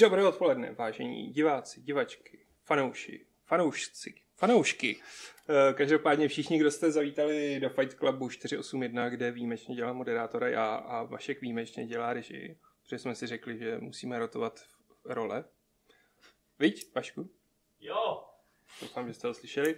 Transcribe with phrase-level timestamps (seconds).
[0.00, 5.00] Dobré odpoledne, vážení diváci, divačky, fanouši, fanoušci, fanoušky.
[5.48, 10.74] Eh, Každopádně všichni, kdo jste zavítali do Fight Clubu 481, kde výjimečně dělá moderátora já
[10.74, 14.60] a Vašek výjimečně dělá režii, protože jsme si řekli, že musíme rotovat
[15.04, 15.44] role.
[16.58, 17.30] Viď, Vašku?
[17.80, 18.27] Jo.
[18.80, 19.76] Doufám, že jste ho slyšeli.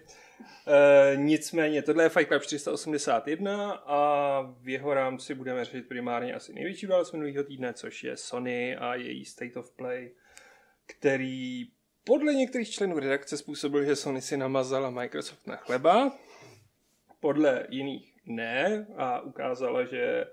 [0.66, 6.52] E, nicméně, tohle je Fight Club 481 a v jeho rámci budeme řešit primárně asi
[6.52, 10.10] největší událost minulého týdne, což je Sony a její State of Play,
[10.86, 11.70] který
[12.04, 16.18] podle některých členů redakce způsobil, že Sony si namazala Microsoft na chleba,
[17.20, 20.26] podle jiných ne a ukázala, že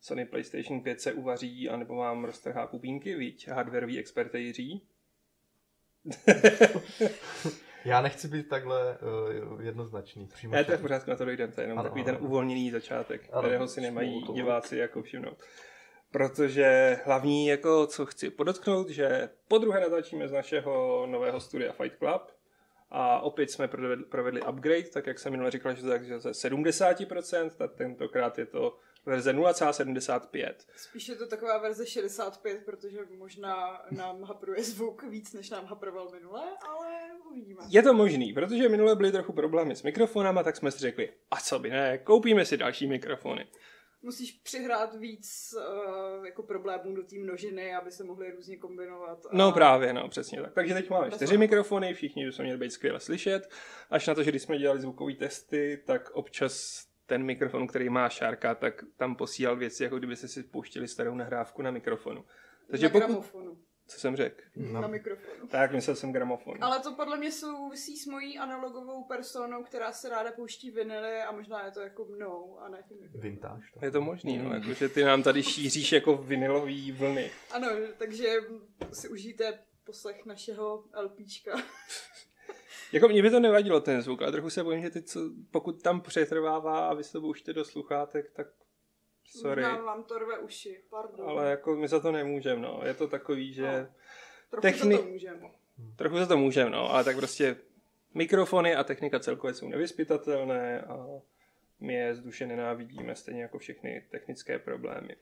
[0.00, 4.82] Sony PlayStation 5 se uvaří anebo vám roztrhá pupínky, viď, hardwareoví expertejří.
[7.84, 8.98] Já nechci být takhle
[9.52, 10.26] uh, jednoznačný.
[10.26, 12.12] Přímo Ne, to je v pořádku, na to dojdeme, to je jenom Ano, takový ano.
[12.16, 14.36] ten uvolněný začátek, Ano, kterého si nemají talk.
[14.36, 15.38] diváci jako všimnout.
[16.10, 21.98] Protože hlavní, jako co chci podotknout, že po druhé natáčíme z našeho nového studia Fight
[21.98, 22.22] Club
[22.90, 25.88] a opět jsme provedli, provedli upgrade, tak jak jsem minule říkal, že to
[26.20, 30.54] ze 70%, tak tentokrát je to verze 0,75.
[30.76, 36.10] Spíš je to taková verze 65, protože možná nám hapruje zvuk víc, než nám haproval
[36.10, 36.86] minule, ale
[37.30, 37.60] uvidíme.
[37.68, 41.36] Je to možný, protože minule byly trochu problémy s mikrofonama, tak jsme si řekli, a
[41.36, 43.46] co by ne, koupíme si další mikrofony.
[44.02, 49.26] Musíš přihrát víc uh, jako problémů do té množiny, aby se mohly různě kombinovat.
[49.26, 49.28] A...
[49.32, 50.54] No právě, no, přesně tak.
[50.54, 53.48] Takže teď máme čtyři mikrofony, všichni by se měli být skvěle slyšet.
[53.90, 58.08] Až na to, že když jsme dělali zvukové testy, tak občas ten mikrofon, který má
[58.08, 62.24] šárka, tak tam posílal věci, jako kdyby si pouštěli starou nahrávku na mikrofonu.
[62.70, 63.06] Takže na pokud...
[63.06, 63.58] gramofonu.
[63.86, 64.42] Co jsem řekl?
[64.56, 65.48] Na mikrofonu.
[65.48, 66.54] Tak, myslel jsem gramofon.
[66.60, 71.32] Ale to podle mě souvisí s mojí analogovou personou, která se ráda pouští vinily a
[71.32, 72.98] možná je to jako mnou a ne tím.
[73.14, 73.66] Vintage.
[73.74, 73.84] To.
[73.84, 77.30] Je to možný, no, jako, že ty nám tady šíříš jako vinilový vlny.
[77.50, 78.34] Ano, takže
[78.92, 81.62] si užijte poslech našeho LPčka.
[82.92, 85.20] Jako mě by to nevadilo ten zvuk, ale trochu se bojím, že ty, co,
[85.50, 88.46] pokud tam přetrvává a vy se to pouštíte do sluchátek, tak
[89.24, 89.62] sorry.
[89.62, 91.28] Možná vám to rve uši, pardon.
[91.28, 92.80] Ale jako my za to nemůžeme, no.
[92.84, 93.66] Je to takový, že...
[93.66, 93.88] No.
[94.50, 95.50] Trochu techni- za to můžeme.
[95.96, 97.56] Trochu za to můžeme, no, ale tak prostě
[98.14, 101.06] mikrofony a technika celkově jsou nevyspytatelné a
[101.80, 105.16] my je z duše nenávidíme, stejně jako všechny technické problémy.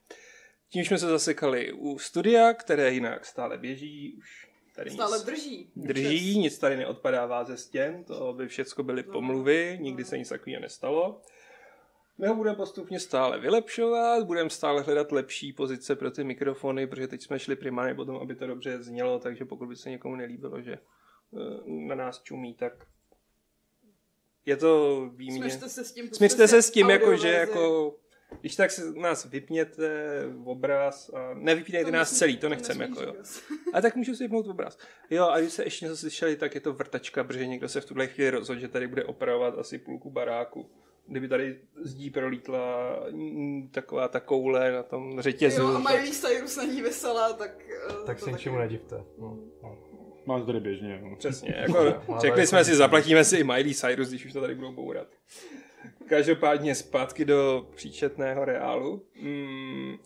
[0.68, 4.47] Tím jsme se zasekali u studia, které jinak stále běží, už
[4.78, 5.70] tady Stále nic drží.
[5.76, 9.12] drží, nic tady neodpadává ze stěn, to by všechno byly No.
[9.12, 11.20] pomluvy, nikdy se nic takového nestalo.
[12.18, 17.08] My ho budeme postupně stále vylepšovat, budeme stále hledat lepší pozice pro ty mikrofony, protože
[17.08, 20.16] teď jsme šli primárně po tom, aby to dobře znělo, takže pokud by se někomu
[20.16, 20.78] nelíbilo, že eh,
[21.66, 22.72] na nás čumí, tak
[24.46, 25.40] je to výměně.
[25.50, 26.04] Směřte se s tím.
[26.08, 27.94] pusťte Směřte se s tím, jako, že jako,
[28.40, 29.88] když tak se nás vypněte
[30.28, 33.14] v obraz a nevypínejte nás celý, to nechceme, jako jo.
[33.72, 34.78] A tak můžu si vypnout obraz.
[35.10, 37.84] Jo, a když se ještě něco slyšeli, tak je to vrtačka, protože někdo se v
[37.84, 40.70] tuhle chvíli rozhodl, že tady bude opravovat asi půlku baráku.
[41.06, 42.96] Kdyby tady zdí prolítla
[43.70, 45.62] taková ta koule na tom řetězu.
[45.62, 47.50] Jo, a tak- Miley Cyrus na ní vysela, tak...
[47.90, 48.96] eh, Tak se ničemu nedivte.
[49.18, 49.38] No.
[49.62, 49.78] no.
[50.26, 51.00] Mám to tady běžně.
[51.02, 51.16] No.
[51.16, 54.72] Přesně, jako řekli jsme si, zaplatíme si i Miley Cyrus, když už to tady budou
[54.72, 55.08] bourat.
[56.08, 59.06] Každopádně zpátky do příčetného reálu.
[59.22, 59.96] Mm,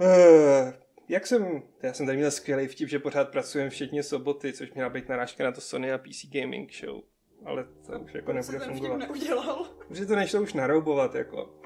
[0.00, 0.72] eh,
[1.08, 4.90] jak jsem, já jsem tady měl skvělý vtip, že pořád pracujeme včetně soboty, což měla
[4.90, 7.00] být narážka na to Sony a PC Gaming Show.
[7.44, 8.96] Ale to už jako nebude fungovat.
[8.96, 9.64] neudělal.
[9.88, 11.60] Protože to nešlo už naroubovat, jako.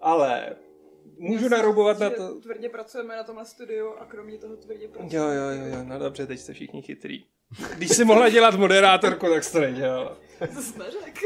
[0.00, 0.56] Ale
[1.18, 2.40] můžu Já naroubovat na že to...
[2.40, 5.16] Tvrdě pracujeme na tomhle studiu a kromě toho tvrdě pracujeme.
[5.16, 7.24] Jo, jo, jo, jo, no dobře, teď jste všichni chytrý.
[7.76, 10.16] Když jsi mohla dělat moderátorku, tak jsi to nedělala.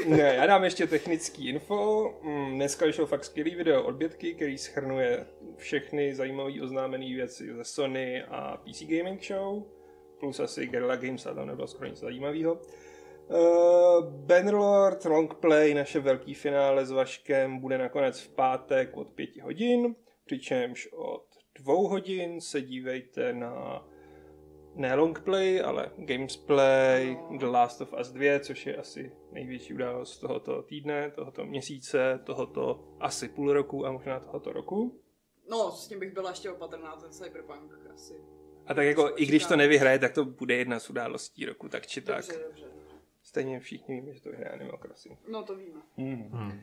[0.07, 2.11] Ne, já dám ještě technický info.
[2.23, 5.27] Mm, Dneska vyšlo fakt skvělý video od Bětky, který schrnuje
[5.57, 9.63] všechny zajímavé oznámené věci ze Sony a PC Gaming Show.
[10.21, 12.53] Plus asi Guerrilla Games, a tam nebylo skoro nic zajímavého.
[13.29, 19.95] Uh, Bannerlord Longplay, naše velký finále s Vaškem, bude nakonec v pátek od 5 hodin,
[20.25, 21.25] přičemž od
[21.59, 23.85] dvou hodin se dívejte na
[24.81, 27.19] ne longplay, ale gamesplay.
[27.39, 32.85] The Last of Us 2, což je asi největší událost tohoto týdne, tohoto měsíce, tohoto
[33.01, 35.01] asi půl roku a možná tohoto roku.
[35.51, 38.15] No, s tím bych byla ještě opatrná, ten Cyberpunk asi.
[38.67, 41.87] A tak jako, i když to nevyhraje, tak to bude jedna z událostí roku, tak
[41.87, 42.27] či tak.
[42.27, 42.65] Dobře, dobře.
[43.23, 45.19] Stejně všichni víme, že to vyhraje Animal Crossing.
[45.29, 45.81] No to víme.
[45.97, 46.31] Hmm.
[46.33, 46.61] Hmm.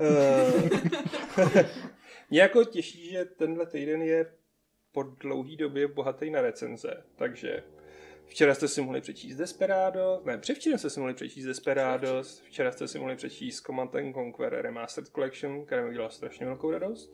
[0.00, 1.70] Eh,
[2.30, 4.32] Mě jako těší, že tenhle týden je
[4.94, 7.62] po dlouhý době bohatý na recenze, takže
[8.26, 12.88] včera jste si mohli přečíst Desperado, ne, převčera jste si mohli přečíst Desperado, včera jste
[12.88, 17.12] si mohli přečíst Command and Conquer Remastered Collection, která mi udělala strašně velkou radost.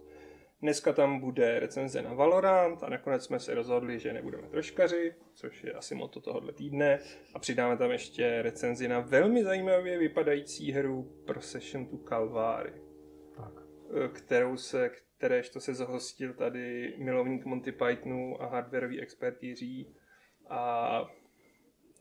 [0.62, 5.64] Dneska tam bude recenze na Valorant a nakonec jsme se rozhodli, že nebudeme troškaři, což
[5.64, 6.98] je asi moto tohohle týdne.
[7.34, 12.72] A přidáme tam ještě recenzi na velmi zajímavě vypadající hru Procession to Calvary,
[13.36, 13.52] Tak.
[14.04, 14.90] eh, kterou se,
[15.20, 19.94] kteréž to se zahostil tady milovník Monty Pythonu a hardwareový expert Jiří.
[20.48, 21.04] A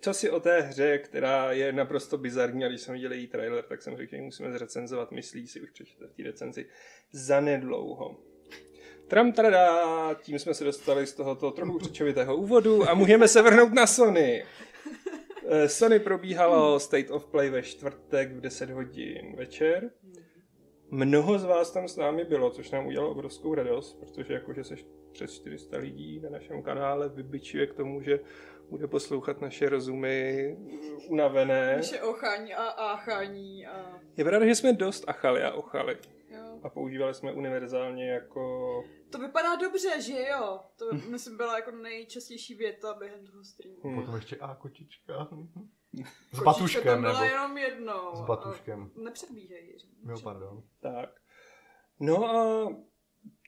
[0.01, 3.63] co si o té hře, která je naprosto bizarní, a když jsem viděl její trailer,
[3.63, 6.66] tak jsem řekl, že ji musíme zrecenzovat, myslí si už přečte v té recenzi,
[7.12, 8.18] zanedlouho.
[9.07, 13.74] Tram tada, tím jsme se dostali z tohoto trochu řečovitého úvodu a můžeme se vrhnout
[13.74, 14.45] na Sony.
[15.51, 19.92] Eh, Sony probíhalo State of Play ve čtvrtek v 10 hodin večer.
[20.91, 24.75] Mnoho z vás tam s námi bylo, což nám udělalo obrovskou radost, protože jakože se
[25.12, 28.19] přes 400 lidí na našem kanále vybičuje k tomu, že
[28.69, 30.57] bude poslouchat naše rozumy
[31.07, 31.75] unavené.
[31.77, 34.00] Naše ochání a áchání a...
[34.18, 35.97] Je pravda, že jsme dost achali a ochali
[36.30, 36.59] Jo.
[36.63, 38.69] a používali jsme univerzálně jako...
[39.09, 40.59] To vypadá dobře, že jo?
[40.75, 43.77] To myslím byla jako nejčastější věta během toho streamu.
[43.83, 43.95] Hmm.
[43.95, 45.30] Potom ještě A kočička.
[46.33, 48.15] S batuškem, tam byla nebo jenom jednou.
[48.15, 48.91] s batuškem.
[48.95, 49.97] A Nepředbíhej, Jiří.
[50.09, 50.63] Jo, pardon.
[50.80, 51.09] Tak.
[52.00, 52.65] No a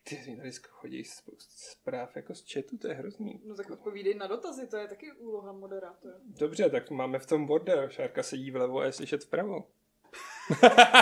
[0.03, 3.41] ty mi tady chodí spoustu zpráv jako z chatu, to je hrozný.
[3.45, 6.15] No tak odpovídej na dotazy, to je taky úloha moderátora.
[6.25, 7.89] Dobře, tak máme v tom bordel.
[7.89, 9.67] Šárka sedí vlevo a je slyšet vpravo.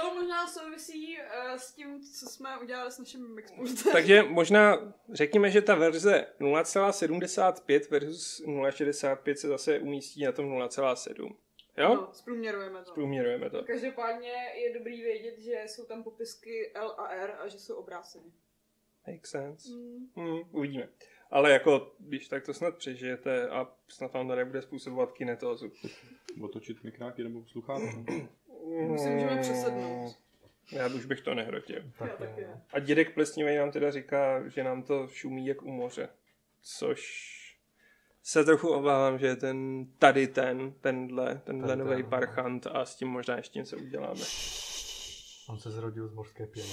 [0.00, 3.92] To možná souvisí uh, s tím, co jsme udělali s naším Mixpultem.
[3.92, 11.36] Takže možná řekněme, že ta verze 0,75 versus 0,65 se zase umístí na tom 0,7.
[11.76, 11.94] Jo?
[11.94, 12.92] No, zprůměrujeme to.
[12.92, 13.64] Průměrujeme to.
[13.64, 18.32] Každopádně je dobrý vědět, že jsou tam popisky L a R a že jsou obráceny.
[19.06, 19.72] Makes sense.
[19.72, 20.08] Mm.
[20.16, 20.88] Hmm, uvidíme.
[21.30, 25.72] Ale jako, když tak to snad přežijete a snad vám to nebude způsobovat kinetózu.
[26.42, 28.04] Otočit mikráky nebo sluchátka.
[28.68, 30.16] My si můžeme přesednout.
[30.72, 31.82] Já už bych to nehrotil.
[32.00, 32.60] Já Tak je.
[32.72, 36.08] A dědek plesnivý nám teda říká, že nám to šumí jak u moře.
[36.62, 37.28] Což
[38.22, 42.84] se trochu obávám, že je ten tady ten, tenhle, tenhle Ten nový ten, parchant a
[42.84, 44.20] s tím možná ještě něco uděláme.
[45.48, 46.72] On se zrodil z mořské pěny.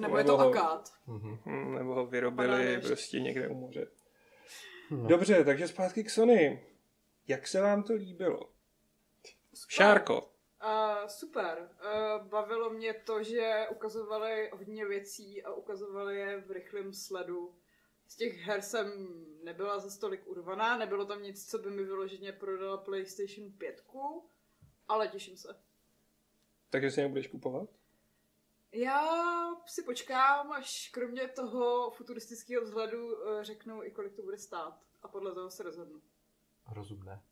[0.00, 0.92] Nebo je to Nebo- akát.
[1.06, 1.38] Mhm.
[1.44, 3.86] Hmm, nebo ho vyrobili prostě někde u moře.
[4.90, 5.06] No.
[5.08, 6.64] Dobře, takže zpátky k Sony.
[7.28, 8.50] Jak se vám to líbilo?
[9.68, 10.29] Šárko.
[10.64, 11.70] Uh, super.
[11.84, 17.54] Uh, bavilo mě to, že ukazovali hodně věcí a ukazovali je v rychlém sledu.
[18.06, 19.08] Z těch her jsem
[19.44, 23.84] nebyla za stolik urvaná, nebylo tam nic, co by mi vyloženě prodala PlayStation 5,
[24.88, 25.62] ale těším se.
[26.70, 27.68] Takže si nebudeš kupovat?
[28.72, 29.06] Já
[29.66, 34.80] si počkám, až kromě toho futuristického vzhledu eh, řeknou i kolik to bude stát.
[35.02, 36.02] A podle toho se rozhodnu.
[36.72, 37.22] Rozumné.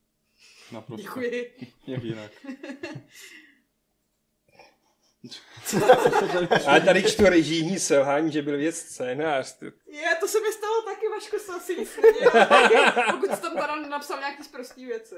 [0.72, 1.02] Naprosto.
[1.02, 1.56] Děkuji.
[1.86, 2.30] Jak jinak.
[6.66, 9.62] A tady čtu režijní selhání, že byl věc scénář.
[9.86, 13.76] Je, to se mi stalo taky, Vaško se asi nic nedělal, pokud jsi tam teda
[13.88, 15.14] napsal nějaký sprostý věci.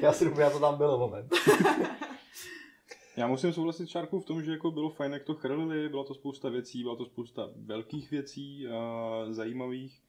[0.00, 1.34] Já si doufám, já to tam bylo moment.
[3.16, 6.14] Já musím souhlasit Šárku v tom, že jako bylo fajn, jak to chrlili, byla to
[6.14, 10.02] spousta věcí, byla to spousta velkých věcí, a zajímavých.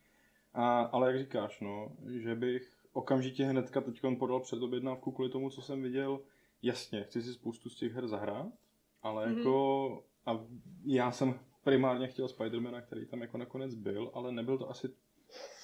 [0.53, 5.61] A, ale jak říkáš, no, že bych okamžitě hnedka teď podal předobjednávku kvůli tomu, co
[5.61, 6.19] jsem viděl.
[6.61, 8.47] Jasně, chci si spoustu z těch her zahrát,
[9.01, 9.37] ale Mhm.
[9.37, 10.03] jako...
[10.25, 10.39] A
[10.85, 14.89] já jsem primárně chtěl Spidermana, který tam jako nakonec byl, ale nebyl to asi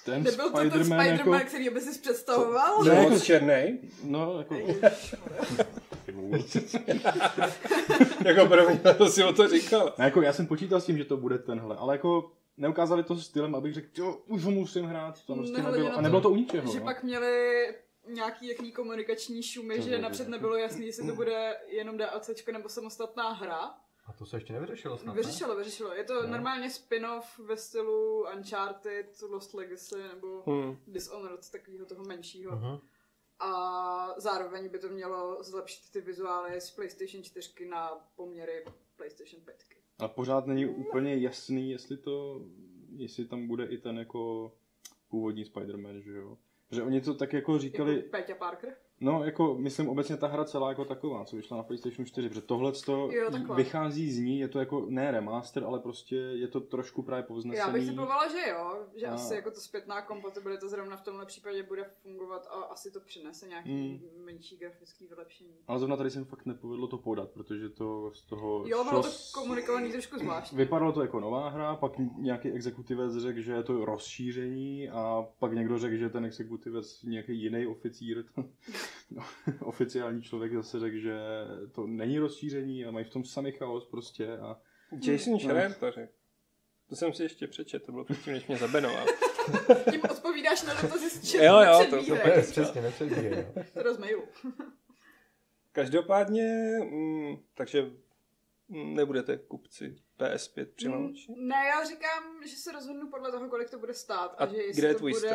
[0.06, 1.48] ten Nebyl to ten Spider-Man, Spider-Man, jako...
[1.48, 2.84] který by si představoval?
[2.84, 3.80] Ne, jako- moc černej.
[4.04, 4.56] No, jako...
[8.26, 9.94] jako mě, to si o to říkal.
[9.98, 13.16] Ne, jako já jsem počítal s tím, že to bude tenhle, ale jako neukázali to
[13.18, 16.22] stylem, abych řekl, jo, už ho musím hrát, to prostě Nehledě nebylo, a to, nebylo
[16.22, 16.72] to u ničeho.
[16.72, 16.86] Že no.
[16.86, 17.68] pak měli
[18.08, 20.04] nějaký jaký komunikační šumy, To že nevím.
[20.04, 23.60] napřed nebylo jasný, jestli to bude jenom DLCčko nebo samostatná hra.
[24.06, 25.22] A to se ještě nevyřešilo snad, ne?
[25.22, 25.94] Vyřešilo, vyřešilo.
[25.94, 26.28] Je to No.
[26.28, 30.78] normálně spin-off ve stylu Uncharted, Lost Legacy nebo Hmm.
[30.88, 32.56] Dishonored, takového toho menšího.
[32.56, 32.80] Mhm.
[33.40, 39.79] A zároveň by to mělo zlepšit ty vizuály z PlayStation 4 na poměry PlayStation 5.
[40.00, 42.46] A pořád není úplně jasný, jestli to,
[42.96, 44.52] jestli tam bude i ten jako
[45.10, 46.38] původní Spider-Man, že jo.
[46.72, 48.76] Že oni to tak jako říkali, Jako Peťa Parker.
[49.02, 52.42] No jako myslím obecně ta hra celá jako taková, co vyšla na PlayStation 4, protože
[52.42, 52.72] tohle
[53.32, 53.56] takhle.
[53.56, 57.58] vychází z ní, je to jako ne remaster, ale prostě je to trošku právě povznesený.
[57.68, 61.26] Já bych typovala, že jo, že A- asi jako to zpětná kompatibilita zrovna v tomhle
[61.26, 64.26] případě bude fungovat a asi to přinese nějaký Hmm.
[64.26, 65.50] menší grafický vylepšení.
[65.68, 69.04] Ale zrovna tady se mi fakt nepovedlo to podat, protože to z toho Jo, bylo
[69.04, 70.58] to komunikovaný trošku zvláštně.
[70.58, 75.54] Vypadalo to jako nová hra, pak nějaký exekutivec řekl, že je to rozšíření a pak
[75.54, 78.26] někdo řekl, že ten exekutivec nějaký jiný oficír.
[79.12, 79.24] no,
[79.60, 81.20] oficiální člověk zase řekl, že
[81.72, 84.58] to není rozšíření a mají v tom samý chaos prostě a
[85.06, 86.12] Jason Schreier to řekl.
[86.90, 89.06] To jsem si ještě přečet, to bylo předtím, než mě zabenoval.
[89.92, 93.94] Tím odpovídáš na dotazy z Jo, jo, chatu to- to Přesně, no.
[93.94, 94.24] Z mailu.
[95.72, 97.92] Každopádně, mm, takže
[98.70, 101.34] mm, nebudete kupci PS5 při launchi?
[101.38, 104.36] Ne, já říkám, že se rozhodnu podle toho, kolik to bude stát.
[104.38, 105.34] A, A že kde jestli je to bude strop?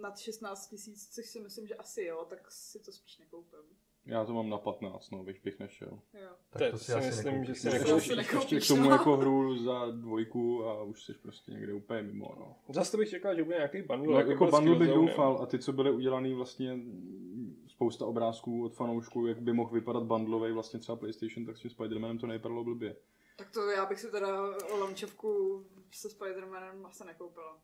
[0.00, 3.58] nad 16 tisíc, což si myslím, že asi jo, tak si to spíš nekoupím.
[4.06, 5.98] já to mám na 15, no, bych bych nešel.
[6.14, 6.30] Jo.
[6.50, 7.48] Tak to si asi myslím, nekoupíš.
[7.62, 8.52] že si To nekoupíš.
[8.52, 8.90] ještě k tomu no.
[8.90, 12.56] jako hru za dvojku a už jsi prostě někde úplně mimo, no.
[12.74, 14.12] Zase to bych čekal, že bude nějaký bundle.
[14.12, 18.06] No, jako, jako s bundle bych doufal a ty, co byly udělaný vlastně mm, spousta
[18.06, 22.18] obrázků od fanoušků, jak by mohl vypadat bundlový vlastně třeba PlayStation, tak s tím Spider-Manem
[22.20, 22.96] to nevypadalo blbě.
[23.40, 24.42] Tak to já bych si teda
[24.78, 27.58] launčovku se Spider-Manem asi nekoupila.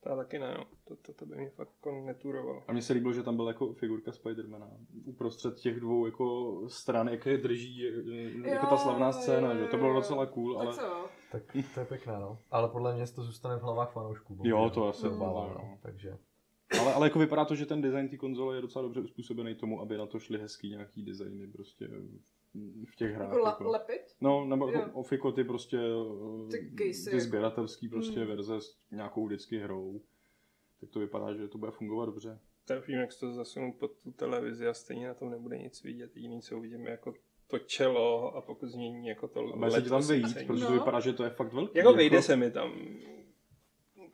[0.00, 0.64] To taky ne, no.
[0.84, 2.62] to, to, to by mě fakt jako neturovalo.
[2.68, 4.70] A mně se líbilo, že tam byla jako figurka Spidermana
[5.04, 9.76] uprostřed těch dvou jako stran, jak je drží, je- jako ta slavná scéna, že to
[9.76, 11.06] bylo docela cool, Tak ale co jo?
[11.32, 11.42] Tak
[11.74, 12.38] to je pěkné, no.
[12.50, 14.38] Ale podle mě to zůstane v hlavách fanoušků.
[14.44, 15.54] Jo, to asi se jo, obávám, no.
[15.58, 15.78] no.
[15.82, 16.18] Takže
[16.80, 19.80] Ale, ale jako vypadá to, že ten design té konzole je docela dobře uspůsobený tomu,
[19.80, 21.88] aby na to šly hezký nějaký designy prostě
[22.92, 23.28] v těch hrách.
[23.28, 23.70] Jako la, Jako.
[23.70, 24.02] lepit?
[24.20, 24.72] No, nebo Jo.
[24.72, 25.78] jako ofiko ty prostě,
[26.50, 27.20] Ty ty, casey ty jako.
[27.20, 28.28] sběratelský prostě Hmm.
[28.28, 30.00] verze s nějakou vždycky hrou.
[30.80, 32.38] Tak to vypadá, že to bude fungovat dobře.
[32.88, 36.16] Jak se to zasunu pod tu televizi a stejně na tom nebude nic vidět.
[36.16, 37.14] Jediný, co uvidíme, jako
[37.46, 40.46] to čelo a pokud změní jako to A bude se tam vejít, osvícení.
[40.46, 40.78] protože to No.
[40.78, 41.78] vypadá, že to je fakt velký.
[41.78, 42.72] Jako vejde se mi tam.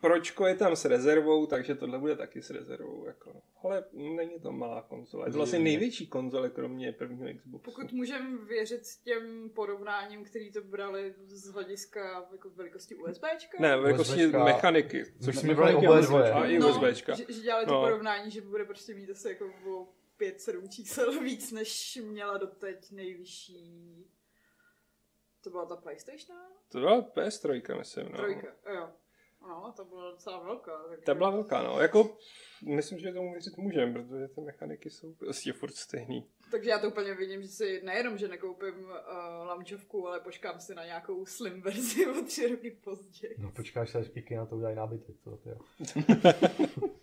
[0.00, 3.06] Pročko je tam s rezervou, takže tohle bude taky s rezervou.
[3.06, 3.42] Jako.
[3.62, 5.28] Ale není to malá konzole.
[5.28, 7.64] Je to vlastně největší konzole, kromě prvního Xboxu.
[7.64, 13.58] Pokud můžeme věřit těm porovnáním, který to brali z hlediska jako velikosti USBčka.
[13.60, 14.44] Ne, velikosti USBčka.
[14.44, 15.04] mechaniky.
[15.24, 16.32] Což Me- jsme brali mechaniky oboje a dvoje.
[16.32, 17.14] A i no, USBčka.
[17.14, 17.80] že, že dělali to No.
[17.82, 19.88] porovnání, že bude prostě mít asi jako o
[20.18, 24.06] 5-7 čísel víc, než měla doteď nejvyšší.
[25.44, 26.38] To byla ta PlayStation?
[26.72, 28.06] To byla PS3, myslím.
[28.10, 28.16] No.
[28.16, 28.88] Trojka, jo.
[29.42, 30.72] No, to byla docela velká.
[30.88, 31.04] Takže...
[31.04, 31.80] Ta byla velká, no.
[31.80, 32.16] Jako,
[32.66, 36.26] myslím, že tomu věřit můžeme, protože ty mechaniky jsou prostě furt stejný.
[36.50, 38.90] Takže já to úplně vidím, že si nejenom, že nekoupím uh,
[39.46, 43.34] lamčovku, ale počkám si na nějakou slim verzi o tři roky později.
[43.38, 45.58] no počkáš se, až IKEA na to udělají nábytek, to, to jo.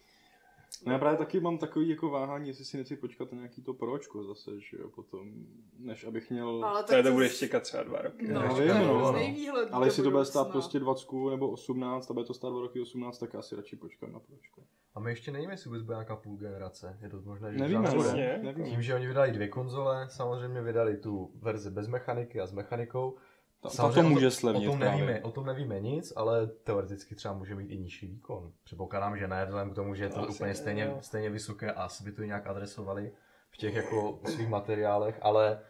[0.86, 3.74] No já právě taky mám takový jako váhání, jestli si nechci počkat na nějaký to
[3.74, 5.32] pročko zase, že jo, potom,
[5.80, 6.66] než abych měl...
[6.66, 8.28] Ale To, to zas- bude čekat třeba dva roky.
[8.28, 9.14] No, vím, je no.
[9.14, 12.62] výhled Ale jestli to bude stát prostě 20 nebo 18 a bude to stát 2
[12.62, 14.62] roky 18, tak asi radši počkám na pročko.
[14.96, 16.98] A my ještě nevíme, jestli vůbec bude nějaká půl generace.
[17.02, 18.00] Je to možné, že Nevíme, no.
[18.02, 18.40] Přesně.
[18.44, 18.70] nevíme.
[18.70, 23.18] Tím, že oni vydali dvě konzole, samozřejmě vydali tu verzi bez mechaniky a s mechanikou.
[23.62, 25.06] Ta, ta Samozřejmě to o může o slevnit tom, právě.
[25.06, 28.54] nevíme, o tom nevíme nic, ale teoreticky třeba může mít i nižší výkon.
[28.64, 31.02] Předpokládám, že ne, vzhledem k tomu, že je to Asi úplně stejně, no.
[31.02, 33.12] stejně vysoké a asi by to nějak adresovali
[33.50, 35.62] v těch jako svých materiálech, ale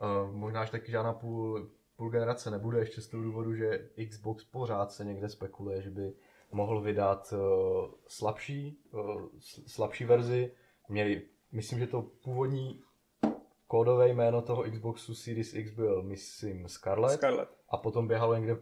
[0.00, 4.44] uh, možná, že taky žádná půl, půl generace nebude ještě z toho důvodu, že Xbox
[4.44, 6.12] pořád se někde spekuluje, že by
[6.52, 7.38] mohl vydat uh,
[8.06, 9.22] slabší, uh,
[9.66, 10.52] slabší verzi.
[10.88, 11.22] Měli,
[11.52, 12.82] myslím, že to původní
[13.66, 17.14] kódové jméno toho Xboxu Series X byl, myslím, Scarlett.
[17.14, 17.50] Scarlett.
[17.68, 18.56] A potom běhalo někde,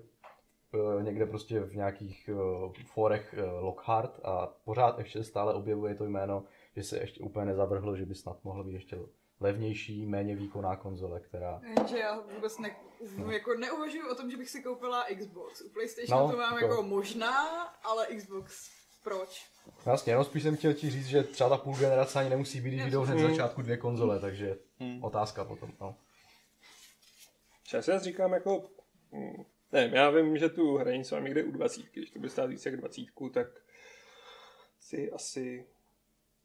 [0.75, 6.05] eh, někde prostě v nějakých eh, forech eh, Lockhart a pořád ještě stále objevuje to
[6.05, 6.45] jméno,
[6.77, 8.99] že se ještě úplně nezavrhlo, že by snad mohl být ještě
[9.41, 11.61] levnější, méně výkonná konzole, která...
[11.77, 12.77] Jenže já vůbec ne,
[13.19, 13.31] no.
[13.31, 15.61] jako neuvažuji o tom, že bych si koupila Xbox.
[15.61, 18.71] U PlayStation No, to mám to- jako možná, ale Xbox
[19.05, 19.47] proč?
[19.87, 22.71] Jasně, jenom spíš jsem chtěl ti říct, že třeba ta půl generace ani nemusí být,
[22.71, 25.05] když jdou hned začátku dvě konzole, takže Hmm.
[25.05, 25.73] otázka potom.
[25.81, 25.97] No.
[27.65, 28.71] Čas já říkám jako,
[29.13, 32.47] mm, nevím, já vím, že tu hranici mám někde u 20, když to bude stát
[32.47, 33.03] víc jak 20,
[33.33, 33.47] tak
[34.81, 35.67] si asi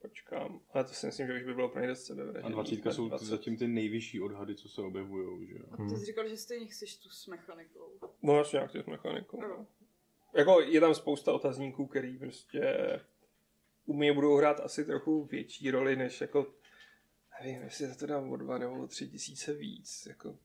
[0.01, 0.59] počkám.
[0.73, 2.51] Ale to si myslím, že už by bylo pro ně dost sebevražedný.
[2.51, 3.25] A 20 jsou 20.
[3.25, 5.65] zatím ty nejvyšší odhady, co se objevují, že jo.
[5.71, 7.99] A ty jsi říkal, že stejně chceš tu s mechanikou.
[8.21, 9.43] No, vlastně nějak s mechanikou.
[9.43, 9.47] Jo.
[9.57, 9.67] No.
[10.33, 12.61] Jako je tam spousta otazníků, který prostě
[13.85, 16.53] u mě budou hrát asi trochu větší roli, než jako
[17.43, 20.35] nevím, jestli za to dám o dva nebo o tři tisíce víc, jako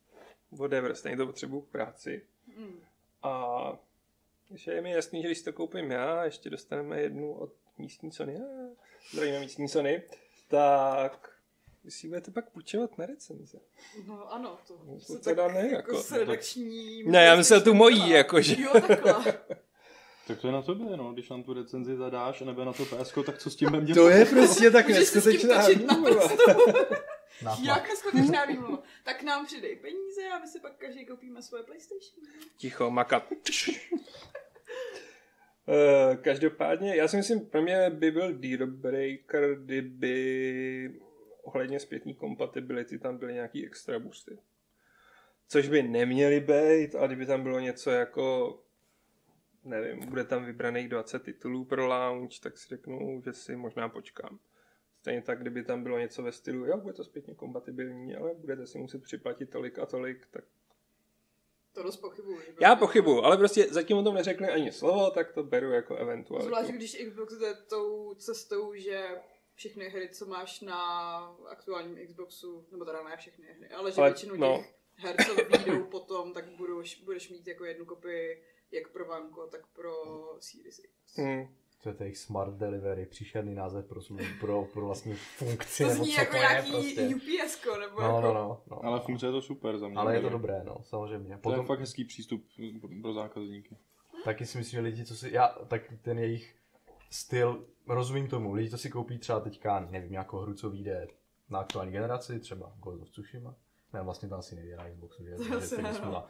[0.52, 2.22] whatever, stejně to potřebuju k práci.
[2.58, 2.80] Hmm.
[3.22, 3.58] A
[4.54, 8.40] že je mi jasný, že když to koupím já, ještě dostaneme jednu od místní Sony,
[9.12, 10.02] zdravíme místní Sony,
[10.48, 11.30] tak
[11.84, 13.60] vy si budete pak půjčovat na recenze.
[14.06, 17.02] No ano, to No, se to tak teda ne, jako, jako- s redakční...
[17.04, 18.62] Ne, já myslel tu mojí, jakože.
[18.62, 19.38] Jo, takhle.
[20.26, 22.84] Tak to je na tobě, no, když nám tu recenzi zadáš a nebe na to
[22.84, 23.96] PSK, tak co s tím budeme dělat?
[24.04, 26.28] To je prostě tak neskutečná výmluva.
[27.62, 28.82] Jak neskutečná výmluva.
[29.04, 32.26] Tak nám přidej peníze a my si pak každý koupíme svoje PlayStation.
[32.56, 33.28] Ticho, makat.
[35.68, 40.94] Eh, Každopádně, já si myslím, pro mě by byl deal breaker, kdyby
[41.42, 44.38] ohledně zpětní kompatibility tam byly nějaký extra boosty.
[45.48, 48.58] Což by neměly být, a kdyby tam bylo něco jako
[49.64, 54.38] nevím, bude tam vybraných 20 titulů pro launch, tak si řeknu, že si možná počkám.
[55.00, 58.66] Stejně tak, kdyby tam bylo něco ve stylu, jo, bude to zpětně kompatibilní, ale budete
[58.66, 60.44] si muset připlatit tolik a tolik, tak
[61.72, 65.42] To dost by já pochybuju, ale prostě zatím o tom neřekli ani slovo, tak to
[65.42, 66.46] beru jako eventuálně.
[66.46, 69.08] Zvlášť když Xbox jde tou cestou, že
[69.54, 70.78] všechny hry, co máš na
[71.48, 74.56] aktuálním Xboxu, nebo teda ne všechny hry, ale že Ale, většinu no.
[74.56, 78.42] těch her, co vyjdou potom, tak budeš, budeš mít jako jednu kopii
[78.74, 79.92] jak pro Vanko, tak pro
[80.40, 81.16] Series X.
[81.18, 81.48] Hmm.
[81.82, 84.00] To je to jejich smart delivery, příšerný název pro,
[84.40, 87.14] pro, pro vlastní funkci, To nebo zní co jako to je nějaký prostě.
[87.14, 88.20] UPS, nebo No, jako...
[88.20, 88.84] no, no, no.
[88.84, 89.96] Ale funkce je to super za mě.
[89.96, 91.28] Ale je to dobré, no, samozřejmě.
[91.28, 92.44] To je Potom fakt hezký přístup
[93.02, 93.76] pro zákazníky.
[94.24, 96.56] taky si myslím, že lidi, co si, já, tak ten jejich
[97.10, 101.06] styl, rozumím tomu, lidi, co si koupí třeba teďka, nevím, nějakou hru, co vyjde
[101.50, 103.54] na aktuální generaci, třeba Ghost of Tsushima,
[103.94, 105.36] ne, vlastně to asi nejde na Xboxu, že?
[105.36, 105.76] Takže asi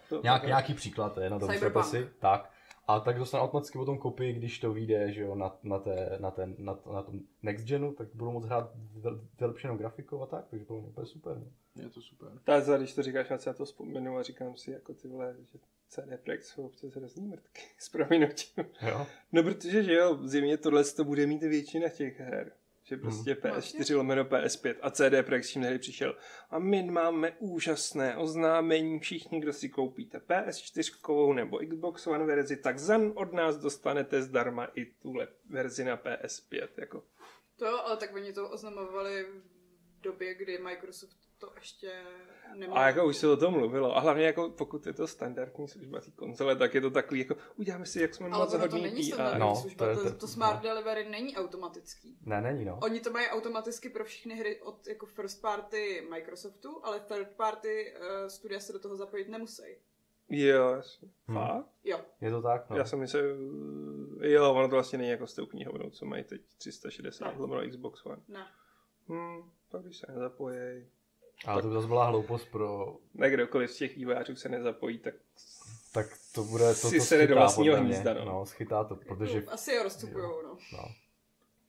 [0.08, 1.50] to Nějak, nějaký příklad, to je na tom
[1.82, 2.50] si, tak.
[2.86, 6.30] A tak dostane automaticky potom kopii, když to vyjde, že jo, na, na, té, na,
[6.30, 10.46] ten, na, na tom next genu, tak budou moct hrát vyl- vylepšenou grafikou a tak,
[10.50, 11.36] takže to je úplně super.
[11.36, 11.82] No.
[11.82, 12.28] Je to super.
[12.44, 15.36] Tak za, když to říkáš, já na to vzpomenu a říkám si, jako ty vole,
[15.52, 18.64] že CD Projekt jsou občas hrozný mrtky, s prominutím.
[18.88, 19.06] Jo?
[19.32, 22.52] No protože, že jo, zimě tohle to bude mít většina těch her.
[22.84, 23.52] Že prostě Hmm.
[23.52, 26.16] PS4 lomeno PS5 a CD Projekt s tím tehdy přišel.
[26.50, 32.78] A my máme úžasné oznámení, všichni, kdo si koupíte PS4 nebo Xbox One verzi, tak
[32.78, 36.68] za od nás dostanete zdarma i tuhle verzi na PS5.
[36.76, 37.04] Jako.
[37.58, 42.02] To jo, ale tak oni to oznamovali v době, kdy Microsoft to ještě
[42.54, 42.78] neměl.
[42.78, 43.96] A jako už se o tom mluvilo.
[43.96, 47.36] A hlavně jako pokud je to standardní služba té konzole, tak je to takový jako
[47.56, 49.96] uděláme si, jak jsme Ale moc ono to hodný není standardní No, služba, to je
[49.96, 52.18] to, to- to, smart delivery není automatický.
[52.22, 52.78] Ne, není, no.
[52.82, 57.94] Oni to mají automaticky pro všechny hry od jako first party Microsoftu, ale third party
[57.98, 59.62] uh, studia se do toho zapojit nemusí.
[60.28, 61.08] Jo, jasně.
[61.26, 61.36] Hmm.
[61.38, 61.66] Fakt?
[61.84, 62.00] Jo.
[62.20, 62.76] Je to tak, no.
[62.76, 63.22] Já jsem myslel,
[64.22, 67.34] jo, ono to vlastně není jako s tou knihovnou, co mají teď 360 Ne.
[67.38, 68.22] lomeno Xbox One.
[68.28, 68.46] Ne.
[69.08, 70.86] Hmm, tak když se nezapojí,
[71.46, 72.96] Ale to by zase byla hloupost pro...
[73.14, 75.14] ne kdokoliv z těch vývářů se nezapojí, tak
[75.92, 78.24] Tak to bude to, Si to sere do vlastního hnízda, no.
[78.24, 78.46] no.
[78.46, 80.58] schytá to, protože Jako, asi je rozcupujou, no.
[80.72, 80.84] no,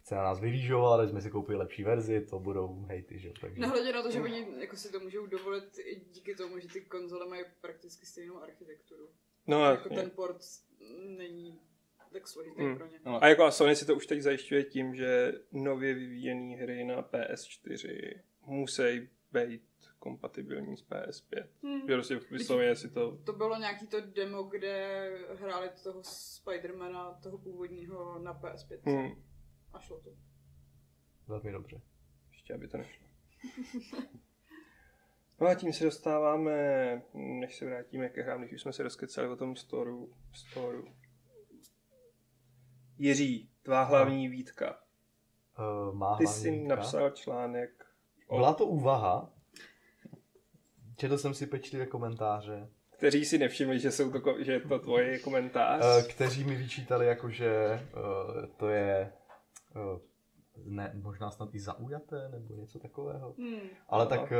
[0.01, 3.33] chce na nás vylížovat, že jsme si koupili lepší verzi, to budou hejty, že jo,
[3.41, 3.61] takže...
[3.61, 6.81] Nehledě na to, že oni jako si to můžou dovolit i díky tomu, že ty
[6.81, 9.09] konzole mají prakticky stejnou architekturu.
[9.47, 10.37] no jako ten port
[11.17, 11.59] není
[12.13, 12.77] tak složitý Hmm.
[12.77, 12.99] pro ně.
[13.05, 16.83] Ale A jako a Sony si to už teď zajišťuje tím, že nově vyvíjené hry
[16.83, 18.13] na PS4
[18.45, 19.63] musí být
[19.99, 21.47] kompatibilní s PS5.
[21.63, 21.81] Hmm.
[21.81, 23.17] Prostě vysloveně si to...
[23.17, 28.79] To bylo nějaký to demo, kde hráli toho Spidermana, toho původního na PS5.
[28.85, 29.23] Hmm,
[29.73, 30.09] A šlo to.
[31.27, 31.81] Velmi dobře.
[32.31, 33.05] ještě aby to nešlo.
[35.39, 36.53] No a tím se dostáváme,
[37.13, 40.87] než se vrátíme ke hrám, když už jsme se rozkecali o tom storu, storu.
[42.97, 44.79] Jiří, tvá hlavní výtka.
[45.59, 46.75] Uh, má Ty hlavní jsi výtka.
[46.75, 47.84] napsal článek
[48.29, 49.29] Byla to úvaha.
[50.97, 55.19] Četl jsem si pečlivé komentáře, kteří si nevšimli, že, jsou to, že je to tvoje
[55.19, 55.83] komentář.
[55.99, 59.13] eh, kteří mi vyčítali, jako, že eh, to je
[59.75, 59.99] eh,
[60.65, 63.35] ne, možná snad i zaujaté, nebo něco takového.
[63.37, 63.59] Hmm.
[63.89, 64.09] Ale No.
[64.09, 64.37] tak eh,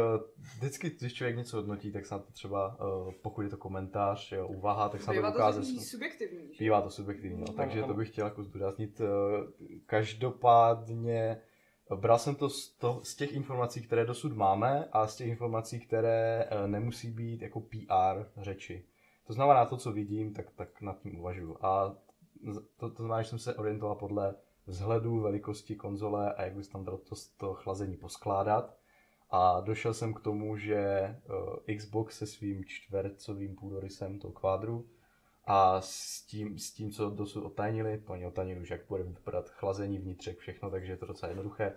[0.58, 2.78] vždycky, když člověk něco hodnotí, tak snad třeba,
[3.22, 5.64] pokud je to komentář, jo, úvaha, tak snad to Bývá to ukáže.
[5.64, 6.50] subjektivní.
[6.60, 7.54] Bývá to subjektivní, no.
[7.54, 7.88] Takže ano.
[7.88, 9.02] to bych chtěl jako zdůraznit.
[9.86, 11.42] Každopádně
[11.96, 15.80] bral jsem to z, to z těch informací, které dosud máme a z těch informací,
[15.80, 18.86] které eh, nemusí být jako PR řeči.
[19.28, 21.58] To znamená to, co vidím, tak, tak nad tím uvažuji.
[21.62, 21.96] A
[22.78, 24.36] to, to znamená, že jsem se orientoval podle
[24.68, 28.78] vzhledu, velikosti konzole a jak bys tam dal to, to chlazení poskládat.
[29.30, 31.16] A došel jsem k tomu, že
[31.68, 34.90] uh, Xbox se svým čtvercovým půdorysem, to kvádru,
[35.48, 39.50] a s tím, s tím, co dosud otajnili, to oni otajnili už, jak bude vypadat
[39.50, 41.74] chlazení vnitřek, všechno, takže je to docela jednoduché,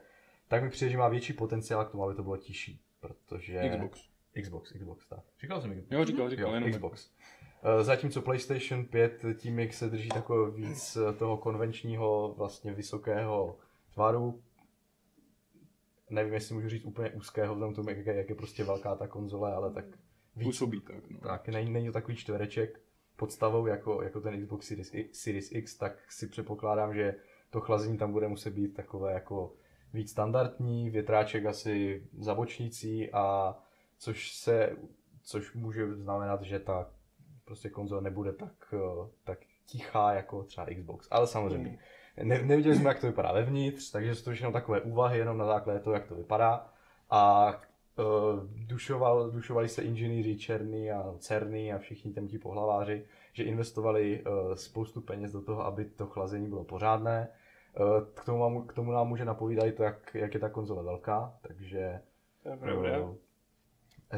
[0.48, 3.68] tak mi přijde, že má větší potenciál k tomu, aby to bylo tižší, protože...
[3.74, 4.08] Xbox.
[4.42, 5.20] Xbox, Xbox, tak.
[5.40, 5.86] Říkal jsem Xbox.
[5.90, 7.10] Jo, říkal, říkal, Jo, jenom Xbox.
[7.80, 13.58] Eh, Zatímco PlayStation 5 tím, jak se drží takové víc eh, toho konvenčního, vlastně vysokého
[13.94, 14.42] tvaru,
[16.10, 18.94] nevím, jestli můžu říct úplně úzkého, vzhledem k tomu, jak, je- jak je prostě velká
[18.96, 19.84] ta konzole, ale tak
[20.36, 21.20] víc, Působí tak, no.
[21.20, 22.80] tak není, není to takový čtvereček
[23.18, 27.14] podstavou jako, jako ten Xbox Series, Series X, tak si předpokládám, že
[27.50, 29.52] to chlazení tam bude muset být takové jako
[29.92, 33.56] víc standardní, větráček asi za bočnicí a
[33.98, 34.76] což se,
[35.22, 36.90] což může znamenat, že ta
[37.44, 41.78] prostě konzole nebude tak, eh, tak tichá jako třeba Xbox, ale samozřejmě.
[42.22, 45.46] Ne, neviděli jsme, jak to vypadá vevnitř, takže jsou to všechno takové úvahy jenom na
[45.46, 46.72] základě toho, jak to vypadá.
[47.10, 47.52] a
[48.66, 54.54] dušoval, dušovali se inženýři černý a cerný a všichni tam ti pohlaváři, že investovali uh,
[54.54, 57.28] spoustu peněz do toho, aby to chlazení bylo pořádné.
[57.80, 60.48] Uh, k, tomu, mám- k tomu nám může napovídat i to, jak, jak je ta
[60.48, 62.00] konzole velká, takže
[62.44, 63.14] uh,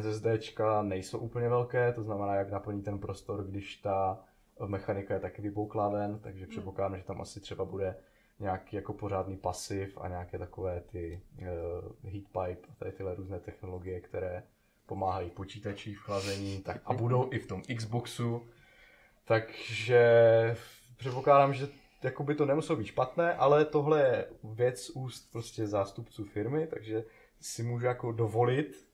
[0.00, 4.18] SSDčka nejsou úplně velké, to znamená, jak naplní ten prostor, když ta
[4.66, 7.96] mechanika je taky vybouklá ven, takže předpokládám, že tam asi třeba bude
[8.40, 13.40] nějaký jako pořádný pasiv a nějaké takové ty uh, heat pipe a tady tyhle různé
[13.40, 14.42] technologie, které
[14.87, 18.46] pomáhají počítači v chlazení tak, a budou i v tom Xboxu.
[19.24, 20.03] Takže
[20.96, 21.68] předpokládám, že
[22.03, 27.05] jako by to nemuselo být špatné, ale tohle je věc úst prostě zástupců firmy, takže
[27.40, 28.90] si můžu jako dovolit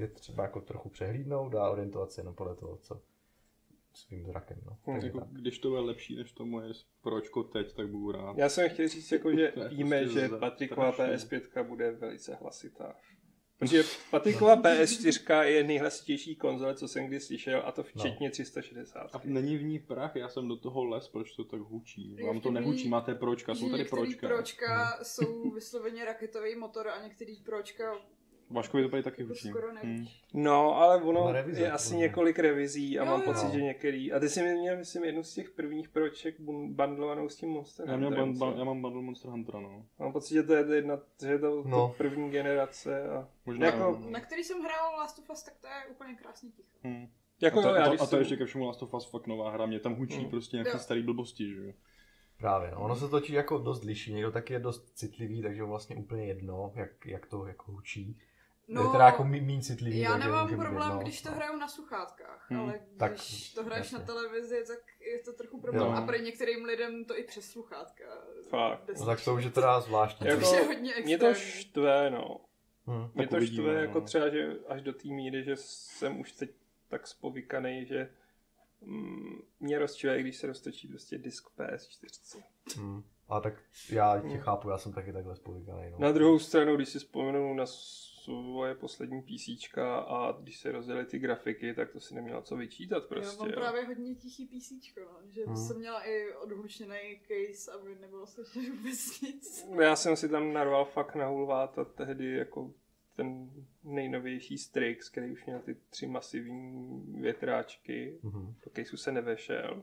[0.00, 3.00] je třeba jako trochu přehlídnout a orientovat se jenom podle toho, co
[3.94, 4.58] svým zrakem.
[4.66, 4.78] No.
[4.86, 5.28] Takže Jako, tak.
[5.28, 6.72] když to bude lepší než to moje
[7.02, 8.38] pročko teď, tak budu rád.
[8.38, 10.66] Já jsem chtěl říct, jako, že víme, prostě že strašný.
[10.68, 12.96] PS5 bude velice hlasitá.
[13.58, 18.98] Protože Patriková PS4 je nejhlasitější konzole, co jsem kdy slyšel, a to včetně 360.
[19.16, 22.16] A není v ní prach, já jsem do toho les, proč to tak hučí?
[22.26, 24.28] Vám to nehučí, máte pročka, jsou tady některý pročka.
[24.28, 27.92] pročka jsou vysloveně raketový motor a některý pročka
[28.50, 29.52] Vaškovi to tady taky jako hučí.
[29.82, 30.06] Hmm.
[30.34, 32.06] No, ale ono No, revize, je asi podle mě.
[32.06, 33.26] několik revizí a Jo, mám jo.
[33.26, 34.12] pocit, že některý.
[34.12, 37.88] A ty jsi měl, myslím, jednu z těch prvních proček bun- bundlovanou s tím Monster
[37.88, 39.86] Já, Hunterem, ban, ban, já mám bundle Monster Huntera, no.
[39.98, 41.88] Mám pocit, že to je jedna, že to, No.
[41.88, 44.10] to první generace a Možná, Jako- no.
[44.10, 46.68] Na který jsem hrál Last of Us, tak to je úplně krásně ticho.
[46.82, 47.06] Hmm.
[47.42, 48.82] jako a, to, jo, já, a, to, když a to jsem- ještě ke všemu Last
[48.82, 50.30] of Us fakt nová hra, mě tam hučí Hmm.
[50.30, 50.78] prostě nějaký Jo.
[50.78, 51.72] starý blbosti, že jo.
[52.38, 52.80] Právě, no.
[52.80, 56.72] Ono se točí jako dost liší, někdo taky je dost citlivý, takže vlastně úplně jedno,
[56.74, 58.18] jak, jak to jako hučí.
[58.72, 61.02] No, je teda jako méně citlivý, já nemám může být problém, jedno.
[61.02, 61.36] když to no.
[61.36, 62.60] hraju na sluchátkách, Hmm.
[62.60, 63.98] ale Tak, když to hraješ jasně.
[63.98, 65.86] na televizi, tak je to trochu problém.
[65.86, 65.92] Jo.
[65.92, 68.04] A pro některým lidem to i přes sluchátka.
[68.48, 68.90] Fakt.
[69.00, 70.26] No, tak to už je teda zvláštní.
[70.26, 72.40] Jako- To je hodně Mě to štve, no.
[72.86, 73.10] Hm.
[73.14, 73.80] Mě to uvidíme, štve no.
[73.80, 76.50] jako třeba, že až do té míry, že jsem už teď
[76.88, 78.10] tak spovykaný, že
[78.80, 82.42] mm, mě rozčuje, když se roztočí prostě disk PS4.
[82.78, 83.02] Hm.
[83.28, 83.54] A tak
[83.90, 85.90] já tě chápu, já jsem taky takhle spovykaný.
[85.90, 85.98] No.
[85.98, 87.66] Na druhou stranu, když si vzpomenu na
[88.24, 93.02] svoje poslední PC a když se rozjeli ty grafiky, tak to si neměla co vyčítat
[93.02, 93.38] Já prostě.
[93.38, 93.54] mám jo.
[93.56, 95.18] právě hodně tichý písíčko, no.
[95.30, 95.56] že Hmm.
[95.56, 99.66] jsem měla i odhlučený case, aby nebylo slyšet vůbec nic.
[99.80, 102.72] Já jsem si tam narval fakt na hulváta tehdy jako
[103.16, 103.50] ten
[103.84, 108.18] nejnovější Strix, který už měl ty tři masivní větráčky.
[108.22, 108.54] Mhm.
[108.64, 109.82] Do caseu se nevešel.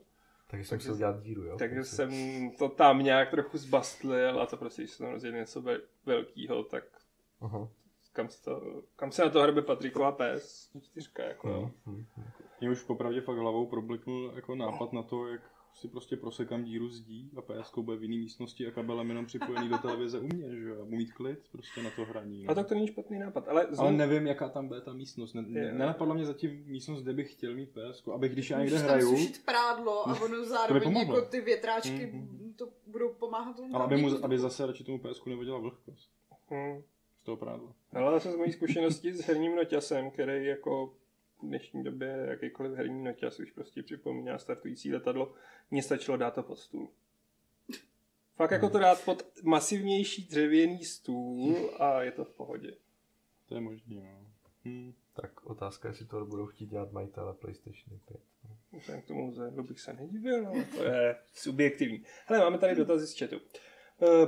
[0.49, 1.57] Takže jsem musel dělat díru, jo?
[1.57, 2.11] Takže Takže- jsem
[2.57, 6.63] to tam nějak trochu zbastlil a to prostě, když se tam rozjede něco ve- velkýho,
[6.63, 6.83] tak
[7.41, 7.69] Aha.
[8.17, 8.61] Kam se, to,
[8.95, 11.71] kam se na to hrabe Patriková PS 4, jako jo.
[11.85, 12.23] Hm, hm.
[12.61, 15.41] Mě už popravdě fakt hlavou probliknul jako nápad na to, jak
[15.73, 19.69] si prostě prosekám díru zdí a PS bude v jiné místnosti a kabelem jenom připojený
[19.69, 22.43] do televize u mě, že jo, a budu mít klid prostě na to hraní.
[22.43, 22.51] no.
[22.51, 25.33] A tak to není špatný nápad, ale, Ale znovu, nevím, jaká tam bude ta místnost.
[25.33, 28.75] Ne, ne, nenapadla mě zatím místnost, kde bych chtěl mít PS, abych když já někde
[28.75, 31.15] Můžeš tam hraju, sušit prádlo a ono zároveň pomohlo.
[31.15, 32.53] jako ty větráčky Mhm.
[32.57, 36.09] to budou pomáhat tomu ale aby, mu, aby zase radši tomu PS nevadila vlhkost
[36.51, 36.96] hm, z
[37.27, 37.73] toho prádla.
[37.93, 40.87] ale zase z mojí zkušenosti s herním noťasem, který jako
[41.41, 45.33] v dnešní době jakýkoliv herní noťas už prostě připomíná startující letadlo,
[45.71, 46.89] mně stačilo dát to pod stůl.
[48.35, 52.73] Fakt jako to dát pod masivnější dřevěný stůl a je to v pohodě.
[53.47, 54.27] To je možný, no.
[54.65, 54.93] Hm.
[55.13, 58.19] Tak otázka, jestli to budou chtít dělat majitele PlayStation 5.
[58.79, 62.03] Vzhledem k tomu zhledu bych se nedivil, ale to je subjektivní.
[62.25, 63.35] Hele, máme tady dotazy z chatu.
[63.35, 63.41] Uh,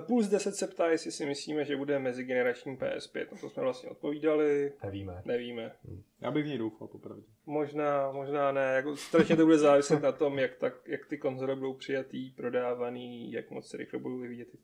[0.08, 3.28] Puls 10 se ptá, jestli si myslíme, že bude mezigenerační PS5.
[3.32, 5.22] Na to jsme vlastně odpovídali, Nevíme.
[5.26, 5.76] nevíme.
[6.22, 7.24] Já bych v něj doufal, popravdě.
[7.46, 8.74] Možná, možná ne.
[8.76, 13.32] Jako strašně to bude záviset na tom, jak, tak, jak ty konzole budou přijatý, prodávaný,
[13.32, 14.58] jak moc se rychle budou vyvíjet ty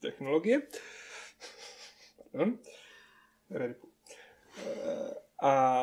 [0.00, 0.62] technologie.
[2.32, 2.58] Pardon.
[3.54, 3.74] Eh,
[5.42, 5.82] A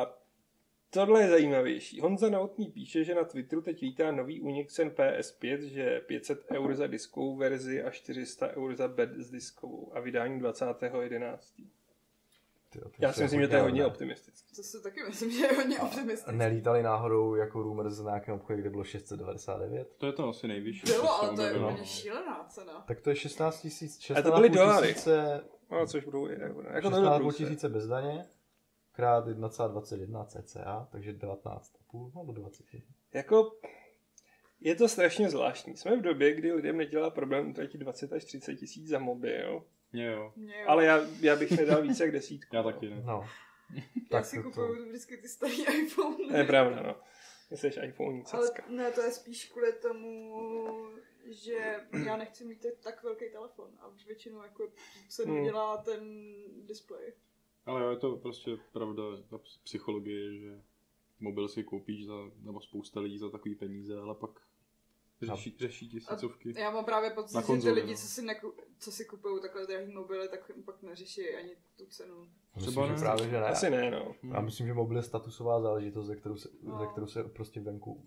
[1.04, 2.00] tohle je zajímavější.
[2.00, 6.74] Honza Novotný píše, že na Twitteru teď vítá nový únik cen PS5, že 500 eur
[6.74, 11.38] za diskovou verzi a 400 eur za bezdiskovou a vydání 20.11.
[12.70, 14.56] Tyjo, to Já si myslím, že to je hodně optimistické.
[14.56, 16.32] To si taky myslím, že je hodně A optimistické.
[16.32, 19.88] Nelítali náhodou jako rumors na nějakém obchodě, kde bylo 699?
[19.98, 20.82] To je to asi nejvyšší.
[20.86, 22.84] Bylo, ale to je úplně šílená cena.
[22.86, 24.88] Tak to je 16 tisíc, A to byly 16,5 dolary.
[24.88, 26.68] tisíce, No, což budou i euro.
[26.70, 28.26] Jako to 16 bylo tisíce bez daně,
[28.96, 32.64] krát 1,21 cca, takže 19,5 nebo 20.
[33.14, 33.58] Jako,
[34.60, 35.76] je to strašně zvláštní.
[35.76, 40.06] Jsme v době, kdy lidem nedělá problém utratit 20 až 30 tisíc za mobil, Mě
[40.06, 40.32] jo.
[40.36, 40.64] Jo.
[40.66, 42.56] ale já, já bych nedal více jak desítku.
[42.56, 42.72] Já no.
[42.72, 43.02] taky ne.
[43.04, 43.24] No.
[43.74, 46.16] já tak si to- kupuju vždycky ty starý iPhone.
[46.28, 46.96] To je pravda, no.
[47.56, 50.34] Jsi iPhone Ale ne, to je spíš kvůli tomu,
[51.24, 54.68] že já nechci mít tak velký telefon a většinou jako
[55.08, 55.44] cenu Hmm.
[55.44, 56.34] dělá ten
[56.66, 57.12] displej.
[57.66, 60.60] Ale jo, je to prostě pravda, ta psychologie, že
[61.20, 64.30] mobil si koupíš za, nebo spousta lidí za takový peníze, ale pak
[65.22, 66.54] řeší, řeší tisícovky.
[66.60, 67.96] Já mám právě pocit, že ty lidi, no.
[67.96, 72.28] co si, neku, co si kupují takhle drahý mobily, tak pak neřeší ani tu cenu.
[72.54, 72.98] Myslím, Třeba že ne.
[72.98, 73.46] právě, že ne.
[73.46, 74.14] Asi ne, no.
[74.34, 76.78] Já myslím, že mobil je statusová záležitost, ze kterou se, No.
[76.78, 78.06] ze kterou se prostě venku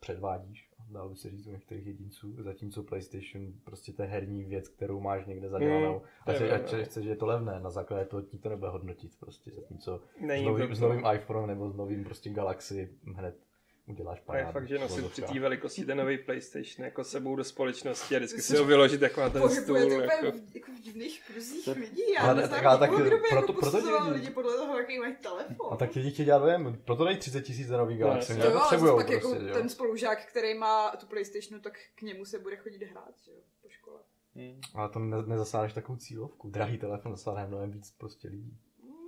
[0.00, 4.68] předvádíš, dalo by se říct u některých jedinců, zatímco PlayStation prostě to je herní věc,
[4.68, 5.94] kterou máš někde zadělanou.
[5.94, 6.54] Mm, a pravda.
[6.54, 9.98] ať chceš, že je to levné, na základě toho ti to nebude hodnotit prostě, zatímco
[9.98, 13.49] s Není novým, to s novým iPhonem nebo s novým prostě Galaxy hned
[13.90, 14.46] uděláš A parádu.
[14.48, 18.18] je fakt, že nosit při té velikosti ten nový PlayStation jako sebou do společnosti a
[18.18, 19.64] vždycky si ho vyložit jako na ten stůl.
[19.76, 20.38] Pohybuje to Jako.
[20.38, 22.02] v, jako v divných kruzích Tak- lidí.
[22.14, 24.78] Já ale neznám tak- tak kdo by proto- jako proto ti lidi- lidi podle toho,
[24.78, 25.66] jaký mají telefon.
[25.72, 28.44] A tak lidi chtějí dělat dojem, proto dají 30 tisíc za nový Galaxy, jasně.
[28.44, 29.54] no, Jo, ale pak prostě, jako jo.
[29.54, 33.38] ten spolužák, který má tu Playstationu, tak k němu se bude chodit hrát, že jo,
[33.62, 34.00] po škole.
[34.34, 34.60] Hmm.
[34.74, 36.50] Ale to ne, nezasáhneš takovou cílovku.
[36.50, 38.58] Drahý telefon zasáhne mnohem víc prostě lidí.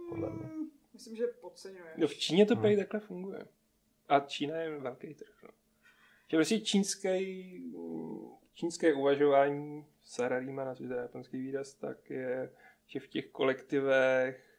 [0.09, 0.45] Podle mě.
[0.45, 0.63] Mm,
[0.95, 1.93] Myslím, že podceňuje.
[1.97, 2.77] No v Číně to Hmm.
[2.77, 3.45] takhle funguje.
[4.13, 5.43] A Čína je velký trh.
[5.43, 5.49] No.
[6.29, 7.75] Že prostě čínský,
[8.55, 12.51] čínské uvažování Sararima na Twitter japonský výraz, tak je,
[12.87, 14.52] že v těch kolektivech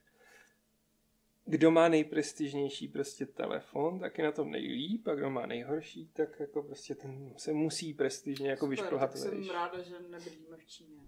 [1.46, 6.40] kdo má nejprestižnější prostě telefon, tak je na tom nejlíp, a kdo má nejhorší, tak
[6.40, 10.66] jako prostě ten se musí prestižně jako Super, vyšplhat tak jsem ráda, že nebydlíme v
[10.66, 11.02] Číně.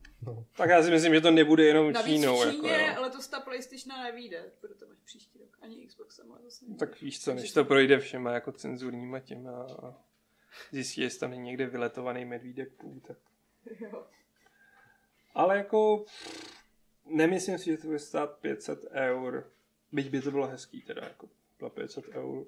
[0.58, 2.42] Tak já si myslím, že to nebude jenom Navíc Čínou.
[2.42, 3.02] v Číně jako, jo.
[3.02, 5.58] letos ta Playstation nevíde, bude to až příští rok.
[5.62, 6.86] Ani Xbox ale zase nevíde.
[6.86, 10.04] Tak víš co, než to- projde všema jako cenzurníma těma a
[10.72, 13.18] zjistí, jestli tam není někde vyletovaný medvídek půl, tak...
[13.80, 14.08] Jo.
[15.34, 16.06] Ale jako
[17.06, 19.52] nemyslím si, že to bude stát 500 eur.
[19.96, 21.30] Byť by to bylo hezký teda, jako
[21.62, 22.46] za 500 eur.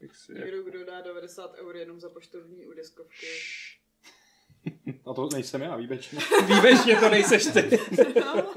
[0.00, 0.44] Bych si jako...
[0.44, 3.26] Někdo, kdo dá 90 eur jenom za poštovní u deskovky.
[5.04, 6.18] A to nejsem já, výjimečně.
[6.46, 7.78] Výjimečně to nejseš ty.
[8.20, 8.54] No.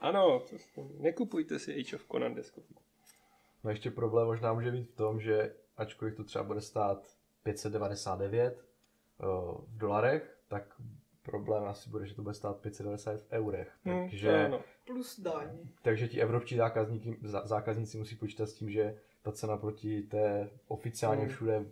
[0.00, 0.46] ano,
[0.98, 2.82] nekupujte si Age of Conan deskovku.
[3.64, 8.64] No ještě problém možná může být v tom, že ačkoliv to třeba bude stát 599
[9.18, 9.28] uh,
[9.64, 10.80] v dolarech, tak
[11.22, 13.72] problém asi bude, že to bude stát 590 v eurech.
[13.84, 14.60] Hm, Takže, ano.
[14.86, 15.48] Plus daň.
[15.82, 20.50] takže ti evropští zákazníky, zá- zákazníci musí počítat s tím, že ta cena proti té
[20.68, 21.28] oficiálně Hm.
[21.28, 21.66] všude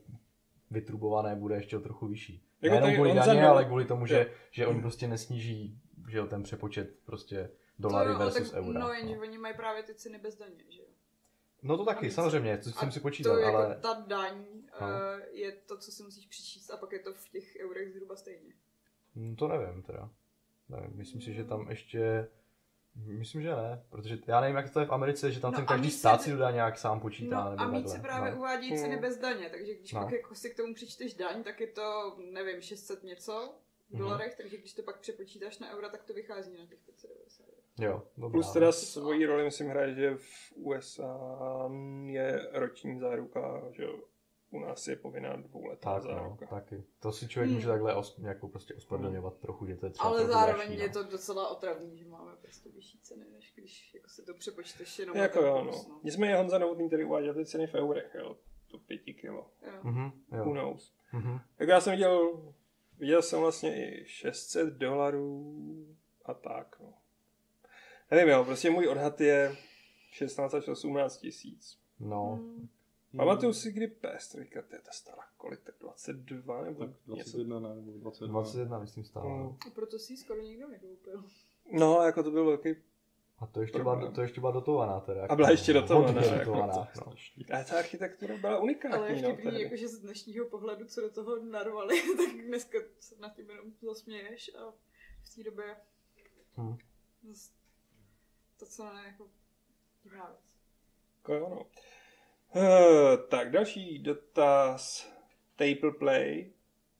[0.70, 2.44] vytrubované bude ještě o trochu vyšší.
[2.62, 6.26] Jako Nejenom kvůli daně, měl- ale kvůli tomu, že, že oni prostě nesníží že jo,
[6.26, 8.80] ten přepočet prostě dolary versus tak, eura.
[8.80, 9.20] No, jenže no.
[9.22, 10.88] oni mají právě ty ceny bez daně, že jo.
[11.62, 13.76] no to taky, samozřejmě, to A jsem si počítal, to jako ale...
[13.76, 14.44] ta daň
[14.80, 14.86] No.
[14.86, 14.94] uh,
[15.30, 18.52] je to, co si musíš přičíst a pak je to v těch eurech zhruba stejně.
[19.16, 20.10] Hm, To nevím teda.
[20.68, 22.28] Nevím, myslím si, že tam ještě...
[22.96, 25.66] Myslím, že ne, protože já nevím, jak to je v Americe, že tam No ten
[25.66, 27.96] každý stát si dodá nějak sám počítá, No nebo a víc takhle.
[27.96, 28.36] se právě no.
[28.36, 29.00] uvádí ceny Hmm.
[29.00, 30.00] bez daně, takže když No.
[30.02, 33.54] pak jako si k tomu přičteš daň, tak je to, nevím, 600 něco
[33.88, 33.98] v Mhm.
[34.02, 37.44] dolarech, takže když to pak přepočítáš na eura, tak to vychází na těch 590.
[37.78, 38.30] Jo, dobrá.
[38.32, 41.18] Plus teda svoji roli musím hrát, že v USA
[42.06, 43.98] je roční záruka, že jo,
[44.50, 46.46] u nás je povinná dvouletá Tak, no, záruka.
[46.46, 46.84] taky.
[47.00, 47.54] To si člověk Hmm.
[47.56, 50.86] může takhle os, jako prostě ospravedlňovat trochu, že to je třeba Ale zároveň dražší, je
[50.88, 50.92] no.
[50.94, 55.16] to docela otravný, že máme prostě vyšší ceny, než když jako si to přepočteš jenom
[55.16, 56.00] Jako jo, kurz, no.
[56.04, 58.36] Nicméně Honza Novotný tady uváděl ty ceny v eurech, jo.
[58.70, 59.50] To pěti kilo.
[59.66, 59.72] Jo.
[59.82, 60.52] Mhm, Who jo.
[60.52, 60.94] knows.
[61.12, 61.38] Mhm.
[61.56, 62.42] Tak já jsem viděl,
[62.98, 65.54] viděl jsem vlastně i 600 dolarů
[66.24, 66.92] a tak, no.
[68.10, 69.56] Nevím, jo, prostě můj odhad je
[70.10, 71.78] 16 až 18 tisíc.
[72.00, 72.68] No, Mm.
[73.16, 77.36] Pamatuju si, kdy PS3, to je ta stála kolik, tak 22 nebo Tak něco.
[77.36, 78.32] 21 ne, nebo 22.
[78.40, 79.28] 21 myslím stále.
[79.30, 79.56] No.
[79.66, 81.24] A proto si ji skoro nikdo nekoupil.
[81.72, 82.68] No, jako to byl velký
[83.38, 83.98] A to ještě, Problém.
[83.98, 85.26] byla, to ještě byla dotovaná teda.
[85.30, 87.12] A byla ještě dotovaná, Hodně jako dotovaná, to no.
[87.60, 89.62] A ta architektura byla unikátní, Ale no, vtipný, tady.
[89.62, 94.50] jakože z dnešního pohledu, co do toho narvali, tak dneska se nad tím jenom zasměješ
[94.54, 94.72] a
[95.22, 95.76] v té době
[96.56, 96.76] Hm.
[97.28, 97.50] zas
[98.58, 99.28] to, co ne, jako
[100.04, 100.56] divná věc.
[101.18, 101.66] Jako jo, no.
[102.56, 105.10] Uh, tak, další dotaz.
[105.56, 106.52] Table play,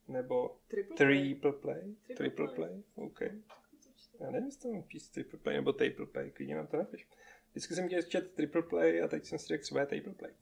[0.08, 1.94] nebo Triple triple play?
[2.06, 2.56] Triple Triple play.
[2.56, 3.20] play, OK.
[4.20, 7.08] Já nevím, jestli to mám píst triple play nebo table play, klidně nám to napiš.
[7.50, 10.32] Vždycky jsem chtěl čet triple play a teď jsem si řekl třeba je table play.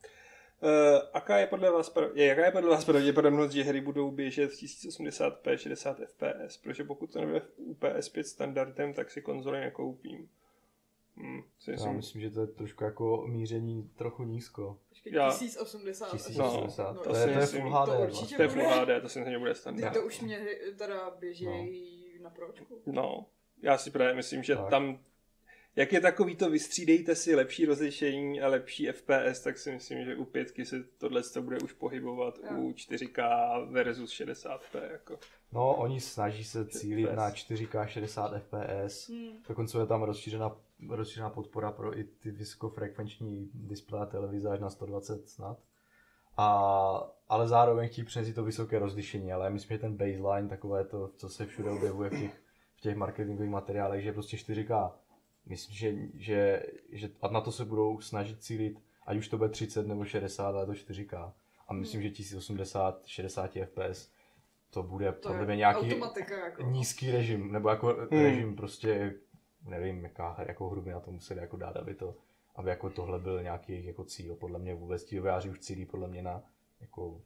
[0.61, 4.51] Uh, aká je podle vás, je, jaká je podle vás pravděpodobnost, že hry budou běžet
[4.51, 6.57] v 1080p 60 fps?
[6.57, 10.29] Protože pokud to nebude u PS5 standardem, tak si konzoli nekoupím.
[11.19, 14.79] Hmm, si Já myslím, že to je trošku jako míření trochu nízko.
[14.89, 16.11] Počkej, Já- 1080.
[16.11, 16.93] 1080.
[16.93, 17.89] No, to, to je, to je Full to HD.
[17.99, 18.37] určitě vlastně.
[18.37, 18.75] to je Full bude.
[18.95, 19.93] HD, to si myslím, že bude Ty standard.
[19.93, 20.45] to už mě
[20.77, 22.81] teda běžejí na pročku.
[22.85, 23.25] No,
[23.61, 24.69] já si právě myslím, že Tak.
[24.69, 24.99] tam
[25.75, 30.15] Jak je takový to, vystřídejte si lepší rozlišení a lepší FPS, tak si myslím, že
[30.15, 32.57] u pětky se tohle to bude už pohybovat Jo.
[32.57, 34.91] u 4K versus 60p.
[34.91, 35.19] Jako.
[35.51, 37.15] No, oni snaží se cílit FPS.
[37.15, 39.09] na 4K 60 FPS.
[39.09, 39.43] Hmm.
[39.47, 40.55] Dokonce je tam rozšířená,
[40.89, 45.57] rozšířená podpora pro i ty vysokofrekvenční displeje a televize až na 120 snad.
[46.37, 50.85] A, ale zároveň chtějí přinést to vysoké rozlišení, ale já myslím, že ten baseline, takové
[50.85, 52.41] to, co se všude objevuje v těch,
[52.75, 54.91] v těch marketingových materiálech, že prostě 4K.
[55.49, 59.49] Myslím, že, že, že a na to se budou snažit cílit, ať už to bude
[59.49, 61.33] 30 nebo 60, ale je to 4K.
[61.67, 64.11] A myslím, že 1080, 60 FPS
[64.69, 66.63] to bude To podle mě nějaký automatika jako.
[66.63, 68.21] nízký režim, nebo jako Hmm.
[68.23, 69.13] režim prostě,
[69.65, 72.15] nevím, jaká, jakou hru by na to museli jako dát, aby to,
[72.55, 74.35] aby jako tohle byl nějaký jako cíl.
[74.35, 76.43] Podle mě vůbec ti už cílí podle mě na,
[76.81, 77.21] jako,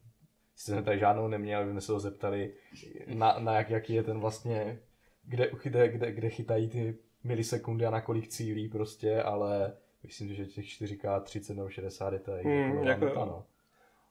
[0.56, 2.54] jsme tady žádnou neměli, aby jsme se ho zeptali,
[3.06, 4.80] na, na jak, jaký je ten vlastně,
[5.24, 10.34] kde, kde, kde, kde chytají ty milisekundy a na kolik cílí prostě, ale myslím si,
[10.34, 13.46] že těch 4K 30 nebo 60 je to Hmm, jako nová jako.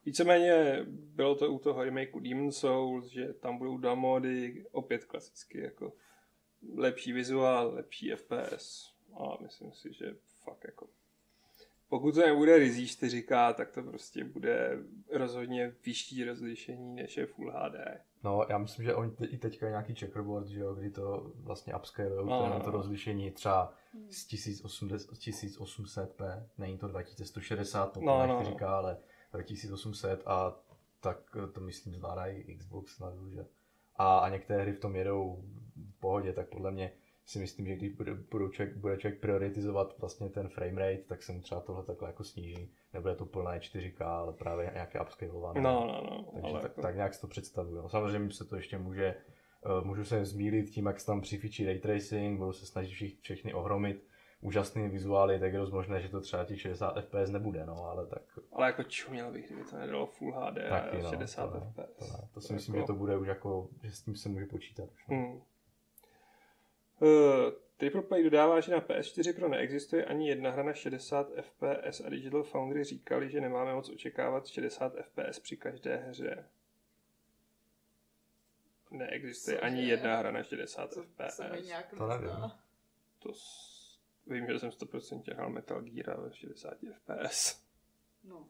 [0.06, 5.62] Víceméně bylo to u toho remakeu Demon Souls, že tam budou dva mody, opět klasicky
[5.62, 5.94] jako
[6.76, 10.88] lepší vizuál, lepší FPS a myslím si, že fakt jako
[11.94, 14.78] pokud to nebude rizí 4K, tak to prostě bude
[15.12, 17.76] rozhodně vyšší rozlišení než je Full HD.
[18.24, 21.32] No, já myslím, že oni te, i teďka je nějaký checkerboard, že jo, kdy to
[21.36, 22.78] vlastně upscalujou No, to, no, to no.
[22.78, 23.74] rozlišení třeba
[24.10, 28.98] z 1080, 1800p, není to 2160, pokud No, no, no, říká, ale
[29.32, 30.56] 2800 a
[31.00, 31.18] tak
[31.54, 33.46] to myslím zvládají Xbox snad že?
[33.96, 35.44] A, a některé hry v tom jedou
[35.76, 36.92] v pohodě, tak podle mě
[37.26, 41.24] si myslím, že když bude, budou člověk, bude člověk prioritizovat vlastně ten frame rate, tak
[41.24, 42.72] se mu třeba tohle takhle jako sníží.
[42.94, 45.62] Nebude to plné 4K, ale právě nějaké upscalované.
[45.62, 46.32] No, no, no.
[46.34, 47.82] Takže ale tak, jako, tak nějak si to představuju.
[47.82, 49.16] No, Samozřejmě se to ještě může,
[49.80, 53.20] uh, můžu se zmílit tím, jak se tam přifičí ray tracing, budou se snažit všich,
[53.22, 54.08] všechny ohromit
[54.42, 58.08] úžasný vizuály, tak je dost možné, že to třeba těch 60 fps nebude, no, ale
[58.08, 61.60] tak ale jako čuměl bych, kdyby to nedalo Full HD taky, a no, 60 to,
[61.60, 61.98] FPS.
[61.98, 62.30] to, ne.
[62.34, 64.46] to si To myslím, jako- že to bude už jako, že s tím se může
[64.46, 64.90] počítat.
[64.94, 65.16] Už, no.
[65.18, 65.42] Hmm.
[67.04, 72.02] Uh, Triple Play dodává, že na PS4 Pro neexistuje ani jedna hra na 60 FPS
[72.02, 76.50] a Digital Foundry říkali, že nemáme moc očekávat 60 FPS při každé hře.
[78.92, 79.66] Neexistuje Cože?
[79.66, 81.42] ani jedna hra na 60 To FPS.
[81.64, 82.52] nějak To nevím.
[83.20, 83.74] To s...
[84.28, 87.64] Vím, že jsem 100% hrál Metal Gear ve 60 FPS.
[88.24, 88.48] No.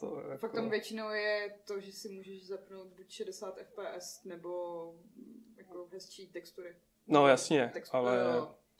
[0.00, 0.56] To je Fakt jako...
[0.56, 6.28] tam většinou je to, že si můžeš zapnout buď 60 fps nebo mm, jako hezčí
[6.28, 6.76] textury.
[7.06, 8.18] No jasně, Textu- ale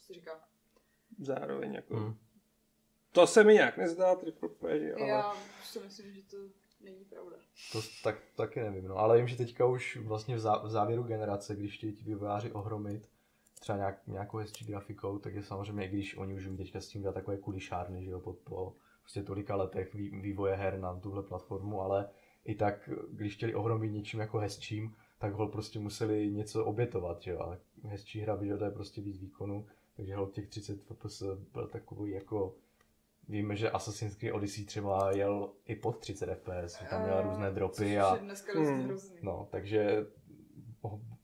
[0.06, 0.40] co říká.
[1.18, 1.96] zároveň jako...
[1.96, 2.16] Hmm.
[3.12, 5.08] To se mi nějak nezdá, Triple Play, ale...
[5.08, 6.36] Já si myslím, že to
[6.80, 7.36] není pravda.
[7.72, 11.02] To tak, taky nevím, no, ale vím, že teďka už vlastně v, zá, v závěru
[11.02, 13.08] generace, když chtějí ti vývojáři ohromit
[13.60, 16.88] třeba nějak, nějakou hezčí grafikou, tak je samozřejmě, i když oni už umí teďka s
[16.88, 21.00] tím dělat takové kulišárny, že jo, po, po prostě tolika letech vý, vývoje her na
[21.00, 22.08] tuhle platformu, ale
[22.44, 27.40] i tak, když chtěli ohromit něčím jako hezčím, tak hol prostě museli něco obětovat, jo,
[27.40, 32.54] a hezčí hra vyžaduje prostě víc výkonu, takže hol těch 30 FPS byl takový jako
[33.28, 37.50] Víme, že Assassin's Creed Odyssey třeba jel i pod 30 FPS, že tam měla různé
[37.50, 38.18] dropy a
[38.54, 38.98] Hmm.
[39.22, 40.06] No, takže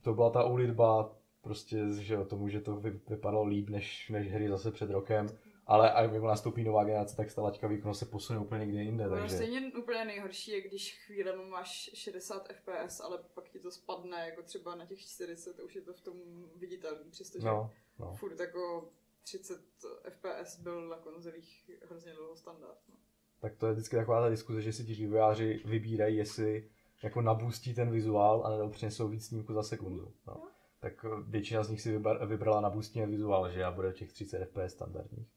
[0.02, 4.32] to byla ta úlitba prostě, že jo, tomu, že to vy, vypadalo líp než, než
[4.32, 5.28] hry zase před rokem.
[5.66, 9.04] Ale a jak nastoupí nová generace, tak ta laťka výkonu se posune úplně někde jinde,
[9.04, 9.34] No, takže...
[9.34, 14.42] stejně úplně nejhorší je, když chvílemi máš 60 fps, ale pak ti to spadne, jako
[14.42, 16.16] třeba na těch 40, a už je to v tom
[16.56, 18.14] viditelný, přestože No, no.
[18.14, 18.90] furt jako
[19.22, 19.60] 30
[20.08, 22.78] fps byl na konzolích hrozně dlouho standard.
[22.88, 22.94] No.
[23.40, 26.70] Tak to je vždycky taková ta diskuze, že si ti vývojáři vybírají, jestli
[27.02, 30.14] jako nabustí ten vizuál, anebo přinesou víc snímku za sekundu.
[30.26, 30.48] No.
[30.80, 34.72] Tak eh, většina z nich si vybrala nabustí vizuál, že a bude těch 30 fps
[34.72, 35.28] standardních.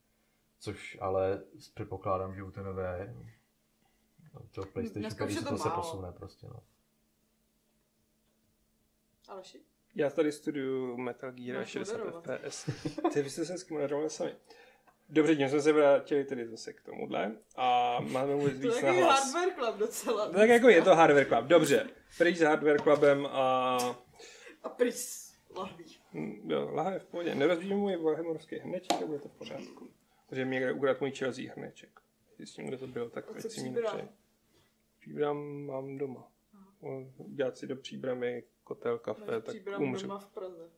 [0.60, 3.14] Což ale předpokládám, že u té nové
[4.34, 5.82] no, toho PlayStation Dneska 5 už je se to to se málo.
[5.82, 6.48] posune prostě.
[6.48, 6.64] No.
[9.28, 9.62] Aleši?
[9.96, 12.24] Já tady studuju Metal Gear Máš 60 moderovat.
[12.42, 12.66] FPS.
[13.14, 14.36] Ty vy jste se hezky moderovali sami.
[15.10, 18.82] Dobře, tím jsme se vrátili tedy zase k tomuhle a máme mluvit To je víc
[18.82, 19.34] na hlas.
[19.34, 20.30] hardware club docela.
[20.30, 21.90] Tak jako je to Hardware Club, dobře.
[22.18, 23.78] Pryč s Hardware Clubem a
[24.64, 25.86] A pryč s lahví.
[26.14, 27.36] hm, jo, laha je v pohodě.
[27.36, 29.90] Nerozbíjím můj Warhammerovský hrneček a bude to v pořádku.
[30.28, 32.00] Protože mi někde ukradl můj Chelsea hrneček.
[32.38, 33.84] Zjistím, kde to byl, tak ať co si mi příbram?
[33.98, 34.10] nepřeje.
[35.00, 36.32] Příbram mám doma.
[37.28, 40.02] Dělat si do příbramy kotel, kafe, Máš tak příbram umřu.
[40.08, 40.70] doma v Praze.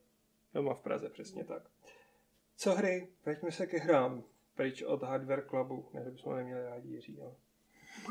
[0.54, 1.70] Doma v Praze, přesně tak.
[2.56, 3.08] Co hry?
[3.24, 4.24] Vraťme se ke hrám.
[4.54, 5.88] Pryč od Hardware Clubu.
[5.92, 7.34] Ne, že bychom neměli rádi Jiří, ale...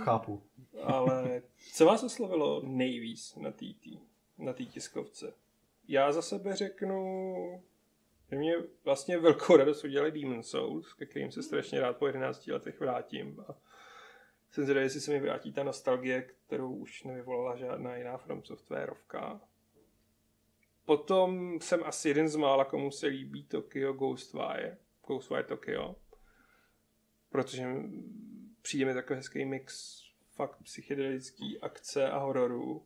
[0.04, 0.44] Chápu.
[0.84, 1.42] ale
[1.74, 3.66] co vás oslovilo nejvíc na té
[4.38, 5.34] na tý tiskovce?
[5.88, 7.64] Já za sebe řeknu
[8.32, 12.48] Že mě vlastně velkou radost udělali Demon Souls, ke kterým se strašně rád po 11
[12.48, 13.40] letech vrátím.
[13.48, 13.56] A
[14.52, 19.42] jsem zvědavý, jestli se mi vrátí ta nostalgie, kterou už nevyvolala žádná jiná From Softwareovka.
[20.86, 24.78] Potom jsem asi jeden z mála, komu se líbí Tokyo Ghostwire.
[25.08, 25.96] Ghostwire Tokyo.
[27.30, 27.66] Protože
[28.62, 30.02] přijde mi takový hezký mix
[30.36, 32.86] fakt psychedelický akce a hororu.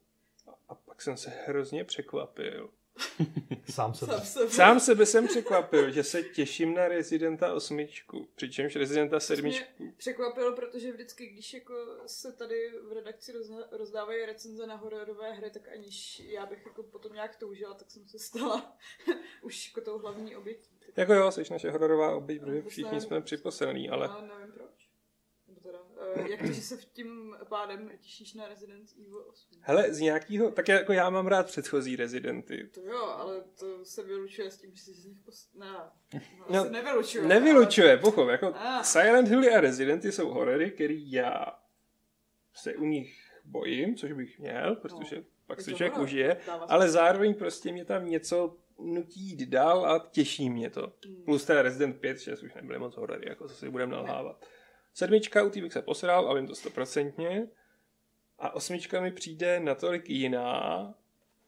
[0.70, 2.70] A pak jsem se hrozně překvapil.
[3.70, 4.06] Sám se.
[4.06, 9.84] Sám se Sám sebe jsem překvapil, že se těším na Residenta osmičku, přičemž Residenta sedmičku.
[9.84, 11.74] Mě překvapilo, protože vždycky, když jako
[12.06, 13.34] se tady v redakci
[13.72, 18.08] rozdávají recenze na hororové hry, tak aniž já bych jako potom nějak toužila, tak jsem
[18.08, 18.78] se stala
[19.42, 20.80] už jako tou hlavní obětí.
[20.96, 24.90] Jako jo, jsi naše hororová oběť, protože No, všichni jsme připosený, ale No, nevím proč.
[25.48, 29.60] Nebo teda, uh, jak to, že se v tím pádem těšíš na Resident Evil 8?
[29.62, 32.68] hele, z nějakého, tak jako já mám rád předchozí Rezidenty.
[32.74, 35.50] To jo, ale to se vylučuje s tím, že si z nich pos...
[35.54, 35.68] Ne,
[36.14, 37.28] no, No, nevylučuje.
[37.28, 38.84] Nevylučuje, pochop, jako Ah.
[38.84, 41.60] Silent Hill a Residenty jsou horory, který já
[42.54, 46.38] se u nich bojím, což bych měl, protože No, pak se člověk užije,
[46.68, 50.94] ale zároveň prostě mě tam něco nutí jít dál a těší mě to.
[51.06, 51.24] Hmm.
[51.24, 54.46] Plus teda Resident 5, 6 už nebyly moc horory, jako co si budeme nalhávat.
[54.94, 57.48] Sedmička, u té bych se posral a vím to stoprocentně.
[58.40, 60.94] A osmička mi přijde natolik jiná,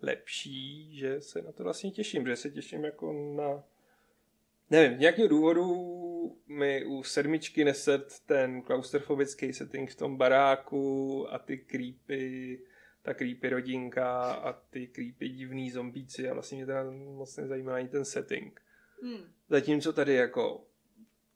[0.01, 3.63] lepší, že se na to vlastně těším, že se těším jako na...
[4.69, 5.65] Nevím, z nějakého důvodu
[6.47, 12.59] mi u sedmičky neset ten klaustrofobický setting v tom baráku a ty creepy,
[13.01, 17.87] ta creepy rodinka a ty creepy divný zombíci a vlastně mě teda moc nezajímá ani
[17.87, 18.61] ten setting.
[19.01, 19.33] Hmm.
[19.49, 20.65] Zatímco tady jako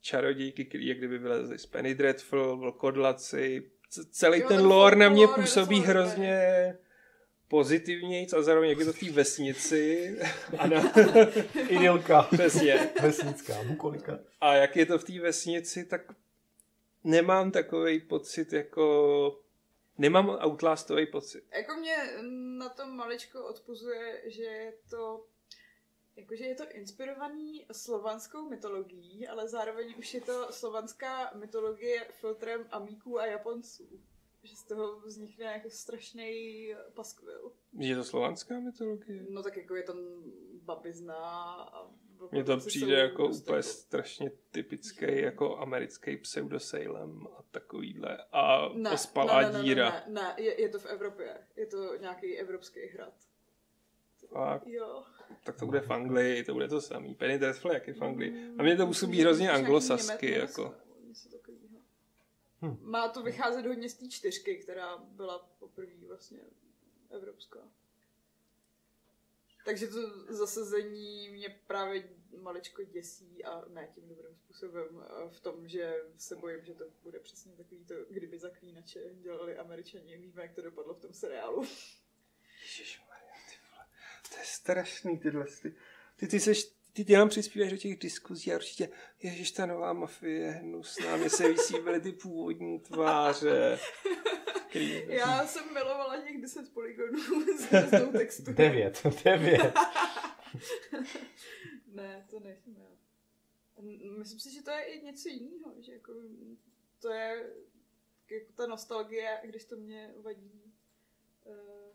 [0.00, 4.96] čarodějky, který jak kdyby vylezly z Penny Dreadful, vlkodlaci, c- celý Jo, ten ten lore
[4.96, 6.42] na mě je působí hrozně
[7.48, 10.16] pozitivnějc a zároveň jak je to v té vesnici.
[10.58, 10.92] A, na,
[11.68, 12.22] Idylka.
[12.22, 12.88] přesně.
[13.02, 14.18] Vesnická, bukolika.
[14.40, 16.00] a jak je to v té vesnici, tak
[17.04, 19.40] nemám takový pocit jako...
[20.00, 21.44] Nemám outlastový pocit.
[21.56, 21.96] Jako mě
[22.58, 25.24] na tom maličko odpuzuje, že je to
[26.18, 33.20] jakože je to inspirovaný slovanskou mytologií, ale zároveň už je to slovanská mytologie filtrem Amíků
[33.20, 34.00] a Japonců.
[34.42, 37.52] Že z toho vznikne jako strašný paskvil.
[37.78, 39.26] Je to slovanská mytologie?
[39.30, 39.96] No tak jako je tam
[40.62, 41.16] babizna
[41.54, 41.90] a
[42.32, 48.24] Mně to přijde jako úplně strašně typický jako americký pseudosalem a takovýhle.
[48.32, 49.90] A Ne, ospalá ne, ne, ne, díra.
[49.90, 51.46] Ne, ne, je, je to v Evropě.
[51.56, 53.14] Je to nějaký evropský hrad.
[54.28, 54.66] Fakt.
[54.66, 55.04] Jo.
[55.44, 57.14] Tak to bude v Anglii, to bude to samý.
[57.14, 58.30] Penny Dreadful jak je v Anglii.
[58.30, 60.74] Mm, A mě to působí hrozně anglosasky, jako.
[62.62, 62.76] Hm.
[62.80, 66.38] Má to vycházet hodně z té čtyřky, která byla poprvé vlastně
[67.10, 67.58] evropská.
[69.64, 75.68] Takže to zasazení mě právě maličko děsí a ne tím dobrým způsobem eh, v tom,
[75.68, 80.16] že se bojím, že to bude přesně takový to, kdyby zaklínače dělali američani.
[80.16, 81.64] Víme, jak to dopadlo v tom seriálu.
[82.62, 83.86] Ježišmarja, ty vole.
[84.28, 85.44] To je strašný tyhle.
[85.62, 85.74] Ty,
[86.16, 88.88] ty, ty, seš, ty, ty nám přispíváš do těch diskuzí a určitě,
[89.22, 93.78] ježiš, ta nová mafie je hnusná, mě se vysíbily ty původní tváře.
[95.08, 97.18] Já jsem milovala těch 10 poligonů
[97.58, 98.52] s hvězdou textu.
[98.52, 99.74] Devět, devět.
[101.86, 102.88] Ne, to nejsem já.
[104.18, 106.12] Myslím si, že to je i něco jiného, že jako
[107.00, 107.52] to je
[108.30, 110.74] jako ta nostalgie, když to mě vadí
[111.44, 111.87] uh,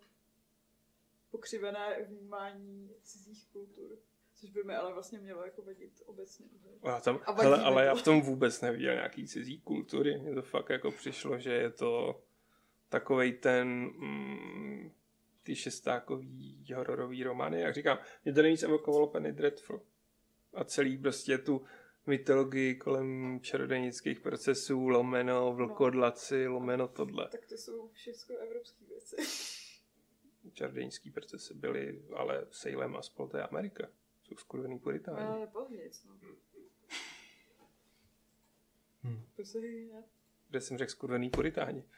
[1.33, 3.97] pokřivené vnímání cizích kultur.
[4.35, 6.45] Což by mi ale vlastně mělo jako vadit obecně.
[6.83, 7.87] A tam, A hele, ale to.
[7.87, 10.17] já v tom vůbec neviděl nějaký cizí kultury.
[10.17, 12.21] Mně to fakt jako přišlo, že je to
[12.89, 14.91] takovej ten mm,
[15.43, 17.61] ty šestákový hororový romány.
[17.61, 19.81] Jak říkám, mě to nejvíc evokovalo Penny Dreadful.
[20.53, 21.65] A celý prostě tu
[22.05, 27.27] mytologii kolem čarodějnických procesů, lomeno vlkodlaci, lomeno tohle.
[27.31, 29.15] Tak to jsou všechno evropské věci.
[30.53, 33.87] Čarodějnický procesy byly, ale Salem a spol, to je Amerika.
[34.23, 35.25] Jsou skurvený puritáni.
[35.25, 36.13] Ale pozděc, no.
[39.03, 39.21] Hm.
[39.35, 40.03] To se ne?
[40.49, 41.83] Kde jsem řekl skurvený puritáni.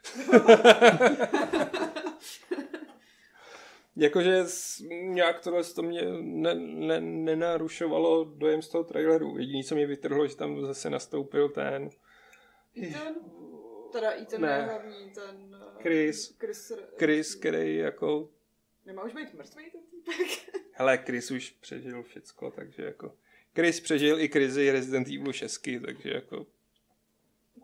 [3.95, 4.43] Jakože
[4.89, 9.37] nějak tohle to mě ne, ne, nenarušovalo dojem z toho traileru.
[9.37, 11.89] Jediné, co mě vytrhlo, že tam zase nastoupil ten
[12.83, 13.15] Ethan?
[13.91, 14.61] Teda Ethan Ne.
[14.65, 15.55] hlavní ten...
[15.77, 16.37] eh, Chris.
[16.39, 18.29] Chris, Chris, který jako...
[18.85, 20.55] Nemá už být mrtvý ten týpek?
[20.71, 23.17] Hele, Chris už přežil všecko, takže jako...
[23.55, 26.47] Chris přežil i krizi Resident Evil 6, takže jako...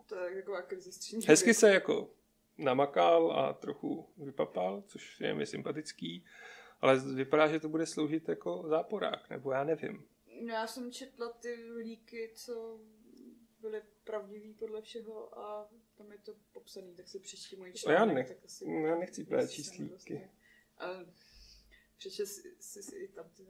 [0.06, 1.26] To je taková krize střední.
[1.26, 2.10] Hezky se jako
[2.58, 6.24] namakal a trochu vypapal, což je mi sympatický,
[6.80, 10.06] ale vypadá, že to bude sloužit jako záporák, nebo já nevím.
[10.48, 12.80] Já jsem četla ty líky, co
[13.60, 17.96] byly pravdivý podle všeho a tam je to popsaný, tak si přečti můj No já
[17.96, 18.14] článek.
[18.14, 19.84] nech- tak asi, Já nechci právě číst líky.
[19.92, 20.30] dostane.
[20.78, 20.86] A
[21.98, 23.42] přečet si, si, i tam ty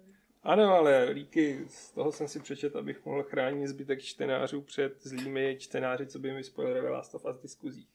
[0.43, 5.57] Ano, ale líky, z toho jsem si přečet, abych mohl chránit zbytek čtenářů před zlými
[5.61, 7.89] čtenáři, co by mi spoileroval Last of Us diskuzí.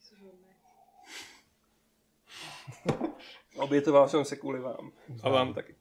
[3.55, 4.91] Obětoval jsem se kvůli vám.
[5.23, 5.75] A vám taky.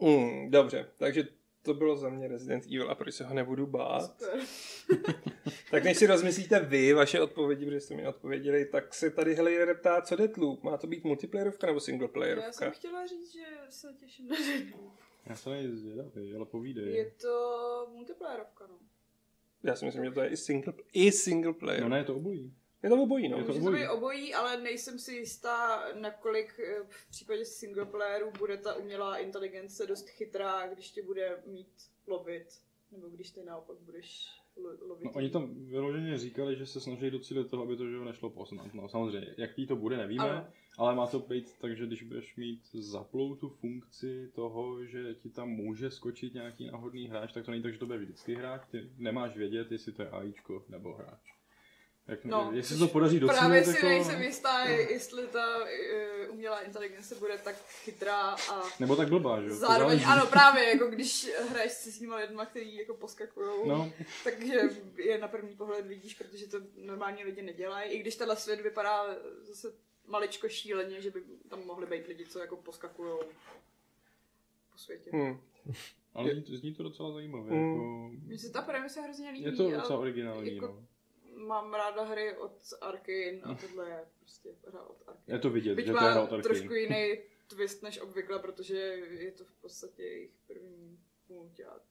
[0.00, 1.28] Mm, dobře, takže
[1.64, 4.20] to bylo za mě Resident Evil a proč se ho nebudu bát.
[4.20, 4.40] Super.
[5.70, 9.76] Tak než si rozmyslíte vy vaše odpovědi, protože jste mi odpověděli, tak se tady Helier
[9.78, 10.62] ptá, co Deathloop?
[10.62, 12.52] Má to být multiplayerovka nebo Já singleplayerovka?
[12.52, 14.92] jsem chtěla říct, že se těším na Deadloop.
[15.26, 16.94] Já se nejsem zvědavý, ale povídej.
[16.94, 18.78] Je to multiplayerovka, no.
[19.62, 21.82] Já si myslím, že to je i single, i single player.
[21.82, 22.54] No ne, je to obojí.
[22.84, 23.38] Je to obojí, no.
[23.38, 23.82] Je to Může to obojí.
[23.82, 29.86] být obojí, ale nejsem si jistá, nakolik eh, v případě singleplayerů bude ta umělá inteligence
[29.86, 31.68] dost chytrá, když tě bude mít
[32.06, 32.46] lovit,
[32.92, 35.04] nebo když ty naopak budeš lo- lovit.
[35.04, 38.74] No, oni tam vyloženě říkali, že se snaží docílit toho, aby to že nešlo poznat.
[38.74, 40.46] No samozřejmě, jak jí to bude, nevíme, Ano.
[40.78, 45.30] ale má to být tak, že když budeš mít zaplou tu funkci toho, že ti
[45.30, 48.62] tam může skočit nějaký náhodný hráč, tak to není tak, že to bude vždycky hráč,
[48.70, 51.33] ty nemáš vědět, jestli to je AIčko nebo hráč.
[52.08, 53.86] Jak, No, jestli se to podaří docílit, Právě si to...
[53.86, 58.20] nejsem jistá, jestli ta eh, umělá inteligence bude tak chytrá
[58.52, 59.52] a Nebo tak blbá, že jo?
[59.54, 60.04] to zároveň, záleží.
[60.20, 63.92] ano právě, jako když hraješ si s nimi lidma, který jako poskakujou, No,
[64.24, 64.60] takže
[64.96, 69.06] je na první pohled vidíš, protože to normální lidi nedělají, i když tenhle svět vypadá
[69.42, 69.72] zase
[70.06, 73.18] maličko šíleně, že by tam mohli být lidi, co jako poskakujou
[74.72, 75.10] po světě.
[75.12, 75.40] Hmm.
[76.14, 77.52] ale zní, to- zní to docela zajímavě.
[77.52, 77.68] Mm.
[77.72, 79.44] Jako, Mně se ta premisa hrozně líbí.
[79.44, 80.86] je to docela originální, jako- no.
[81.36, 85.36] Mám ráda hry od Arkane a tohle je prostě hra od Arkane.
[85.36, 86.42] Je to vidět, Byť že to je hra má od Arkane.
[86.42, 88.76] trošku jiný twist než obvykle, protože
[89.10, 91.82] je to v podstatě jejich první mulťák.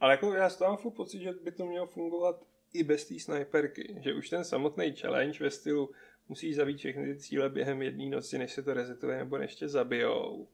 [0.00, 3.96] Ale jako já mám furt pocit, že by to mělo fungovat i bez té snajperky.
[4.00, 5.90] Že už ten samotný challenge ve stylu
[6.28, 9.68] musíš zabít všechny ty cíle během jedné noci, než se to resetuje nebo než tě
[9.68, 10.48] zabijou.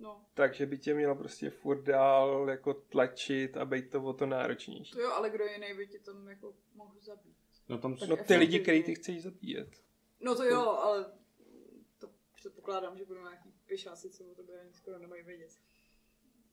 [0.00, 4.26] No, Takže by tě mělo prostě furt dál jako tlačit a být to o to
[4.26, 4.92] náročnější.
[4.92, 7.36] to jo, ale kdo jiný by tě tam jako mohl zabít?
[7.68, 9.68] No tam Tak No ty lidi, který ty chceš zabíjet.
[10.20, 11.06] No to jo, ale
[11.98, 15.50] to předpokládám, že budou nějaký pěšáci, co o tobě ani skoro nemají vědět.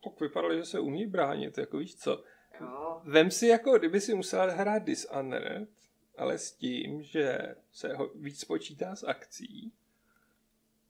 [0.03, 2.23] Tak vypadalo, že se umí bránit, jako víš co.
[2.61, 3.01] Jo.
[3.03, 5.69] Vem si jako, kdyby si musel hrát Dishonored,
[6.17, 9.73] ale s tím, že se ho víc počítá z akcí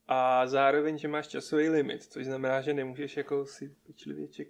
[0.08, 4.48] a zároveň, že máš časový limit, což znamená, že nemůžeš jako si pečlivě ček,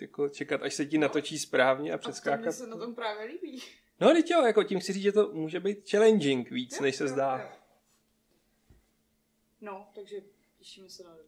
[0.00, 2.54] jako čekat, až se ti natočí správně a A přeskákat.
[2.54, 3.62] se na tom právě líbí.
[4.00, 6.96] No, teď jo, jako tím chci říct, že to může být challenging víc, Jo, než
[6.96, 7.38] se jo, zdá.
[7.42, 7.48] jo.
[9.60, 10.16] No, takže
[10.58, 11.22] těšíme se na to.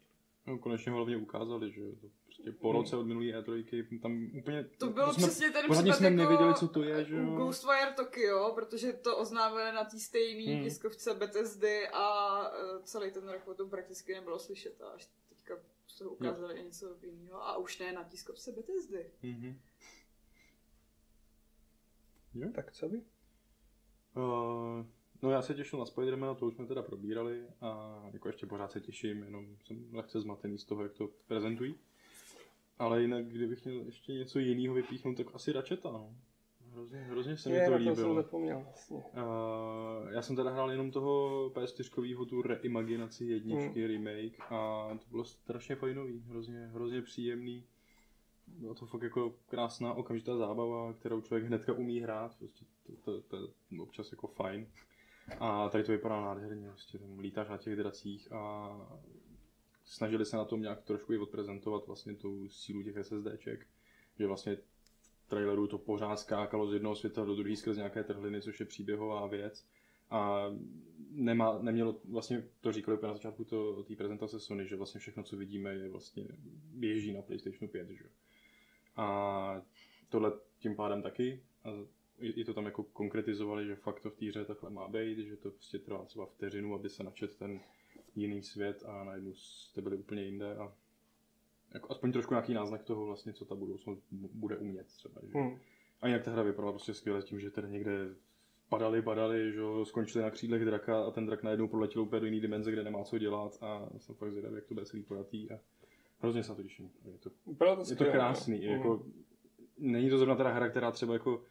[0.46, 2.06] No, konečně hlavně ukázali, že jo, to
[2.42, 4.64] prostě po roce od minulý E3, tam úplně...
[4.78, 7.24] To bylo jsme, přesně ten případ jsme jako nevěděli, co to je, že jo.
[7.24, 10.64] Ghostwire Tokyo, protože to oznámili na té stejné Hmm.
[10.64, 15.54] tiskovce Bethesdy a eh, celý ten rok o tom prakticky nebylo slyšet a až teďka
[15.98, 19.10] toho ukázali i něco jiného a už ne na tiskovce Bethesdy.
[19.22, 19.60] Mhm.
[22.34, 22.48] Jo?
[22.54, 22.96] Tak co by?
[24.16, 24.86] Uh,
[25.22, 28.72] no já se těšil na Spidermana, to už jsme teda probírali a jako ještě pořád
[28.72, 31.74] se těším, jenom jsem lehce zmatený z toho, jak to prezentují.
[32.80, 36.14] Ale jinak, kdybych měl ještě něco jiného vypíchnout, tak asi Ratcheta, no.
[36.72, 38.14] Hrozně, hrozně se mi Je, to na to jsem líbilo.
[38.14, 38.96] zapomněl vlastně.
[38.96, 45.24] Uh, já jsem teda hrál jenom toho PS4 tu reimaginaci jedničky, remake a to bylo
[45.24, 47.64] strašně fajnový, hrozně, hrozně příjemný.
[48.46, 53.22] Byla to fakt jako krásná okamžitá zábava, kterou člověk hnedka umí hrát, prostě to, to,
[53.22, 53.36] to,
[53.70, 54.66] je občas jako fajn.
[55.38, 58.70] A tady to vypadá nádherně, prostě tam lítáš na těch dracích a
[59.90, 63.66] snažili se na tom nějak trošku i odprezentovat vlastně tu sílu těch SSDček,
[64.18, 68.42] že vlastně v traileru to pořád skákalo z jednoho světa do druhého skrz nějaké trhliny,
[68.42, 69.66] což je příběhová věc.
[70.10, 70.44] A
[71.10, 75.22] nemá, nemělo, vlastně to říkali úplně na začátku to- té prezentace Sony, že vlastně všechno,
[75.22, 76.26] co vidíme, je vlastně
[76.74, 78.04] běží na PlayStation 5, že?
[78.96, 79.62] A
[80.08, 81.42] tohle tím pádem taky.
[81.64, 81.70] A
[82.20, 85.36] i to tam jako konkretizovali, že fakt to v té hře takhle má být, že
[85.36, 87.60] to prostě trvá třeba vteřinu, aby se načet ten
[88.16, 90.72] jiný svět a najednou jste byli úplně jinde a
[91.74, 95.20] jako aspoň trošku nějaký náznak toho vlastně, co ta budoucnost bu- bude umět třeba.
[95.22, 95.38] Že?
[95.38, 95.58] Hmm.
[96.00, 98.14] A jinak ta hra vypadala prostě skvěle tím, že tady někde
[98.68, 102.26] padali, badali, že jo, skončili na křídlech draka a ten drak najednou proletěl úplně do
[102.26, 105.50] jiný dimenze, kde nemá co dělat a jsem fakt zvědavý, jak to bude celý pojatý
[105.50, 105.58] a
[106.18, 106.90] hrozně se to těším.
[107.04, 108.72] Je to, Bylo to, je to skvělé, krásný, no.
[108.72, 109.06] jako,
[109.78, 111.42] není to zrovna teda hra, která třeba jako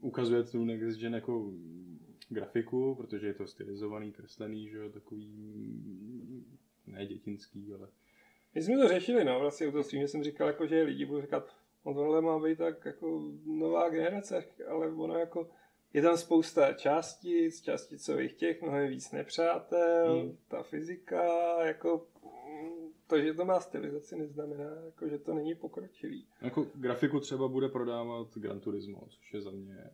[0.00, 1.52] ukazuje tu next gen jako
[2.28, 5.32] grafiku, protože je to stylizovaný, kreslený, že jo, takový
[6.86, 7.88] ne dětinský, ale
[8.54, 11.20] My jsme to řešili, no, vlastně u toho streamu jsem říkal, jako, že lidi budou
[11.20, 11.56] říkat,
[11.86, 15.50] no tohle má být tak jako nová generace, ale ono jako,
[15.92, 20.36] je tam spousta částic, částicových těch, mnohem víc nepřátel, Hmm.
[20.48, 21.22] ta fyzika,
[21.64, 26.26] jako mm, to, že to má stylizaci, neznamená, jako, že to není pokročilý.
[26.42, 29.90] Jako grafiku třeba bude prodávat Gran Turismo, což je za mě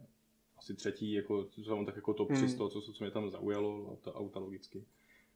[0.63, 2.39] asi třetí, jako, co jsem tak jako top Hmm.
[2.47, 4.85] 300, co, co mě tam zaujalo, a ta auta logicky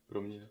[0.06, 0.48] pro mě.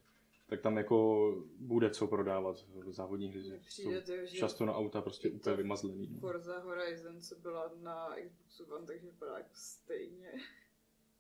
[0.48, 3.44] Tak tam jako bude co prodávat závodní hry.
[3.44, 6.08] že Přijde jsou to, že často na auta prostě úplně vymazlený.
[6.12, 6.20] no.
[6.20, 10.32] Forza Horizon, co byla na Xboxu One, takže vypadá jako stejně.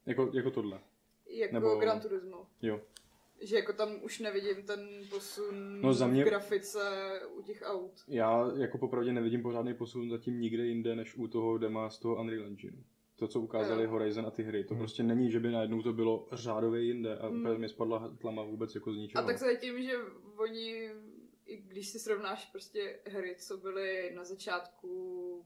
[0.06, 0.80] Jako, jako tohle.
[1.30, 1.76] Jako Nebo-.
[1.80, 2.48] Gran Turismo.
[2.62, 2.82] Jo.
[3.42, 6.80] Že jako tam už nevidím ten posun No za mě- v grafice
[7.38, 7.92] u těch aut.
[8.08, 12.16] Já jako popravdě nevidím pořádný posun zatím nikde jinde, než u toho dema z toho
[12.22, 12.78] Unreal Engine.
[13.16, 13.86] To, co ukázali.
[13.86, 14.82] Horizon a ty hry, to Hmm.
[14.84, 17.40] prostě není, že by najednou to bylo řádově jinde a Hmm.
[17.40, 19.26] úplně mi spadla tlama vůbec jako z A ničeho.
[19.26, 19.94] tak se tím, že
[20.38, 20.90] oni,
[21.46, 25.46] i když si srovnáš prostě hry, co byly na začátku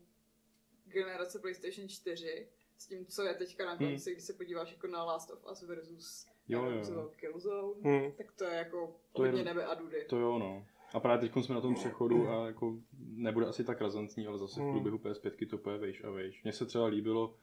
[0.86, 2.48] generace PlayStation 4,
[2.78, 3.90] s tím, co je teďka na Hmm.
[3.90, 7.12] konci, když se podíváš jako na Last of Us versus Jo, jo, jo.
[7.16, 8.12] Killzone, Hmm.
[8.18, 10.06] tak to je jako To je- hodně nebe a dudy.
[10.10, 10.66] To jo, no.
[10.94, 14.60] A právě teď jsme na tom přechodu a jako nebude asi tak razantní, ale zase
[14.60, 14.72] v Hmm.
[14.74, 16.44] průběhu PS5 to půjde vejš a vejš.
[16.44, 17.36] Mně se třeba líbilo,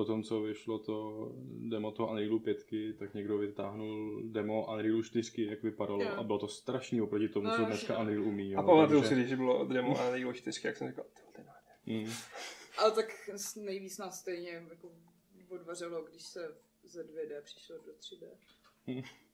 [0.00, 1.28] po tom, co vyšlo to
[1.68, 2.64] demo toho Unrealu 5,
[2.98, 6.08] tak někdo vytáhnul demo Unrealu 4, jak vypadalo Jo.
[6.16, 8.00] a bylo to strašný oproti tomu, No, co dneska no.
[8.00, 8.54] Unreal umí.
[8.56, 8.66] A jo.
[8.66, 11.46] pamatuju Takže- si, když bylo demo a Unreal 4, jak jsem říkal, to je.
[11.98, 12.12] Mm.
[12.78, 13.06] Ale tak
[13.56, 14.92] nejvíc nás stejně jako
[15.48, 18.26] odvařilo, když se ze 2D přišlo do 3D.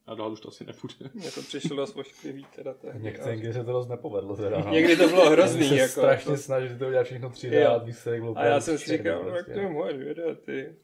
[0.07, 0.95] A dál už to asi nebude.
[1.15, 3.03] Mně to přišlo dost ošklivý teda tehdy.
[3.05, 4.59] Některým se to dost nepovedlo teda.
[4.59, 4.71] no.
[4.73, 5.91] Někdy to bylo hrozný, se jako.
[5.91, 7.71] strašně to- snažili to udělat všechno 3D Jo.
[7.71, 9.53] a výsledek byl A já jsem si říkal, no, jak prostě.
[9.53, 10.75] to je moje věda, ty.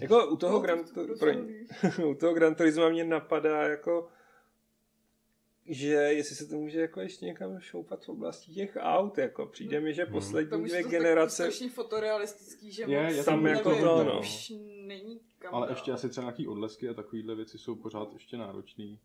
[0.00, 1.66] Jako u toho, No, Gran, to- to to, rozumím.
[2.10, 4.08] u toho Gran Turismo mě napadá jako
[5.70, 9.80] že jestli se to může jako ještě někam šoupat v oblasti těch aut, jako přijde
[9.80, 10.12] mi, že Hmm.
[10.12, 14.04] poslední už dvě to generace, strašně fotorealistický, že Je, moc je to Tam jako to,
[14.04, 14.20] no.
[14.20, 14.52] už
[14.88, 15.76] není kam Ale dál.
[15.76, 18.98] ještě asi třeba nějaký odlesky a takovýhle věci jsou pořád ještě náročný.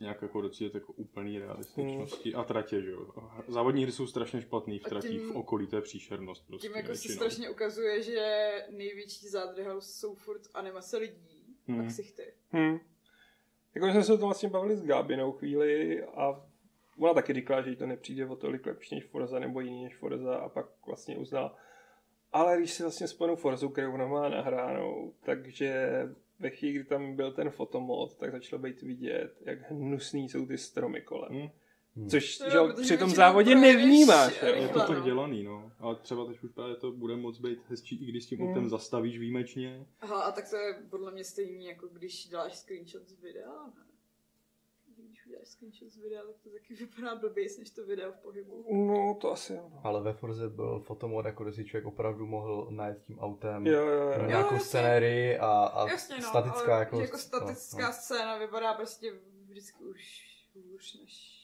[0.00, 2.34] Nějak jako docílit jako úplný realističnosti.
[2.34, 3.06] A tratě, že jo.
[3.48, 6.76] Závodní hry jsou strašně špatný v tratích, tím- v okolí, to je příšernost prostě Tím
[6.76, 7.14] jako se většinou.
[7.14, 11.80] strašně ukazuje, že největší zádrhel jsou furt animace lidí Hmm.
[11.80, 12.32] a ksichty.
[12.52, 12.78] hm.
[13.74, 16.42] Jako jsme se o tom vlastně bavili s Gábinou chvíli a
[16.98, 19.96] ona taky říkala, že jí to nepřijde o tolik lepší než Forza nebo jiný než
[19.96, 21.56] Forza a pak vlastně uznala.
[22.32, 26.02] Ale když si vlastně spomenu Forzu, kterou ona má nahránou, takže
[26.38, 30.58] ve chvíli, kdy tam byl ten fotomod, tak začalo být vidět, jak hnusný jsou ty
[30.58, 31.32] stromy kolem.
[31.32, 31.48] Hmm.
[31.96, 32.08] Hmm.
[32.08, 34.42] Což Jo, že, při tom závodě nevnímáš.
[34.42, 34.48] Jo.
[34.48, 35.04] Je to rychle, tak no.
[35.04, 35.72] dělaný, no.
[35.78, 38.48] Ale třeba teď už právě to bude moc být hezčí, i když s tím Hmm.
[38.48, 39.86] autem zastavíš výjimečně.
[40.00, 43.87] Aha, a tak to je podle mě stejný, jako když děláš screenshot z videa, ne?
[45.38, 48.64] Když uděláš screenshot z videa, tak to taky vypadá blbějc, než to video v pohybu.
[48.86, 49.68] No, to asi jo.
[49.72, 49.80] no.
[49.84, 53.86] Ale ve Forze byl fotomod, jako kde si člověk opravdu mohl najít tím autem Jo,
[53.86, 54.26] jo, jo.
[54.26, 54.68] nějakou jasně.
[54.68, 57.00] scenérii a, a Jasně, no, statická ale jako...
[57.00, 59.12] jako statická no, scéna vypadá prostě
[59.48, 60.24] vždycky už
[60.54, 61.38] hůř než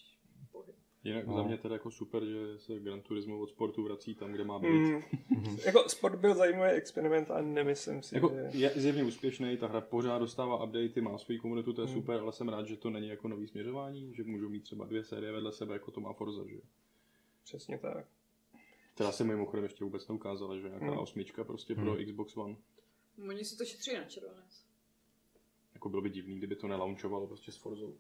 [0.52, 0.76] pohyb.
[1.04, 1.34] Jinak No.
[1.36, 4.58] za mě teda jako super, že se Gran Turismo od sportu vrací tam, kde má
[4.58, 4.68] být.
[4.68, 5.02] Mm.
[5.66, 8.58] Jako sport byl zajímavý experiment a nemyslím si, Jako že...
[8.58, 11.94] je zjevně úspěšný, ta hra pořád dostává updaty, má svou komunitu, to je Hmm.
[11.96, 15.04] super, ale jsem rád, že to není jako nový směřování, že můžou mít třeba dvě
[15.04, 16.54] série vedle sebe, jako to má Forza, že?
[16.54, 16.60] jo.
[17.44, 18.06] Přesně tak.
[18.94, 20.98] Která se mimochodem ještě vůbec neukázala, že nějaká Hmm.
[20.98, 22.04] osmička prostě pro Hmm.
[22.04, 22.56] Xbox One.
[23.28, 24.64] Oni si to šetří na červenec.
[25.74, 27.94] Jako bylo by divný, kdyby to nelaunčovalo prostě s Forzou.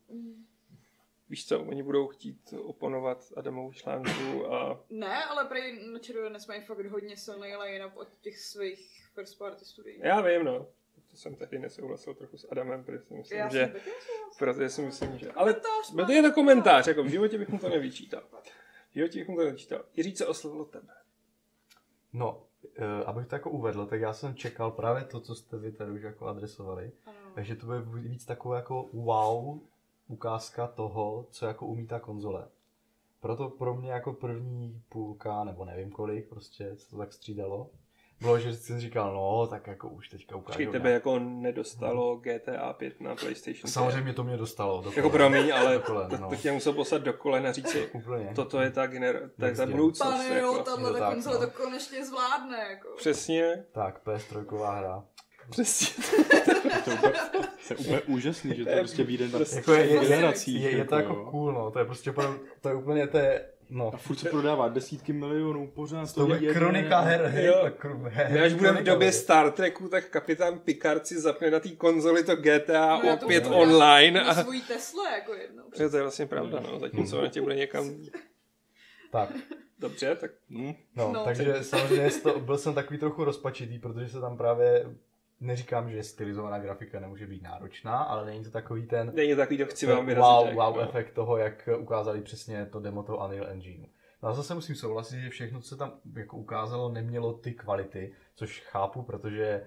[1.34, 6.60] Víš co, oni budou chtít oponovat Adamovu článku a Ne, ale prej na červenec mají
[6.60, 10.00] fakt hodně silný line-up od těch svých first party studií.
[10.02, 10.66] já vím, no.
[11.10, 13.58] To jsem tehdy nesouhlasil trochu s Adamem, protože si myslím, Já že...
[13.58, 13.92] jsem.
[14.38, 15.32] Protože si myslím, že...
[15.32, 15.60] Ale
[15.94, 18.22] byl to je to komentář, jako v životě bych mu to nevyčítal.
[18.90, 19.84] V životě bych mu to nevyčítal.
[19.96, 20.94] Jiří, co oslovilo tebe?
[22.12, 22.46] No,
[22.78, 25.92] eh, abych to jako uvedl, tak já jsem čekal právě to, co jste vy tady
[25.92, 26.92] už jako adresovali.
[27.06, 27.16] Ano.
[27.34, 29.60] Takže to bude víc takové jako wow
[30.08, 32.48] ukázka toho, co jako umí ta konzole.
[33.20, 37.70] Proto pro mě jako první půlka, nebo nevím kolik, prostě se to tak střídalo.
[38.20, 40.46] Bylo, že jsem říkal, no, tak jako už teďka ukážu.
[40.46, 43.72] Počkej, tebe jako nedostalo GTA 5 na PlayStation 5.
[43.72, 44.82] Samozřejmě to mě dostalo.
[44.82, 46.28] Do Jako promiň, ale Do kolen, to, no.
[46.28, 48.32] to tě musel poslat do kolena a říct si, Úplně.
[48.34, 50.10] toto je ta, gener- to je ta budoucnost.
[50.10, 50.62] Pane jo, jako.
[50.64, 51.46] tahle Je to ta tak, konzole no.
[51.46, 52.88] to konečně zvládne, jako.
[52.96, 55.04] Přesně, Tak, PS3 hra.
[55.50, 55.86] Přesně.
[56.84, 57.12] To je úplně,
[57.68, 59.94] to je úplně úžasný, že to To je prostě vyjde na prostě- Jako je, je,
[59.94, 60.62] je, generacích.
[60.62, 61.28] je, je to jako jo.
[61.30, 61.70] cool, no.
[61.70, 62.28] To je prostě úplně,
[62.60, 66.38] to je úplně, to je No, A furt se prodává desítky milionů, pořád to bude
[66.38, 66.54] jede.
[66.54, 67.70] kronika her, her, Jo.
[67.78, 69.12] kr- her, až budeme v době.
[69.12, 73.42] Star Treku, tak kapitán Picard si zapne na té konzoli to GTA No, to opět
[73.44, 74.20] budu online.
[74.24, 74.34] A...
[74.42, 75.62] svojí Tesla jako jednou.
[75.78, 76.78] Jo, to je vlastně pravda, no.
[76.78, 77.90] Zatímco na tě bude někam
[79.12, 79.28] Tak,
[79.78, 80.72] dobře, tak Hm?
[80.96, 81.24] no, No.
[81.24, 84.86] takže samozřejmě to, byl jsem takový trochu rozpačitý, protože se tam právě,
[85.40, 89.58] neříkám, že stylizovaná grafika nemůže být náročná, ale není to takový ten není to takový,
[89.58, 90.54] to chci vám vyrazit.
[90.54, 90.82] wow, wow no.
[90.82, 93.86] efekt toho, jak ukázali přesně to demo toho Unreal Engineu.
[94.22, 98.12] No a zase musím souhlasit, že všechno, co se tam jako ukázalo, nemělo ty kvality,
[98.34, 99.62] což chápu, protože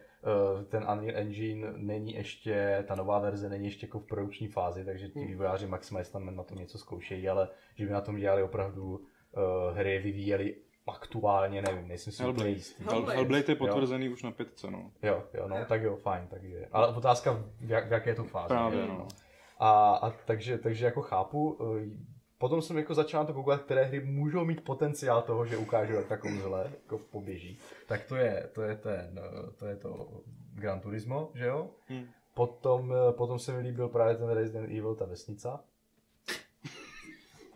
[0.55, 4.86] uh, ten Unreal Engine není ještě, ta nová verze není ještě jako v produkční fázi,
[4.86, 5.28] takže ti Hmm.
[5.28, 9.78] vývojáři maximálně tam na tom něco zkoušejí, ale že by na tom dělali opravdu uh,
[9.78, 10.55] hry, vyvíjeli
[10.88, 12.83] aktuálně, nevím, nejsem si úplně jistý.
[12.83, 13.15] Hell- Hellblade.
[13.15, 14.91] Hellblade je potvrzený už na pětce, no.
[15.03, 16.67] Jo, jo, no, tak jo, fajn, takže.
[16.71, 18.47] Ale otázka, v, jak, v jaké je to fázi.
[18.47, 19.07] Právě, no.
[19.59, 21.89] A, a takže, takže jako chápu, eh,
[22.38, 26.07] potom jsem jako začal to googlat, které hry můžou mít potenciál toho, že ukážu, jak
[26.07, 27.59] ta konzole jako poběží.
[27.88, 30.07] Tak to je, to je ten, eh, to je to
[30.53, 31.69] Gran Turismo, že jo?
[31.89, 32.05] Hm.
[32.33, 35.63] Potom, eh, potom se mi líbil právě ten Resident Evil, ta vesnica.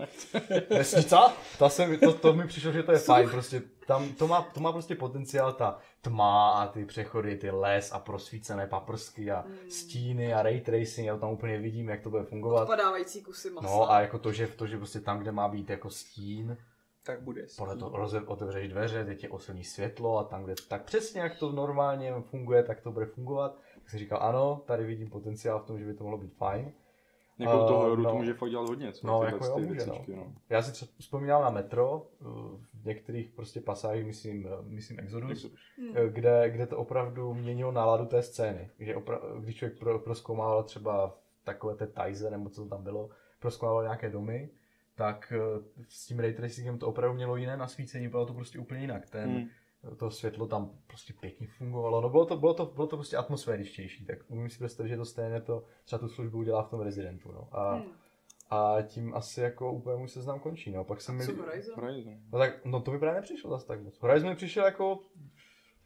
[0.70, 1.34] Vesnica?
[1.60, 4.42] Ta se, mi- to, to mi přišlo, že to je fajn, prostě tam, to má,
[4.54, 9.46] to má prostě potenciál ta tma a ty přechody, ty les a prosvícené paprsky a
[9.70, 12.62] stíny a ray tracing, já to tam úplně vidím, jak to bude fungovat.
[12.62, 13.68] Odpadávající kusy masa.
[13.68, 16.58] No a jako to, že, to, že prostě tam, kde má být jako stín,
[17.04, 17.46] Tak bude.
[17.58, 21.36] podle toho roze, otevřeš dveře, teď je osilní světlo a tam, kde tak přesně jak
[21.36, 23.58] to normálně funguje, tak to bude fungovat.
[23.76, 26.72] Tak jsem říkal, ano, tady vidím potenciál v tom, že by to mohlo být fajn.
[27.42, 28.10] Jako Eh, toho rodu no.
[28.10, 29.08] to může fakt dělat hodně, co?
[29.08, 30.34] No, jako jo, ty může, věcičky, no.
[30.50, 32.26] Já si třeba vzpomínám na metro, eh,
[32.74, 35.92] v některých prostě pasážích, myslím, eh, myslím Exodus, Hmm.
[35.98, 38.70] eh, kde, kde to opravdu měnilo náladu té scény.
[38.80, 43.10] Že opra- když člověk pro, proskoumával třeba takové té tajze, nebo co to tam bylo,
[43.40, 44.50] proskoumával nějaké domy,
[44.96, 45.34] tak
[45.90, 49.10] s tím ray tracingem to opravdu mělo jiné nasvícení, bylo to prostě úplně jinak.
[49.10, 49.48] Ten, Hmm.
[49.98, 52.02] To světlo tam prostě pěkně fungovalo.
[52.02, 55.06] No bylo to, bylo to, bylo to prostě atmosféričtější, tak umím si představit, že to
[55.06, 57.32] stejně to třeba tu službu udělá v tom Residentu.
[57.32, 57.48] No.
[57.52, 57.86] A, Hmm.
[58.50, 60.72] a tím asi jako úplně můj seznam končí.
[60.72, 60.84] No.
[60.84, 61.26] Pak se mi...
[61.26, 61.76] Co Horizon?
[61.76, 62.14] Horizon.
[62.34, 64.00] No tak, no to mi právě nepřišlo zase tak moc.
[64.00, 65.00] Horizon mi přišel jako,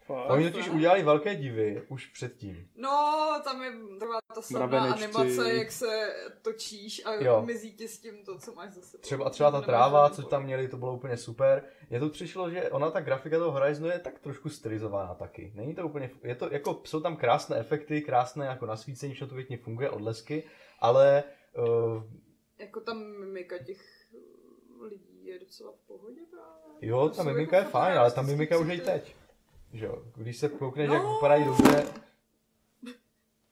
[0.07, 0.29] Fakt.
[0.29, 2.67] oni totiž udělali velké divy už předtím.
[2.75, 7.41] No, tam je taková ta slavná animace, jak se točíš a Jo.
[7.45, 8.97] mizí ti s tím to, co máš zase.
[8.97, 11.63] Třeba, třeba ta tráva, co tam měli, to bylo úplně super.
[11.89, 15.51] Mně to přišlo, že ona ta grafika toho Horizonu je tak trošku stylizovaná taky.
[15.55, 19.35] Není to úplně, je to jako, jsou tam krásné efekty, krásné jako nasvícení, všechno to
[19.35, 20.43] pěkně funguje, odlesky,
[20.79, 21.23] ale
[21.57, 22.03] uh,
[22.59, 23.81] Jako tam mimika těch
[24.81, 26.89] lidí je docela v pohodě právě.
[26.89, 29.15] jo, ta mimika je jako fajn, ale ta mimika už je teď.
[29.76, 30.93] Že jo, když se koukneš, No.
[30.93, 31.88] jak vypadají dobře,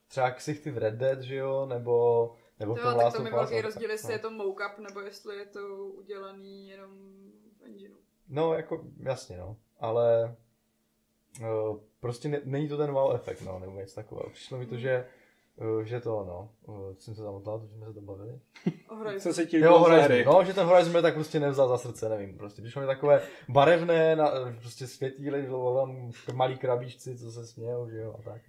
[0.08, 3.56] třeba ksichty v Red Dead, že jo, nebo, nebo tom tak tam of je velký
[3.56, 4.14] no, rozdíl, jestli no.
[4.14, 6.92] je to mockup, nebo jestli je to udělaný jenom
[7.60, 7.98] v engineu.
[8.30, 9.58] No, jako, jasně, no.
[9.80, 10.36] Ale
[11.42, 14.30] uh, prostě ne, není to ten wow efekt, no, nebo něco takového.
[14.30, 15.23] Přišlo mi to, že, uh,
[15.84, 18.40] že to, no, uh, jsem se zamotal, že jsme se to bavili.
[18.90, 19.20] Horizon.
[19.20, 20.26] Co se ti Jo, Horizon, hry?
[20.26, 23.22] no, že ten Horizon mě tak prostě nevzal za srdce, nevím, prostě přišlo mi takové
[23.50, 24.32] barevné, na,
[24.62, 28.42] prostě světíly, bylo tam malí krabíčci, co se smějou, že jo, a tak.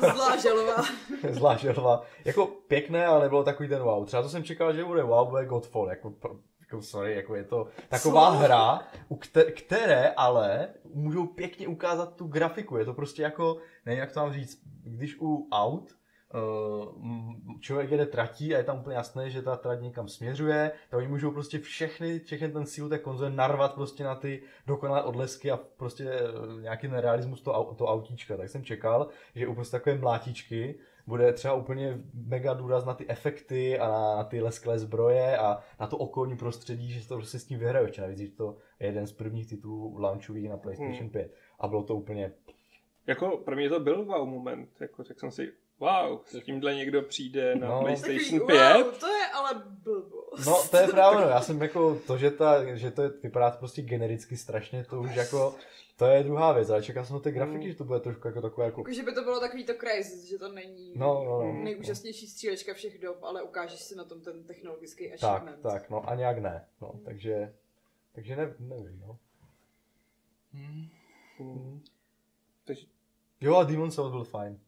[0.14, 0.76] Zlá želová.
[1.30, 2.02] Zvlášť želva.
[2.24, 4.06] Jako pěkné, ale nebylo takový ten wow.
[4.06, 6.36] Třeba to jsem čekal, že bude wow, bude Godfall, jako, pro-
[6.66, 8.38] jako sorry, jako je to taková Co?
[8.38, 12.76] hra, u kte- které ale můžou pěkně ukázat tu grafiku.
[12.76, 13.56] Je to prostě jako,
[13.86, 15.96] nevím jak to mám říct, když u aut
[16.34, 20.98] uh, člověk jede tratí a je tam úplně jasné, že ta trať někam směřuje, tak
[20.98, 25.50] oni můžou prostě všechny, všechny ten sílu té konzole narvat prostě na ty dokonalé odlesky
[25.50, 28.36] a prostě eh, nějaký nerealismus to, to autíčka.
[28.36, 33.08] Tak jsem čekal, že u prostě takové mlátičky bude třeba úplně mega důraz na ty
[33.08, 37.38] efekty a na, na ty lesklé zbroje a na to okolní prostředí, že to prostě
[37.38, 37.86] s tím vyhraješ.
[37.88, 41.10] Ještě navíc, že to je jeden z prvních titulů launchových na PlayStation Hmm.
[41.10, 41.34] 5.
[41.60, 42.32] A bylo to úplně
[43.06, 44.68] Jako pro mě to byl wow moment.
[44.80, 47.80] Jako řekl jsem si, wow, s tímhle někdo přijde na No.
[47.80, 48.76] PlayStation Takový, 5.
[48.84, 50.15] wow, to je ale blbost.
[50.46, 51.28] No, to je právě, no.
[51.28, 55.00] já jsem jako to, že, ta, že to je, vypadá to prostě genericky strašně, to
[55.00, 55.54] už jako,
[55.96, 57.70] to je druhá věc, ale čekal jsem na ty grafiky, Mm.
[57.70, 60.26] že to bude trošku jako takové jako, Jako, že by to bylo takový to crazy,
[60.28, 61.52] že to není No, no, no.
[61.64, 65.62] nejúžasnější střílečka všech dob, ale ukážeš si na tom ten technologický tak, achievement.
[65.62, 67.54] tak, no a nějak ne, no, takže,
[68.12, 69.18] takže ne, nevím, no.
[70.52, 71.80] Hmm.
[72.64, 72.86] Takže
[73.40, 74.58] Jo, a Demon Souls byl fajn.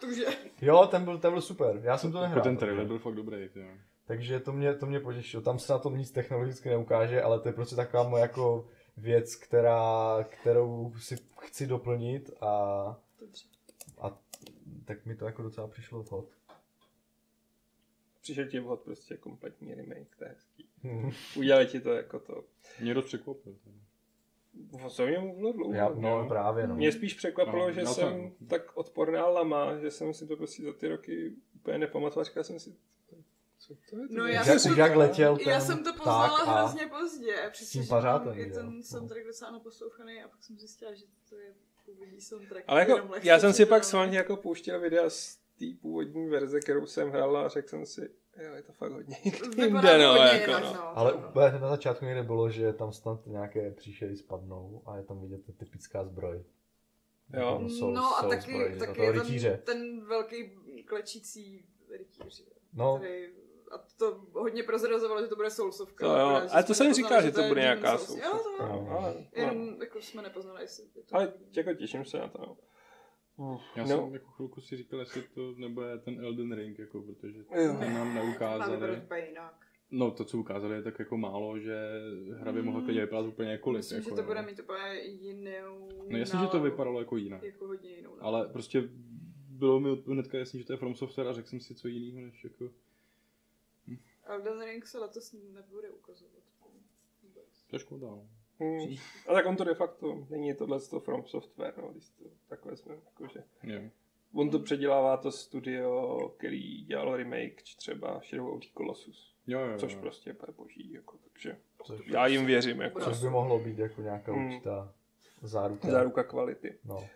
[0.00, 0.26] To už je.
[0.62, 2.44] Jo, ten byl, ten byl super, já jsem to Jako nehrál.
[2.44, 3.66] ten trailer byl fakt dobrý, jo.
[4.06, 5.42] Takže to mě, to mě potěšilo.
[5.42, 9.34] Tam se na tom nic technologicky neukáže, ale to je prostě taková moje jako věc,
[9.36, 12.48] která, kterou si chci doplnit a,
[14.00, 14.18] a
[14.84, 16.28] tak mi to jako docela přišlo vhod.
[18.22, 20.68] přišel ti vhod prostě kompletní remake, to je hezký.
[20.82, 21.10] Mhm.
[21.36, 22.44] Udělali ti to jako to.
[22.80, 23.54] Mě dost překvapil.
[24.82, 25.74] No, Co mě mluvilo dlouho.
[25.74, 26.74] Já, no právě no.
[26.76, 30.36] Mě spíš překvapilo, No, že já jsem to- tak odporná lama, že jsem si to
[30.36, 32.24] prostě za ty roky úplně nepamatoval.
[32.24, 32.74] Říkal jsem si,
[33.58, 34.08] co to je?
[34.08, 36.60] to No já Jak, jsem si- jak letěl ten Já jsem to poznala a...
[36.60, 37.36] hrozně pozdě.
[37.52, 38.76] Přesně, tím pařátem, je že ten?
[38.76, 38.82] No.
[38.82, 41.54] soundtrack docela naposlouchaný a pak jsem zjistila, že to je
[41.86, 42.64] původní soundtrack.
[42.66, 44.08] Ale jako, lehce já jsem si pak předělaný.
[44.08, 48.10] svaně jako pouštěl videa z té původní verze, kterou jsem hrál a řekl jsem si,
[48.42, 49.16] jo, je to fakt hodně
[49.56, 50.74] Vypadá jinde, to no, hodně jako, no.
[50.74, 50.98] no.
[50.98, 55.20] Ale úplně na začátku někde bylo, že tam snad nějaké příšery spadnou a je tam
[55.20, 56.44] vidět ta typická zbroj.
[57.32, 57.40] Jo.
[57.52, 59.60] Jako soul- No a taky, zbroj, taky je ten, rytíře.
[59.64, 60.50] ten velký
[60.86, 61.64] klečící
[61.98, 62.44] rytíř.
[62.72, 63.26] No, Který,
[63.72, 66.06] a to hodně prozrazovalo, že to bude soulsovka.
[66.06, 68.18] To jo, ale to jsem říkal, že to bude nějaká Souls.
[68.24, 68.86] Jo, to soulsovka, jo.
[68.88, 69.26] no, ale, no.
[69.32, 71.16] Jenom jako jsme nepoznali, jestli je to...
[71.16, 72.56] ale jako těším se na to.
[73.38, 73.60] No.
[73.76, 73.88] Já No.
[73.88, 77.76] jsem jako chvilku si říkal, jestli to nebude ten Elden Ring, jako, protože Jo.
[77.80, 79.02] ten nám neukázali.
[79.90, 81.76] No to, co ukázali, je tak jako málo, že
[82.34, 83.78] hra by mohla klidně vypadat úplně jakkoliv.
[83.78, 87.42] Myslím, jako, že to bude mít úplně jinou No jasně, že to vypadalo jako jinak.
[87.42, 88.16] Jako hodně jinou.
[88.20, 88.82] Ale prostě
[89.48, 92.26] bylo mi hnedka jasný, že to je From Software a řekl jsem si co jiného,
[92.26, 92.70] než jako...
[94.24, 96.42] Elden Ring se letos nebude ukazovat.
[97.22, 97.64] Vůbec.
[97.66, 98.28] To je škoda, no.
[98.60, 98.96] Hmm.
[99.28, 102.64] A tak on to de facto není tohle to From Software, no, když to tak
[102.64, 103.44] vezmeme, jakože.
[103.62, 103.80] Jo.
[104.34, 109.66] On to předělává to studio, který dělal remake třeba Shadow of the Colossus, Jo, jo,
[109.66, 109.78] jo.
[109.78, 113.78] což prostě je boží, jako, takže což, já jim věřím, jako což by mohlo být
[113.78, 114.46] jako nějaká Hmm.
[114.46, 114.94] určitá
[115.42, 115.90] záruka.
[115.90, 116.78] záruka kvality.
[116.84, 117.08] No.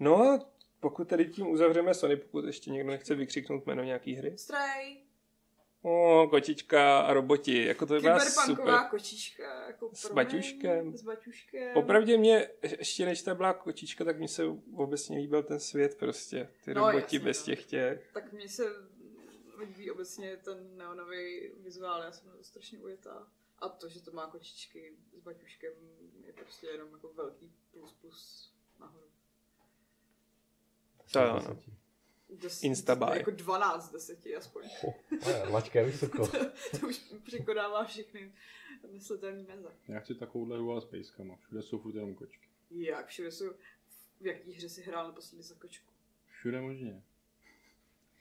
[0.00, 0.40] No a
[0.80, 4.38] pokud tady tím uzavřeme Sony, pokud ještě někdo nechce vykřiknout jméno nějaký hry.
[4.38, 4.96] Stray,
[5.88, 8.74] O, kočička a roboti, jako to vypadá super.
[8.90, 9.66] kočička.
[9.66, 10.86] Jako S baťuškem.
[10.86, 11.74] mě, S baťuškem.
[11.74, 14.42] Popravdě mě, ještě než ta byla kočička, tak mi se
[14.74, 16.48] obecně líbil ten svět prostě.
[16.64, 17.44] Ty No, roboti jasně, bez no.
[17.44, 18.10] těch těch.
[18.12, 18.64] Tak mně se
[19.58, 23.28] líbí obecně ten neonový vizuál, já jsem strašně ujetá.
[23.58, 25.72] A to, že to má kočičky s baťuškem,
[26.26, 29.06] je prostě jenom jako velký plus plus nahoru.
[31.12, 31.77] To jo, no.
[32.30, 33.18] Des, Instabuy.
[33.18, 34.62] Jako 12 z 10 aspoň.
[34.84, 34.94] Oh,
[35.52, 36.26] laťka je vysoko.
[36.28, 36.38] to,
[36.80, 38.32] to už překonává všechny
[38.92, 39.68] myslitelné meze.
[39.88, 41.36] Já chci takovouhle hru ale s pejskama.
[41.36, 42.48] Všude jsou furt jenom kočky.
[42.70, 43.44] Jak všude jsou,
[44.20, 45.92] v jaký hře si hrál naposledy za kočku?
[46.26, 47.02] Všude možně.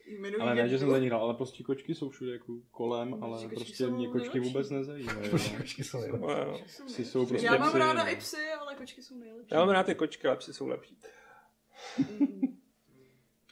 [0.05, 3.10] Jmenuji Ale ne, že jsem za ní hrál, ale prostě kočky jsou všude jako kolem,
[3.12, 4.49] No, ale kočky prostě jsou mě kočky nejlepší.
[4.49, 5.30] vůbec nezajímají.
[5.58, 6.24] Kočky jsou nejlepší.
[6.68, 7.05] Jsou Psy nejlepší.
[7.05, 9.47] jsou prostě Já mám psy, ráda i psy, ale kočky jsou nejlepší.
[9.51, 10.97] Já mám rád ty kočky, ale psy jsou lepší.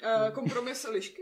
[0.06, 1.22] Uh, kompromis lišky?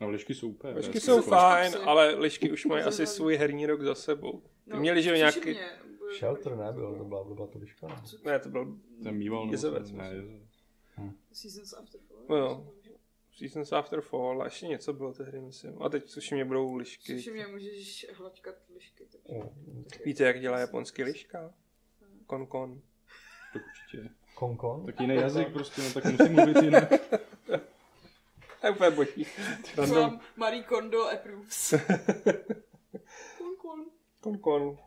[0.00, 0.72] No, lišky jsou úplně.
[0.74, 1.78] Hezky, jsou jako- fajn, psy.
[1.78, 4.42] ale lišky už mají asi svůj herní rok za sebou.
[4.66, 5.50] No, Ty měli, že nějaký...
[5.50, 5.70] mě,
[6.18, 7.86] Shelter nebyl, to byla blbá to liška.
[7.88, 8.02] ne?
[8.24, 10.42] Ne, to byl Ten mýval, Jezevec, ne, jezevec.
[11.32, 12.24] Seasons After Fall.
[12.28, 12.66] No jo.
[13.38, 15.82] Seasons After Fall a ještě něco bylo té hry, myslím.
[15.82, 17.16] A teď suši mě budou lišky.
[17.16, 19.04] Což mě můžeš hlačkat lišky.
[19.22, 19.46] Oh.
[20.04, 21.54] Víte, jak dělá japonský liška?
[22.26, 22.80] Kon kon.
[23.52, 24.10] Tak určitě.
[24.34, 24.86] Konkon?
[24.86, 26.92] Tak jiný jazyk prostě, no tak musím mluvit jinak.
[28.62, 29.26] To je úplně boží.
[29.76, 30.20] Random.
[30.36, 31.74] Marie Kondo approves.
[33.38, 33.86] Kon, kon.
[34.20, 34.78] Kon kon.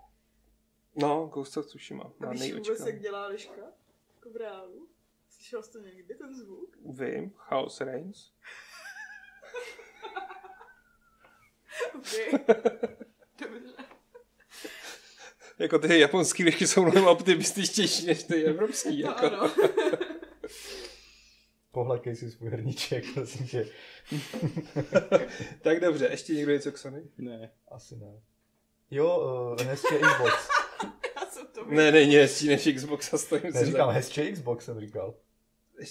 [0.95, 2.11] No, Ghost of Tsushima.
[2.27, 3.61] A víš vůbec, jak dělá liška?
[4.15, 4.87] Jako v reálu?
[5.29, 6.77] Slyšel jsi to někdy, ten zvuk?
[6.85, 8.31] Vím, Chaos Reigns.
[11.93, 12.25] Dobře.
[15.59, 19.03] Jako ty japonský lišky jsou mnohem optimističtější než ty evropský.
[19.03, 19.25] No Jako.
[19.25, 19.51] ano.
[21.75, 23.67] Pohledkej si svůj hrníček, prosím tě.
[25.61, 27.03] tak dobře, ještě někdo něco k Sony?
[27.17, 27.51] Ne.
[27.67, 28.21] Asi ne.
[28.91, 29.17] Jo,
[29.59, 30.49] uh, hezčí je Xbox.
[31.15, 33.91] Já jsem to Ne, není hezčí než Xbox a stojím si Neříkám za...
[33.93, 35.13] hezčí Xbox, jsem říkal.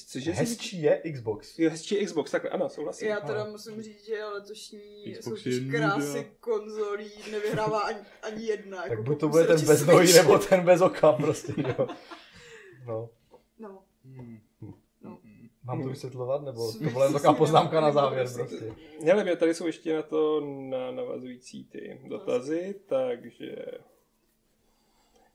[0.06, 1.58] Cože Hezčí je Xbox.
[1.58, 3.08] Jo, hezčí Xbox, takhle, ano, souhlasím.
[3.08, 8.82] Já teda musím říct, že letošní Xbox soutěž krásy konzolí nevyhrává ani, ani jedna.
[8.82, 11.88] Tak jako buď to bude ten bez nohy, nebo ten bez oka, prostě, jo.
[12.86, 13.10] No.
[13.58, 14.38] No, Hmm.
[15.64, 18.74] Mám to vysvětlovat, nebo to byla jen taková poznámka na závěr prostě-.
[19.04, 20.40] Hele, mě tady jsou ještě na to
[20.70, 23.56] na navazující ty dotazy, takže...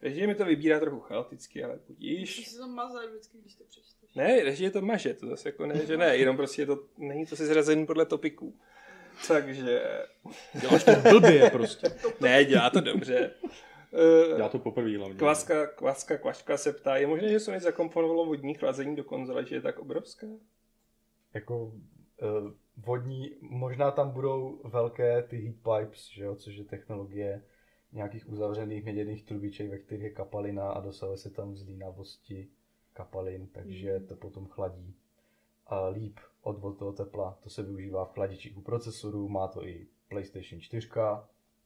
[0.01, 2.47] Režie mi to vybírá trochu chaoticky, ale budíš.
[2.47, 4.15] si to mazat vždycky, když to přečteš.
[4.15, 7.25] Ne, režie to maže, to zase jako ne, že ne, jenom prostě je to, není
[7.25, 8.53] to si zrazený podle topiků.
[9.27, 9.82] Takže,
[10.61, 11.88] Děláš to blbě prostě.
[12.19, 13.32] ne, dělá to dobře.
[13.93, 15.15] Uh, Já to poprvé hlavně.
[15.15, 19.55] Kvaska, kvaska, kvaška se ptá, je možné, že Sony zakomponovalo vodní chlazení do konzole, že
[19.55, 20.27] je tak obrovská?
[21.33, 21.73] Jako uh,
[22.77, 27.43] vodní, možná tam budou velké ty heat pipes, že jo, což je technologie
[27.91, 32.49] nějakých uzavřených měděných trubiček, ve kterých je kapalina a dosahuje se tam zlínavosti
[32.93, 34.95] kapalin, takže to potom chladí
[35.67, 36.19] a líp.
[36.41, 37.37] odvod toho tepla.
[37.43, 40.89] To se využívá v chladičích u procesorů, má to i PlayStation 4,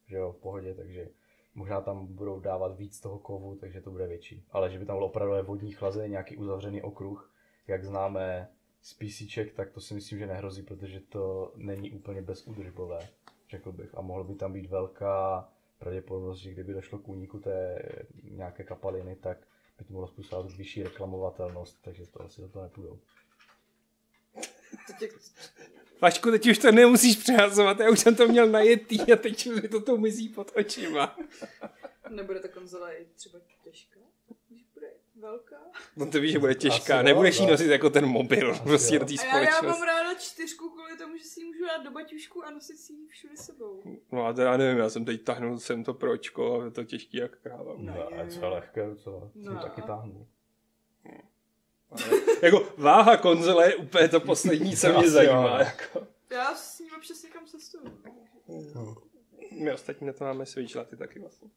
[0.06, 1.10] že jo, v pohodě, takže
[1.56, 4.46] možná tam budou dávat víc toho kovu, takže to bude větší.
[4.52, 7.32] Ale že by tam bylo opravdu vodní chlazení, nějaký uzavřený okruh,
[7.68, 8.50] jak známe
[8.82, 13.08] z PCček, tak to si myslím, že nehrozí, protože to není úplně bezúdržbové,
[13.50, 13.98] řekl bych.
[13.98, 15.50] A mohlo by tam být velká
[15.80, 17.82] pravděpodobnost, že kdyby došlo k úniku té
[18.24, 19.38] nějaké kapaliny, tak
[19.78, 23.00] by to mohlo způsobovat vyšší reklamovatelnost, takže to asi za to nepůjdou.
[25.00, 25.06] To
[26.04, 29.62] Vašku, teď už to nemusíš přehazovat, já už jsem to měl najetý a teď mi
[29.68, 31.18] to tu mizí pod očima.
[32.10, 34.00] nebude ta konzole i třeba těžká?
[34.50, 35.56] Když bude velká?
[35.96, 37.52] No to víš, že bude těžká, Asi nebudeš jo, jí no.
[37.52, 39.86] nosit jako ten mobil, prostě do té A já, já mám společnosti.
[39.86, 43.08] ráda čtyřku kvůli tomu, že si ji můžu dát do baťušku a nosit si ji
[43.08, 43.84] všude sebou.
[44.12, 47.18] No a teda nevím, já jsem teď tahnul sem to pročko a je to těžký
[47.18, 47.74] jak kráva.
[47.78, 49.52] No, a co je lehké docela, No.
[49.52, 50.28] jsem taky táhnu.
[52.42, 55.58] Jako váha konzole je úplně to poslední, co mě zajímá.
[55.58, 55.58] no.
[55.58, 56.08] Jako.
[56.32, 57.84] Já s ním občas někam cestuju.
[59.52, 61.50] My ostatní na to máme Switch, ty taky vlastně.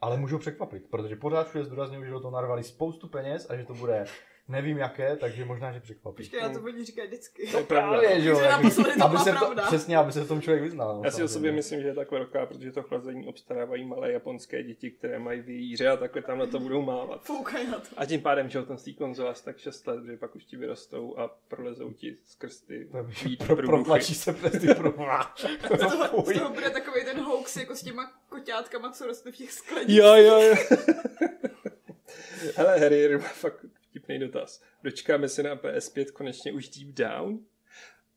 [0.00, 3.64] Ale můžou překvapit, protože pořád všude zdůrazňují, že do toho narvali spoustu peněz a že
[3.64, 4.06] to bude
[4.48, 6.16] nevím jaké, takže možná, že překvapí.
[6.16, 7.46] Počkej, já to oni říkají vždycky.
[7.46, 7.98] To je pravda.
[8.00, 9.62] Právě, že jo, jako- to aby se to, pravda.
[9.66, 10.96] přesně, aby se v tom člověk vyznal.
[10.96, 14.12] no, Já si o sobě myslím, že je tak velká, protože to chlazení obstarávají malé
[14.12, 17.24] japonské děti, které mají vějíře a takhle tam na to budou mávat.
[17.24, 17.86] Foukají na to.
[17.96, 20.44] A tím pádem, že ten z té konzole asi tak 6 let, že pak už
[20.44, 22.88] ti vyrostou a prolezou ti skrz ty
[23.46, 24.98] Pro, protlačí se přes ty průduchy.
[25.76, 29.36] Z toho, z toho bude takový ten hoax jako s těma koťátkama, co roste v
[29.36, 29.96] těch skleních.
[29.96, 30.54] Jo, jo, jo.
[32.56, 33.64] Hele, Harry, má fakt
[34.08, 34.62] vtipný dotaz.
[34.82, 37.44] Dočkáme se na PS5 konečně už Deep Down?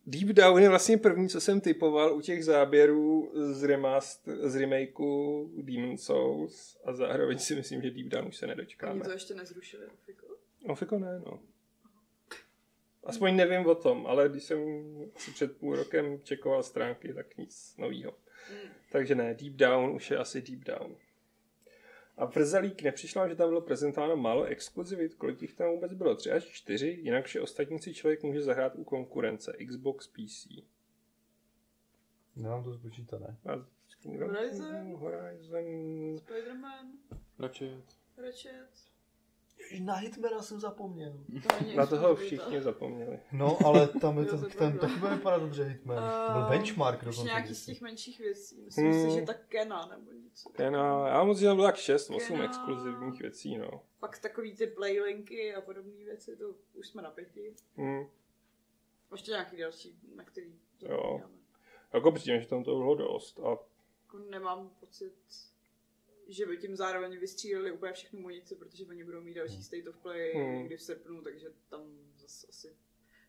[0.05, 5.51] Deep Down je vlastně první, co jsem typoval u těch záběrů z, remaster, z remakeu
[5.61, 8.93] Demon Souls a zároveň si myslím, že Deep Down už se nedočkáme.
[8.93, 10.27] Oni to ještě nezrušili, Fiko.
[10.67, 11.39] No, fiko ne, no.
[13.03, 14.59] Aspoň nevím o tom, ale když jsem
[15.15, 18.13] asi před půl rokem čekoval stránky, tak nic novýho.
[18.49, 18.71] Hmm.
[18.91, 20.95] Takže ne, Deep Down už je asi Deep Down.
[22.21, 26.15] A v Rzalík nepřišlo, že tam bylo prezentováno málo exkluzivit, kolik jich tam vůbec bylo?
[26.15, 30.47] Tři až čtyři, jinak vše ostatní si člověk může zahrát u konkurence Xbox PC.
[32.35, 33.37] Nemám to spočítané.
[33.45, 33.65] A
[34.05, 34.95] Horizon?
[34.95, 35.65] Horizon.
[36.15, 36.87] Spider-Man,
[37.39, 37.83] Ratchet.
[38.17, 38.90] Ratchet.
[39.79, 41.13] Na Hitmana jsem zapomněl.
[41.43, 43.19] To Na toho všichni zapomněli.
[43.31, 45.97] No, ale tam je to, to ten taky bude vypadat dobře Hitman.
[46.27, 47.23] To byl Ehm, benchmark dokonce.
[47.23, 48.61] nějaký z těch menších věcí.
[48.61, 49.09] Myslím Hmm.
[49.09, 50.49] si, že tak Kena nebo něco.
[50.49, 52.43] Kena, já moc, že tam bylo tak 6, 8 Kena.
[52.45, 53.81] exkluzivních věcí, no.
[53.99, 57.53] Pak takový ty playlinky a podobné věci, to už jsme na pěti.
[57.77, 58.05] Hmm.
[59.11, 61.21] Ještě nějaký další, na který Jo.
[61.93, 63.39] Jako přijde, že tam to bylo dost.
[63.39, 65.13] A Jako nemám pocit,
[66.27, 69.97] že by tím zároveň vystříleli úplně všechnu munici, protože oni budou mít další State of
[69.97, 70.57] Play Hmm.
[70.57, 71.81] někdy v srpnu, takže tam
[72.17, 72.67] zase asi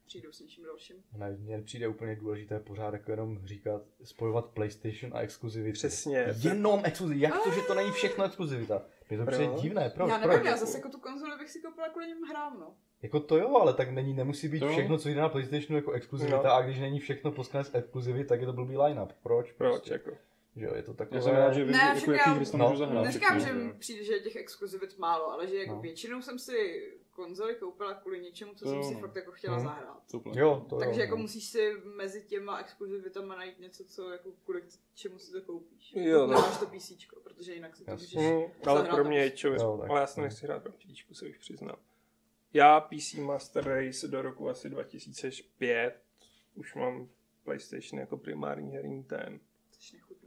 [0.06, 0.96] přijdou s něčím dalším.
[1.16, 5.72] Ne, mně přijde úplně důležité pořád jako jenom říkat, spojovat PlayStation a exkluzivity.
[5.72, 6.26] Přesně.
[6.42, 7.26] Jenom exkluzivita.
[7.26, 8.82] Jak to, že to není všechno exkluzivita?
[9.10, 9.62] Mně to přijde Proč?
[9.62, 9.90] divné.
[9.90, 10.08] Proč?
[10.10, 10.30] já Proč?
[10.32, 12.76] nevím, já zase jako tu konzoli bych si koupila kvůli něm hrám, no.
[13.02, 14.72] Jako to jo, ale tak není, nemusí být To jo.
[14.72, 16.52] všechno, co jde na PlayStationu jako exkluzivita No.
[16.52, 19.12] a když není všechno poskanec exkluzivy, tak je to blbý line-up.
[19.22, 19.52] Proč?
[19.52, 20.10] proč, Prostě, jako?
[20.56, 21.16] Že jo, je to takové...
[21.16, 22.64] Já jsem rád, že vím, Ne, jako však jaký já- hry si No.
[22.68, 23.04] můžu zahrát.
[23.04, 23.54] Neříkám, že jo.
[23.54, 25.80] mi přijde, že je těch exkluzivit málo, ale že jako No.
[25.80, 29.00] většinou jsem si konzoli koupila kvůli něčemu, co To jsem jo, si no.
[29.00, 29.64] fakt jako chtěla Mhm.
[29.66, 30.02] zahrát.
[30.10, 30.22] To.
[30.34, 31.22] Jo, to Takže jo, jako no.
[31.22, 34.62] musíš si mezi těma exkluzivitama najít něco, co jako kvůli
[34.94, 35.92] čemu si to koupíš.
[35.96, 36.26] Jo, no.
[36.26, 36.92] Nemáš to PC,
[37.22, 39.90] protože jinak si to můžeš Hmm, ale pro mě je člověk, Jo, tak.
[39.90, 41.76] ale já si to nechci hrát pro příčku, se už přiznám.
[42.54, 46.02] Já PC Master Race do roku asi 2005
[46.54, 47.08] už mám
[47.44, 49.40] PlayStation jako primární herní ten.
[49.78, 50.21] Jsi nechutný.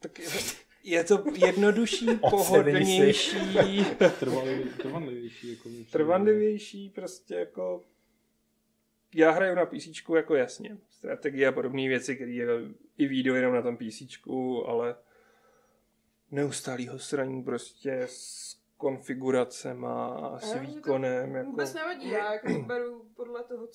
[0.00, 0.28] Tak je,
[0.82, 3.84] je to jednodušší, pohodlnější,
[4.78, 5.50] trvanlivější.
[5.50, 7.84] Jako trvanlivější, prostě jako...
[9.14, 10.78] Já hraju na PC jako jasně.
[10.90, 12.32] Strategie a podobné věci, které
[12.98, 14.02] i výjdou jenom na tom PC,
[14.66, 14.96] ale
[16.30, 21.34] neustálýho sraní prostě s konfiguracema a s výkonem.
[21.34, 21.50] Jako...
[21.50, 23.68] Vůbec nevadí, já jako beru podle toho,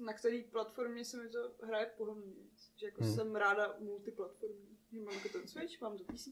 [0.00, 2.32] na který platformě se mi to hraje pohodlně.
[2.76, 3.14] Že jako Hmm.
[3.14, 4.78] jsem ráda multiplatformní.
[4.92, 6.28] Že mám jako ten Switch, mám to PC,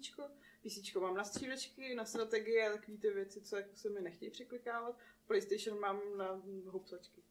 [0.62, 4.30] PC mám na střílečky, na strategie a takové ty věci, co jako se mi nechtějí
[4.30, 4.98] překlikávat.
[5.26, 7.22] PlayStation mám na hopsačky.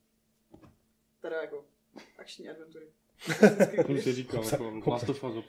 [1.21, 1.65] Teda jako
[2.17, 2.87] akční adventury.
[3.75, 5.45] To jsem si říkal, jako Last of Us.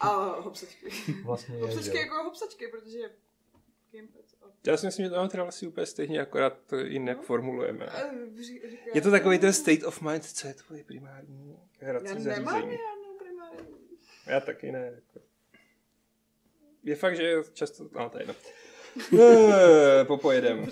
[0.00, 0.88] A hopsačky.
[1.24, 2.98] Vlastně je, Hopsačky jako hopsačky, protože
[3.92, 4.24] gamepad.
[4.66, 7.22] Já si myslím, že to máme teda asi úplně stejně, akorát to jinak No.
[7.22, 7.86] formulujeme.
[7.86, 8.00] A
[8.36, 12.14] ří- říká- Je to takový ten state of mind, co je tvoje primární hrací Já
[12.14, 12.78] nemám zařízení.
[14.26, 14.92] Já taky ne.
[14.94, 15.20] Jako.
[16.84, 17.88] Je fakt, že často...
[17.92, 18.34] No, to je jedno.
[20.06, 20.66] Popojedem.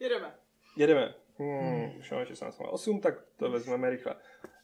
[0.00, 0.34] Jedeme.
[0.76, 1.14] Jedeme.
[1.38, 4.14] Hmm, už máme 16.08, tak to vezmeme rychle.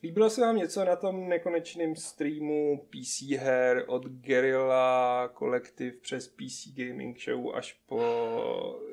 [0.02, 6.68] Líbilo se vám něco na tom nekonečném streamu PC her od Guerrilla Collective přes PC
[6.74, 8.00] Gaming Show až po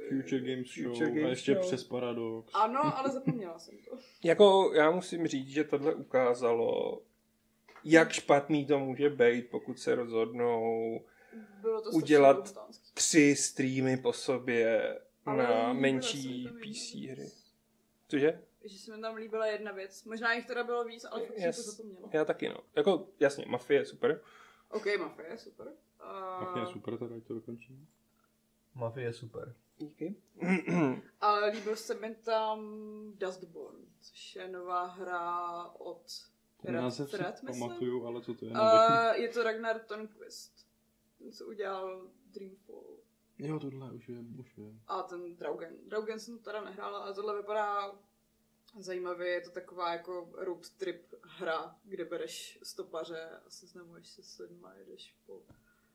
[0.09, 1.65] Future Games Show Future a Games ještě Show.
[1.65, 2.51] přes Paradox.
[2.53, 3.97] Ano, ale zapomněla jsem to.
[4.23, 7.01] Jako já musím říct, že tohle ukázalo,
[7.85, 11.01] jak špatný to může být, pokud se rozhodnou
[11.61, 12.57] Bylo to Udělat-
[12.93, 17.31] tři streamy po sobě Ale na menší PC hry.
[18.07, 18.41] Cože?
[18.63, 20.03] Že se mi tam líbila jedna věc.
[20.03, 21.65] Možná jich teda bylo víc, ale fakt jsem Yes.
[21.65, 22.09] to zapomněla.
[22.13, 22.57] Já taky no.
[22.75, 24.21] Jako jasně, Mafie je super.
[24.69, 25.67] OK, Mafia, super.
[25.67, 27.87] Uh, Tak je super, teda to dokončím.
[28.75, 29.55] Mafie je super.
[29.77, 30.15] Díky.
[31.21, 32.59] Ale líbil se mi tam
[33.17, 36.03] Dustborn, což je nová hra od
[36.65, 37.59] Ten název si myslím.
[37.59, 38.51] pamatuju, ale co to je?
[38.51, 40.67] Uh, je to Ragnar Tonquist.
[41.19, 42.97] Ten, co udělal Dreamfall.
[43.37, 44.73] jo, tohle už je, už je.
[44.87, 45.75] A ten Draugen.
[45.87, 47.91] Draugen jsem teda nehrála, ale tohle vypadá
[48.79, 49.27] zajímavě.
[49.27, 54.67] Je to taková jako road trip hra, kde bereš stopaře a seznamuješ se s lidmi
[54.67, 55.41] a jedeš po,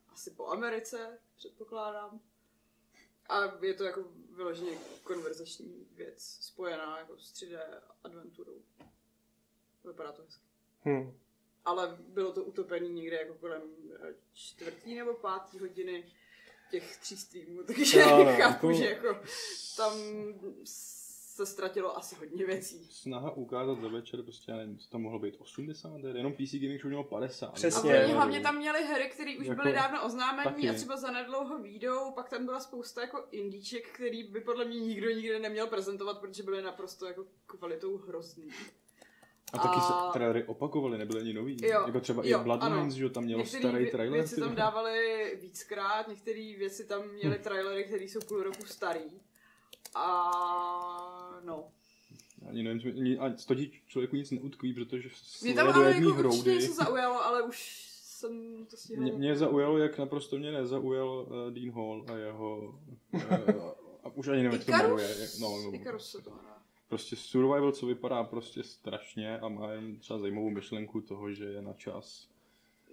[0.09, 2.21] asi po Americe, předpokládám.
[3.29, 4.05] A je to jako
[4.37, 8.63] vyloženě konverzační věc, spojená jako s 3D adventurou.
[9.85, 10.48] Vypadá to hezky.
[10.89, 11.13] Hm.
[11.65, 13.63] Ale bylo to utopený někde jako kolem
[14.03, 16.05] eh, čtvrtý nebo pátý hodiny
[16.71, 19.19] těch tří streamů, takže No, no, chápu, jako- že jako
[19.77, 19.93] tam
[20.65, 22.89] se ztratilo asi hodně věcí.
[22.91, 26.55] Snaha ukázat za večer, prostě, já nevím, co tam mohlo být, 80 her, jenom PC
[26.55, 27.47] Gaming Show mělo 50.
[27.47, 27.91] A Přesně.
[27.91, 28.15] oni Jasně.
[28.15, 30.71] hlavně tam měli hry, které už Jako- byly dávno oznámení taky.
[30.71, 35.11] a třeba zanedlouho výjdou, pak tam byla spousta jako indíček, který by podle mě nikdo
[35.11, 38.49] nikdy neměl prezentovat, protože byly naprosto jako kvalitou hrozný.
[39.53, 41.57] A taky A- se trailery opakovaly, nebyly ani nový.
[41.63, 44.21] Jo, jako třeba jo, i Bloodlines, že tam mělo Některé starý trailer.
[44.21, 49.21] věci ty tam dávali víckrát, některé věci tam měly trailery, které jsou půl roku starý.
[49.95, 51.69] A no.
[52.49, 53.55] Ani nevím, ani- a to
[53.87, 55.09] člověku nic neutkví, protože
[55.43, 56.55] Mě tam ale jako určitě hroudy.
[56.55, 59.03] něco zaujalo, ale už jsem to stihla.
[59.03, 62.81] Mě, mě zaujalo, jak naprosto mě nezaujal uh, Dean Hall a jeho...
[63.13, 63.23] Uh,
[64.05, 65.17] a už ani nevím, jak to jmenuje.
[65.41, 66.58] No, no, Icarus se to jmenuje.
[66.89, 71.63] Prostě survival, co vypadá prostě strašně a má jen třeba zajímavou myšlenku toho, že je
[71.63, 72.29] na čas.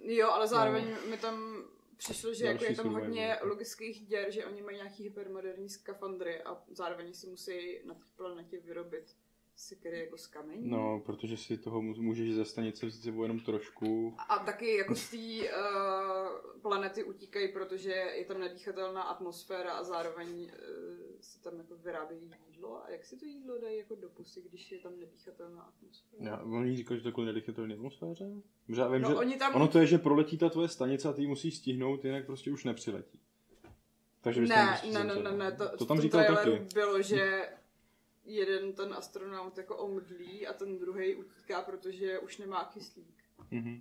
[0.02, 1.64] Jo, ale zároveň mi tam
[1.96, 3.02] přišlo, že jako je tam survival.
[3.02, 8.04] hodně logických děr, že oni mají nějaký hypermoderní skafandry a zároveň si musí na té
[8.16, 9.16] planetě vyrobit
[9.56, 10.70] sekery jako z kamení.
[10.70, 14.14] No, protože si toho můžeš ze stanice vzít sebou jenom trošku.
[14.28, 15.16] A taky jako z té
[15.50, 20.48] uh, planety utíkají, protože je tam nedýchatelná atmosféra a zároveň uh,
[21.20, 22.84] si tam jako vyrábějí jídlo.
[22.84, 26.24] A jak si to jídlo dají jako do pusy, když je tam nedýchatelná atmosféra?
[26.30, 28.30] Já, oni říkají, že to kvůli nedýchatelné atmosféře?
[28.66, 31.08] Protože já vím, No, že oni tam- ono to je, že proletí ta tvoje stanice
[31.08, 33.20] a ty ji musíš stihnout, jinak prostě už nepřiletí.
[34.20, 36.74] Takže Ne, ne, ne, ne, ne, to, to v tam tom říkal traileru taky.
[36.74, 37.48] bylo, že
[38.26, 43.24] jeden ten astronaut jako omdlí a ten druhý utíká, protože už nemá kyslík.
[43.50, 43.80] Mhm.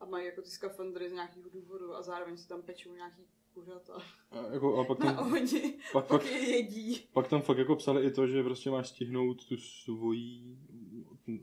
[0.00, 4.02] A mají jako ty skafandry z nějakého důvodu a zároveň si tam pečou nějaký kuřata
[4.30, 7.08] A, jako, a pak, na tam, ohni, pak, pak pak, je jedí.
[7.12, 10.58] pak tam fakt jako psali i to, že prostě máš stihnout tu svojí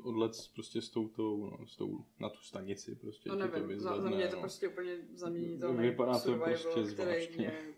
[0.04, 3.30] odlet prostě s toutou, no, s tou, na tu stanici prostě.
[3.30, 4.42] No ti to nevím, za, za vyzvedne, mě je to no.
[4.42, 7.76] prostě úplně zaměnitelný Vypadá to survival, prostě který zvláštně.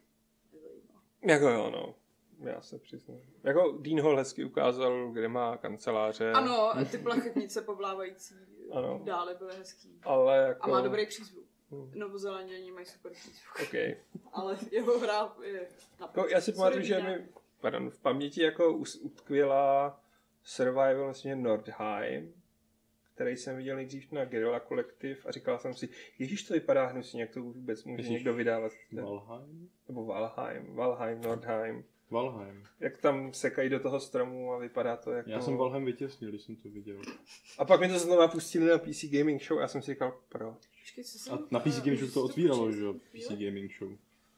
[1.21, 1.95] Jako jo, no.
[2.39, 3.17] Já se přiznám.
[3.43, 6.31] Jako Dean Hall hezky ukázal, kde má kanceláře.
[6.31, 8.35] Ano, ty plachetnice povlávající
[8.71, 9.01] Ano.
[9.03, 9.99] dále byly hezký.
[10.03, 10.63] Ale jako...
[10.63, 11.45] A má dobrý přízvuk.
[11.71, 11.91] Hmm.
[11.95, 13.59] Novozelanděni mají super přízvuk.
[13.63, 13.73] OK.
[14.33, 15.67] Ale jeho hra je
[15.99, 17.27] na Jako, já si pamatuju, že mi
[17.61, 19.99] pardon, v paměti jako utkvěla
[20.43, 22.33] survival vlastně Nordheim,
[23.13, 27.21] který jsem viděl nejdřív na Guerrilla Collective a říkal jsem si, ježíš to vypadá hnusně,
[27.21, 28.71] jak to vůbec může Myslíš někdo vydávat.
[28.91, 29.69] Valheim?
[29.87, 31.85] Nebo Valheim, Valheim, Nordheim.
[32.11, 32.63] Valheim.
[32.79, 35.29] Jak tam sekají do toho stromu a vypadá to jako...
[35.29, 37.01] Já jsem Valheim vytěsnil, když jsem to viděl.
[37.57, 40.17] A pak mi to znova pustili na PC Gaming Show a já jsem si říkal,
[40.29, 40.57] pro.
[41.31, 42.93] A na PC Gaming Show to otvíralo, že jo?
[42.93, 43.29] PC?
[43.29, 43.91] Gaming Show.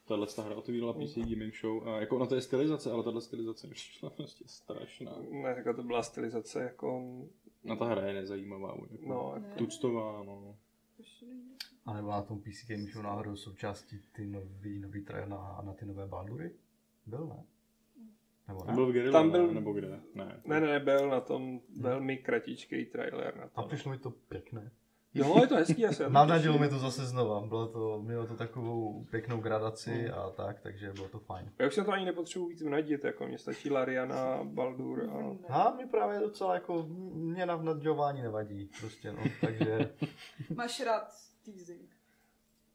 [0.07, 3.21] Tahle ta hra otevírala PC Gaming Show a jako na to je stylizace, ale tahle
[3.21, 5.11] stylizace mi přišla prostě strašná.
[5.29, 7.03] Ne, jako to byla stylizace jako...
[7.63, 8.75] Na ta hra je nezajímavá.
[8.91, 9.55] Jako No, Ne.
[9.57, 10.57] Tuctová, no.
[11.85, 15.73] A nebo na tom PC Game Show náhodou součástí ty nový, nový trailer na, na
[15.73, 16.51] ty nové Baldury?
[17.05, 17.43] Byl, ne?
[18.47, 18.73] Nebo To ne?
[18.73, 19.53] byl v Guerrilla, Tam byl- ne?
[19.53, 19.99] nebo kde?
[20.15, 20.41] Ne.
[20.45, 23.67] Ne, ne, byl na tom velmi kratičký trailer na A to.
[23.67, 24.71] přišlo mi to pěkné.
[25.13, 27.41] Jo, je to hezký, já se na to Navnadilo mi to zase znova.
[27.47, 31.51] Bylo to, mělo to takovou pěknou gradaci a tak, takže bylo to fajn.
[31.59, 35.09] Já už se to ani nepotřebuji víc vnadit, jako mě stačí Lariana, Baldur
[35.49, 35.53] a...
[35.53, 39.91] A mi právě docela jako, mě navnadňování nevadí, prostě no, takže
[40.55, 41.07] Máš rád
[41.45, 41.89] teasing.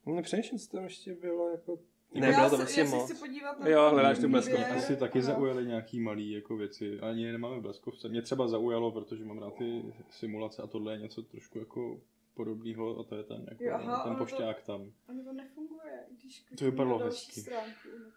[0.06, 1.78] No, co tam ještě bylo jako
[2.14, 3.04] Ne, já bylo to se, prostě moc.
[3.10, 4.30] chci podívat na Jo, hledáš tu video.
[4.32, 4.72] bleskovku.
[4.74, 5.24] Asi taky No.
[5.24, 7.00] zaujaly nějaký malý jako věci.
[7.00, 8.08] Ani nemáme bleskovce.
[8.08, 12.00] Mě třeba zaujalo, protože mám rád ty simulace a tohle je něco trošku jako
[12.34, 14.92] podobného a to je ten, jako, Jo, aha, ten ono to- pošťák tam.
[15.08, 17.40] Ono to nefunguje, když To vypadalo na další hezky.
[17.40, 17.88] stránku.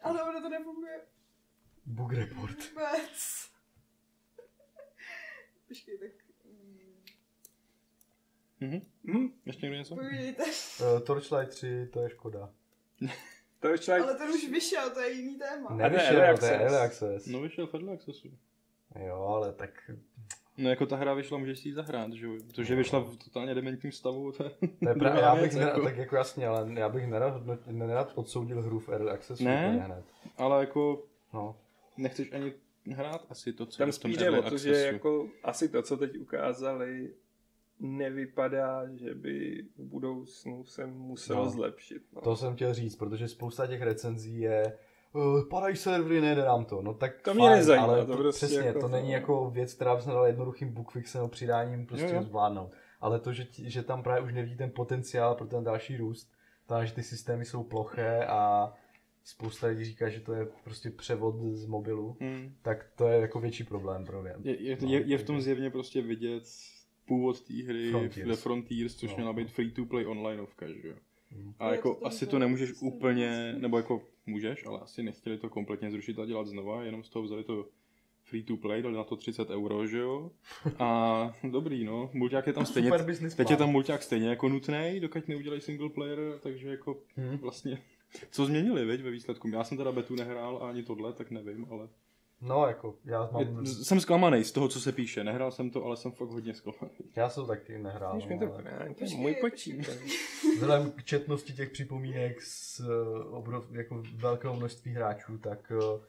[0.00, 1.00] Ale ono to nefunguje
[1.86, 2.70] Bug report.
[2.70, 3.18] vůbec.
[5.68, 6.23] Počkej, tak...
[8.60, 8.80] Mhm.
[9.06, 9.94] Hm, Ještě někdo něco?
[9.94, 10.42] Povídejte.
[10.44, 12.50] Uh, Torchlight 3, to je škoda.
[13.60, 14.04] to je člověk...
[14.04, 15.70] Ale ten už vyšel, to je jiný téma.
[15.74, 15.82] Ne.
[15.82, 16.60] Nevyšel, Early to je access.
[16.72, 17.26] Early Access.
[17.26, 18.28] No vyšel v Early Accessu.
[19.06, 19.90] Jo, ale tak
[20.58, 22.32] No jako ta hra vyšla, můžeš si ji zahrát, že jo?
[22.54, 24.50] To, že vyšla v totálně dementním stavu, to je
[24.82, 25.82] To je právě, já bych věc, nerad, jako.
[25.84, 29.68] tak jako jasně, ale já bych nerad, nerad odsoudil hru v Early Accessu Ne?
[29.84, 30.04] hned.
[30.36, 31.56] Ale jako No.
[31.96, 32.52] nechceš ani
[32.92, 35.28] hrát asi to, co Tam je v tom spíš jde Early o to, že jako
[35.44, 37.14] asi to, co teď ukázali,
[37.84, 41.50] nevypadá, že by v budoucnu se muselo No.
[41.50, 42.02] zlepšit.
[42.12, 42.20] No.
[42.20, 44.78] To jsem chtěl říct, protože spousta těch recenzí je
[45.12, 46.82] uh, padají servery, nejde nám to.
[46.82, 49.74] No tak To mě fajn, nezajímá, ale to prostě přesně, jako- to není jako věc,
[49.74, 52.22] která by se dala jednoduchým bookfixem nebo přidáním prostě Jo, jo.
[52.22, 52.70] zvládnout.
[53.00, 56.32] Ale to, že, ti, že tam právě už nevidí ten potenciál pro ten další růst,
[56.66, 58.72] to, že ty systémy jsou ploché a
[59.24, 62.54] spousta lidí říká, že to je prostě převod z mobilu, Hmm.
[62.62, 64.32] tak to je jako větší problém pro mě.
[64.42, 66.42] Je, je, No, je, je v tom takže- zjevně prostě vidět
[67.06, 68.28] původ té hry Frontiers.
[68.30, 69.16] The Frontiers, což No.
[69.16, 70.94] měla být free-to-play onlineovka, že jo?
[71.30, 71.54] Hmm.
[71.58, 75.38] A Ale jako to asi to nemůžeš prostě úplně, nebo jako můžeš, ale asi nechtěli
[75.38, 77.68] to kompletně zrušit a dělat znova, jenom z toho vzali to
[78.22, 80.30] free to play, dali na to 30 euro, že jo?
[80.78, 82.90] A dobrý, no, mulťák je tam stejně,
[83.36, 87.36] teď je tam mulťák stejně jako nutný, dokud neudělají single player, takže jako Hmm.
[87.38, 87.78] vlastně,
[88.30, 89.48] co změnili, veď, ve výsledku.
[89.48, 91.88] Já jsem teda betu nehrál a ani tohle, tak nevím, ale
[92.44, 95.24] No jako, já mám, je, jsem zklamaný z toho, co se píše.
[95.24, 96.90] Nehrál jsem to, ale jsem fakt hodně zklamaný.
[97.16, 98.18] já jsem to taky nehrál.
[98.30, 99.96] No, to ale- ne, to je můj počítač.
[100.54, 106.00] Vzhledem k četnosti těch připomínek z eh, obrov, jako velkého množství hráčů, tak eh,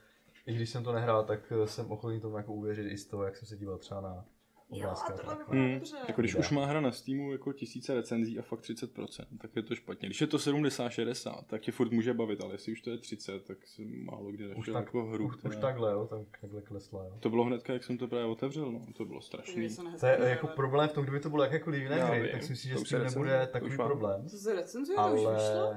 [0.46, 3.24] i když jsem to nehrál, tak eh, jsem ochotný tomu jako uvěřit i z toho,
[3.24, 4.26] jak jsem se díval třeba na
[4.72, 5.74] Jo, a a tohle vypadá Hmm.
[5.74, 5.96] dobře.
[6.08, 6.40] Jako když Jde.
[6.40, 10.08] už má hra na Steamu jako tisíce recenzí a fakt 30%, tak je to špatně.
[10.08, 13.44] Když je to 70-60, tak tě furt může bavit, ale jestli už to je 30,
[13.46, 15.28] tak jsem málo kdy Už, našel tak, jako hru.
[15.28, 17.18] už, už takhle, jo, tak, takhle klesla, jo.
[17.20, 18.82] To bylo hnedka, jak jsem to právě otevřel, no.
[18.98, 19.70] To bylo strašný.
[19.70, 22.22] Se To je jako ale- problém v tom, kdyby to bylo jakékoliv jiné Já hry,
[22.22, 24.30] vím, tak si myslím, to že už s tím se nebude takový už problém.
[24.30, 25.74] Co se recenzuje, to už vyšlo?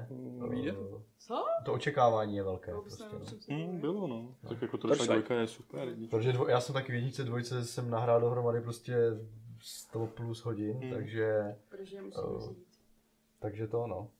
[1.30, 1.44] No, Co?
[1.64, 2.72] to očekávání je velké.
[2.72, 3.24] To Prostě, no.
[3.26, 3.78] se mluví.
[3.78, 4.34] bylo, no.
[4.48, 5.10] Tak jako to Torchlight.
[5.12, 5.94] dvojka je super.
[5.94, 6.10] díky.
[6.10, 8.96] Protože dvo, já jsem taky v jedničce, dvojce jsem nahrál dohromady prostě
[9.60, 10.90] 100 plus hodin, Hmm.
[10.92, 12.58] takže Protože vzít.
[13.38, 14.10] Takže to no.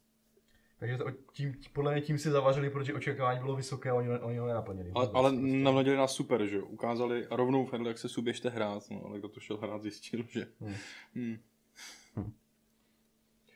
[0.79, 4.39] Takže to, tím, podle mě tím si zavařili, protože očekávání bylo vysoké a oni, oni
[4.39, 4.93] ho nenaplnili.
[4.95, 5.47] Ale, ale prostě.
[5.47, 6.67] navnadili nás super, že jo.
[6.67, 10.25] Ukázali a rovnou v Early Accessu běžte hrát, no, ale kdo to šel hrát, zjistil,
[10.29, 10.47] že...
[10.61, 10.75] Hmm.
[11.15, 11.39] Hmm.
[12.17, 12.33] Hmm.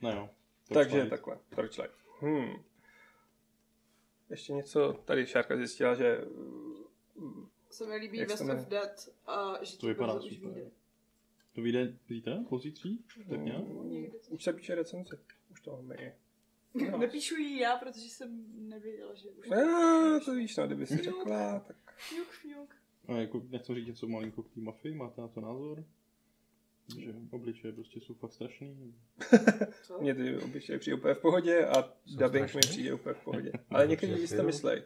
[0.02, 0.28] No jo.
[0.72, 1.94] Takže takhle, Torchlight.
[2.20, 2.46] Hmm.
[4.32, 6.24] Ještě něco, tady Šárka zjistila, že
[7.70, 8.66] Se mi líbí West of?
[8.68, 10.50] Dead a že To vypadá už super.
[10.52, 10.70] vyjde.
[11.54, 12.36] To vyjde zítra?
[12.48, 13.04] Pozítří?
[13.30, 13.68] Tak nějak?
[13.84, 14.12] Někdy.
[14.28, 15.18] už se píše recenze.
[15.50, 16.12] Už to máme i.
[16.74, 16.98] No.
[16.98, 19.50] Nepíšu ji já, protože jsem nevěděla, že už...
[19.50, 22.74] A, to víš, no, kdyby si řekla, tak Fňuk, fňuk.
[23.08, 25.84] A jako nechci říct něco malinko k té mafii, máte na to názor?
[26.98, 28.94] Že obličeje prostě jsou fakt strašný.
[29.82, 29.98] Co?
[30.00, 32.70] mě ty obyčej přijde úplně v pohodě a Jsou dubbing mi strašný?
[32.70, 33.52] přijde úplně v pohodě.
[33.70, 34.82] Ale někteří lidi si to myslej.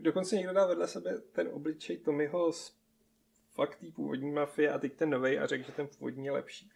[0.00, 2.76] Dokonce někdo dal vedle sebe ten obličej Tommyho z
[3.54, 6.70] fakt té původní mafie a teď ten novej a řekl, že ten původní je lepší.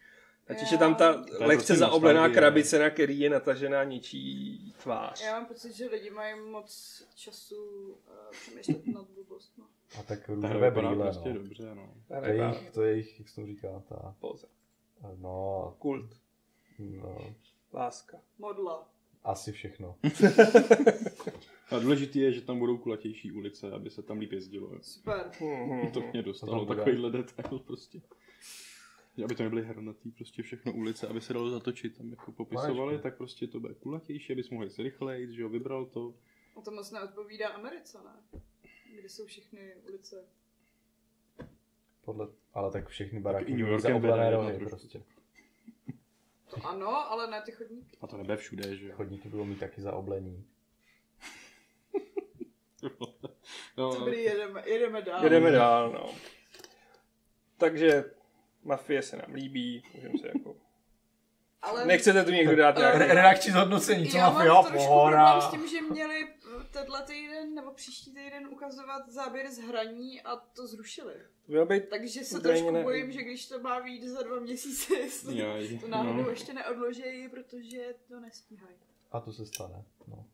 [0.47, 2.35] Totiž je tam ta lehce prostě zaoblená nostalgie.
[2.41, 5.23] krabice, na který je natažená něčí tvář.
[5.23, 7.55] Já mám pocit, že lidi mají moc času
[7.91, 7.97] uh,
[8.31, 9.69] přemýšlet nad blbostma.
[9.99, 11.35] A tak růžové brýle, prostě no.
[11.39, 11.93] dobře, no.
[12.07, 14.47] Ta To je, jejich, to je jejich, jak se to říká, ta, Pouze.
[15.17, 16.15] no, Kult.
[16.79, 17.35] no,
[17.73, 18.17] Láska.
[18.37, 18.89] Modla.
[19.23, 19.95] asi všechno.
[21.71, 24.71] A důležitý je, že tam budou kulatější ulice, aby se tam líp jezdilo.
[24.81, 25.31] Super.
[25.39, 26.77] Hmm, To mě dostalo, bude?
[26.79, 28.01] takovýhle detail prostě.
[29.17, 32.75] Že Aby to nebyly hranatý, prostě všechno ulice, aby se dalo zatočit, tam jako popisovali,
[32.77, 32.99] Konečně.
[33.03, 36.13] tak prostě to bude kulatější, abys mohl jít rychleji, že jo, vybral to.
[36.57, 38.39] A to moc neodpovídá Americe, ne?
[38.91, 40.25] Kde jsou všechny ulice.
[42.01, 45.01] Podle, ale tak všechny Tak baráky i New Yorkem rohy prostě.
[46.49, 47.97] To ano, ale ne ty chodníky.
[48.01, 48.95] A to nebe všude, že jo.
[48.95, 50.45] Chodníky budou mít taky zaoblení.
[53.77, 55.23] No, Dobrý, jedeme, jedeme dál.
[55.23, 56.09] Jedeme dál, no.
[57.57, 58.11] Takže
[58.63, 60.55] Mafie se nám líbí, můžeme se jako...
[61.61, 62.99] Ale Nechcete tu někdo dát nějaký...
[62.99, 66.27] Re- Redakční zhodnocení, co já mafia, mám trošku problém s tím, že měli
[66.79, 71.15] tenhle týden nebo příští týden ukazovat záběry z hraní a to zrušili.
[71.47, 74.93] Mělo být Takže se trošku ne- bojím, že když to má vyjít za dva měsíce,
[74.99, 76.29] jestli Jaj, to náhodou no.
[76.29, 78.75] ještě neodložejí, protože to nestíhají.
[79.11, 79.83] A to se stane.
[80.07, 80.25] No.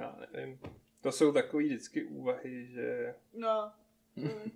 [0.00, 0.60] Já nevím.
[1.00, 3.72] To jsou takové vždycky úvahy, že No.
[4.16, 4.50] Mm.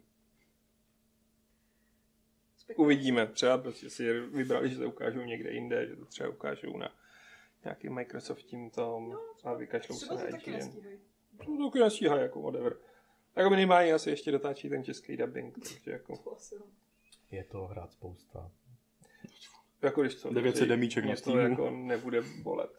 [2.76, 3.26] uvidíme.
[3.26, 6.94] Třeba prostě si vybrali, že to ukážou někde jinde, že to třeba ukážou na
[7.64, 10.70] nějakým Microsoftím tom a vykašlou se na to taky IGN.
[11.40, 11.58] Nestíhají.
[11.58, 12.76] To taky nestíhají, jako whatever.
[13.36, 16.36] Jako minimálně asi ještě dotáčí ten český dubbing, takže jako.
[17.30, 18.50] Je to hrát spousta.
[19.82, 22.70] jako když to 900 demíček na to jako nebude bolet.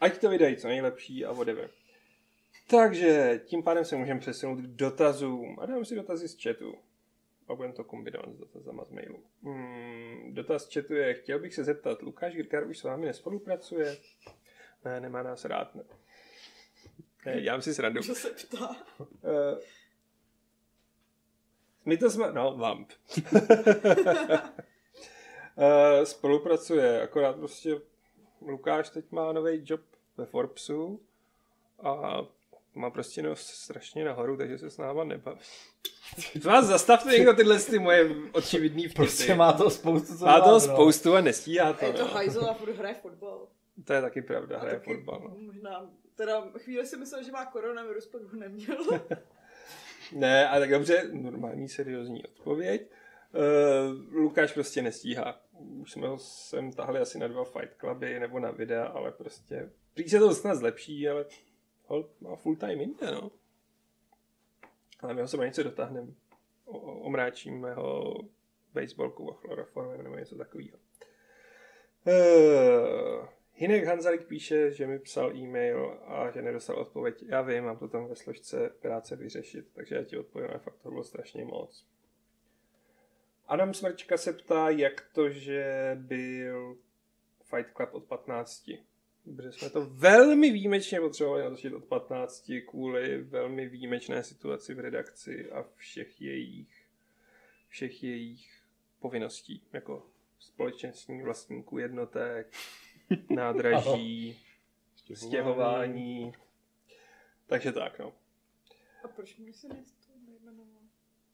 [0.00, 1.70] Ať to vydají co nejlepší a whatever.
[2.70, 6.74] Takže tím pádem se můžeme přesunout k dotazům a dáme si dotazy z chatu.
[7.48, 9.22] A budeme to kombinovat s dotazama z mailu.
[9.42, 13.96] Hmm, dotaz z chatu je, chtěl bych se zeptat, Lukáš Girkar už s vámi nespolupracuje?
[14.84, 15.74] Ne, nemá nás rád.
[15.74, 15.82] Ne.
[17.26, 18.00] Ne, já si srandu.
[18.02, 18.76] Kdo se ptá?
[18.98, 19.08] Uh,
[21.84, 22.92] my to jsme, no, vamp.
[25.56, 27.80] uh, spolupracuje, akorát prostě
[28.40, 29.80] Lukáš teď má nový job
[30.16, 31.00] ve Forbesu
[31.82, 32.18] a
[32.74, 35.40] má prostě no strašně nahoru, takže se s náma nebaví.
[36.44, 38.94] Vás zastavte někdo tyhle ty moje očividný vtipy.
[38.94, 40.74] Prostě má to spoustu co má toho dělat, no.
[40.74, 41.84] spoustu a nestíhá to.
[41.84, 42.08] Je to No.
[42.08, 43.48] hajzel a furt hraje fotbal.
[43.84, 45.20] To je taky pravda, A hraje fotbal.
[45.24, 45.36] No.
[45.38, 48.78] Možná, teda chvíli si myslel, že má koronavirus, pak ho neměl.
[50.12, 52.90] Ne, a tak dobře, normální seriózní odpověď.
[53.32, 55.40] Uh, Lukáš prostě nestíhá.
[55.52, 59.70] Už jsme ho sem tahli asi na dva fight cluby nebo na videa, ale prostě
[59.94, 61.24] prý se to snad zlepší, ale
[61.86, 63.30] hold má full time jinde, no.
[65.00, 66.12] Ale my ho sem něco dotáhneme.
[66.64, 68.16] Omráčíme ho
[68.74, 70.78] baseballkou a chloroformem nebo něco takového.
[72.06, 73.28] Uh,
[73.60, 77.24] Hinek Hanzalik píše, že mi psal e-mail a že nedostal odpověď.
[77.26, 80.78] Já vím, mám to tam ve složce práce vyřešit, takže já ti odpovím, ale fakt
[80.82, 81.86] to bylo strašně moc.
[83.46, 86.76] Adam Smrčka se ptá, jak to, že byl
[87.42, 88.70] Fight Club od 15.
[89.36, 95.50] Protože jsme to velmi výjimečně potřebovali natočit od 15 kvůli velmi výjimečné situaci v redakci
[95.50, 96.86] a všech jejich,
[97.68, 98.62] všech jejich
[99.00, 100.06] povinností, jako
[100.38, 102.52] společenství vlastníků jednotek,
[103.30, 104.40] nádraží,
[105.14, 106.32] stěhování.
[107.46, 108.12] Takže tak, no.
[109.04, 109.74] A proč mi se to
[110.26, 110.82] nejmenoval?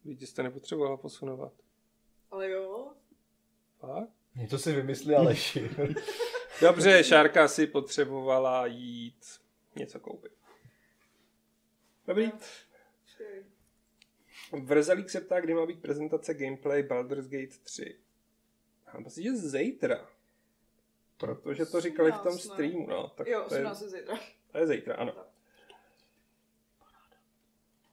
[0.04, 1.52] Víte, jste nepotřeboval posunovat.
[2.30, 2.92] Ale jo,
[3.80, 4.10] Fakt?
[4.50, 5.70] To si vymyslí Aleši.
[6.60, 9.24] Dobře, Šárka si potřebovala jít
[9.76, 10.32] něco koupit.
[12.06, 12.30] Dobrý.
[13.02, 13.44] počkej.
[14.62, 17.98] Vrzalík se ptá, kdy má být prezentace gameplay Baldur's Gate 3.
[18.94, 20.08] Mám pocit, že zítra.
[21.18, 23.08] Protože to říkali v tom 18, streamu, no.
[23.08, 24.18] Tak Jo, to je, 18 je zítra.
[24.52, 25.12] to je zítra, ano.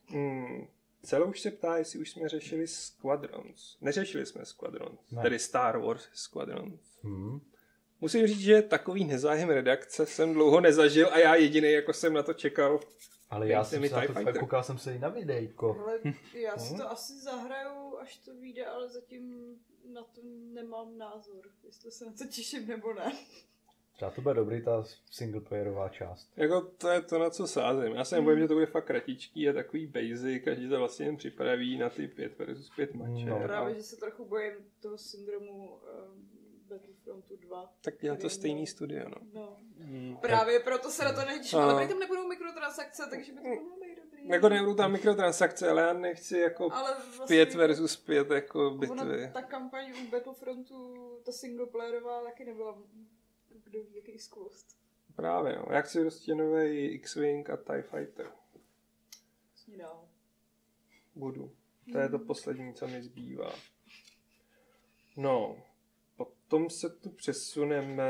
[0.07, 0.67] Hmm.
[1.03, 3.77] Celouš se ptá, jestli už jsme řešili Squadrons.
[3.81, 5.21] Neřešili jsme Squadrons, Ne.
[5.21, 6.79] tedy Star Wars Squadrons.
[7.03, 7.41] hmm.
[8.01, 12.23] Musím říct, že takový nezájem redakce jsem dlouho nezažil a já jediný jako jsem na
[12.23, 12.79] to čekal.
[13.31, 14.39] Ale já jsem mi se to Fighter.
[14.39, 15.77] koukal jsem se i na videjko.
[15.79, 15.99] Ale
[16.33, 19.55] já si to asi zahraju, až to vyjde, ale zatím
[19.93, 20.21] na to
[20.53, 23.13] nemám názor, jestli se na to těším nebo ne.
[23.93, 26.31] Třeba to bude dobrý ta singleplayerová část.
[26.37, 27.95] Jako to je to, na co sázím.
[27.95, 31.17] Já se nebojím, že to bude fakt kratičký a takový basic, každý to vlastně jen
[31.17, 33.25] připraví na ty 5 versus 5 mače.
[33.25, 33.35] No.
[33.35, 36.40] a Právě, že se trochu bojím toho syndromu um,
[36.75, 37.73] Battlefrontu 2.
[37.81, 39.15] tak dělá to stejný měl- studio, no.
[39.33, 39.57] No.
[39.79, 40.17] Hmm.
[40.21, 41.65] Právě proto se na to netěším, No.
[41.69, 43.47] ale tam nebudou mikrotransakce, takže by to
[43.81, 44.27] být dobrý.
[44.27, 48.77] Jako nebudou tam mikrotransakce, ale já nechci jako ale vlastně 5 versus 5 jako Ona,
[49.05, 49.29] bitvy.
[49.33, 50.95] ta kampaň u Battlefrontu,
[51.25, 52.77] ta singleplayerová, taky nebyla
[53.63, 54.67] kdo ví, jaký skvost.
[55.15, 55.65] Právě, no.
[55.71, 58.31] Já chci prostě nový X-Wing a TIE Fighter.
[59.55, 60.07] Sní dál.
[61.15, 61.51] Budu.
[61.91, 63.53] To je to poslední, co mi zbývá.
[65.17, 65.57] No,
[66.51, 68.09] potom se tu přesuneme...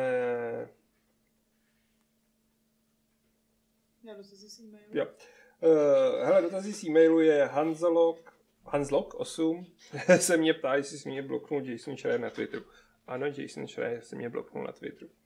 [4.04, 4.84] Já dost si mail.
[4.92, 5.06] Jo.
[5.06, 8.34] Uh, hele, dotazy z e-mailu je Hanzlok,
[8.66, 9.66] Hanzlok 8
[10.18, 12.66] se mě ptá, jestli si mě bloknul Jason Schreier na Twitteru.
[13.08, 15.12] Ano, Jason Schreier se mě bloknul na Twitteru.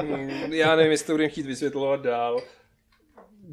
[0.00, 2.42] Hmm, Já nevím, jestli to budeme chtít vysvětlovat dál.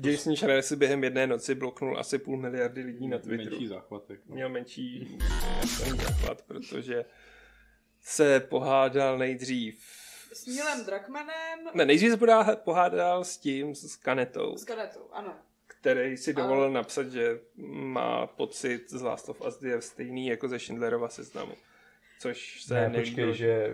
[0.05, 4.19] Jason Schreier si během jedné noci bloknul asi půl miliardy lidí na Twitteru Menší záchvatek.
[4.27, 4.35] No.
[4.35, 5.17] měl menší
[6.03, 7.05] základ, protože
[8.01, 9.79] se pohádal nejdřív
[10.33, 15.35] S Nílem Drakmanem, ne, nejdřív se pohádal s tím, s Kanetou, s Kanetou, ano.
[15.67, 20.59] který si dovolil napsat, že má pocit z Last of Us 2 stejný jako ze
[20.59, 21.53] Schindlerova seznamu.
[22.19, 23.27] Což se Ne, nelíbilo.
[23.31, 23.73] počkej, že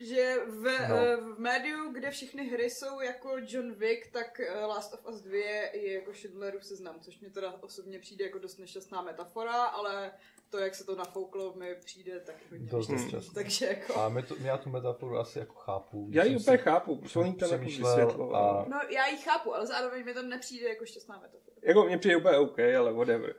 [0.00, 0.96] Že v, No.
[0.96, 1.34] no.
[1.34, 5.34] v médiu, kde všechny hry jsou jako John Wick, tak eh, Last of Us 2
[5.72, 10.12] je jako Schindlerův seznam, což mě teda osobně přijde jako dost nešťastná metafora, ale
[10.50, 12.66] to, jak se to nafouklo, mi přijde tak hodně.
[12.70, 13.20] Dost, Hmm.
[13.34, 13.94] Takže jako...
[14.00, 16.08] A my to, já tu metaforu asi jako chápu.
[16.12, 18.58] Já ji úplně si- chápu, protože oni to jako vysvětloval.
[18.60, 21.56] a- No, já ji chápu, ale zároveň mi to nepřijde jako šťastná metafora.
[21.62, 23.34] Jako mně přijde úplně OK, ale whatever.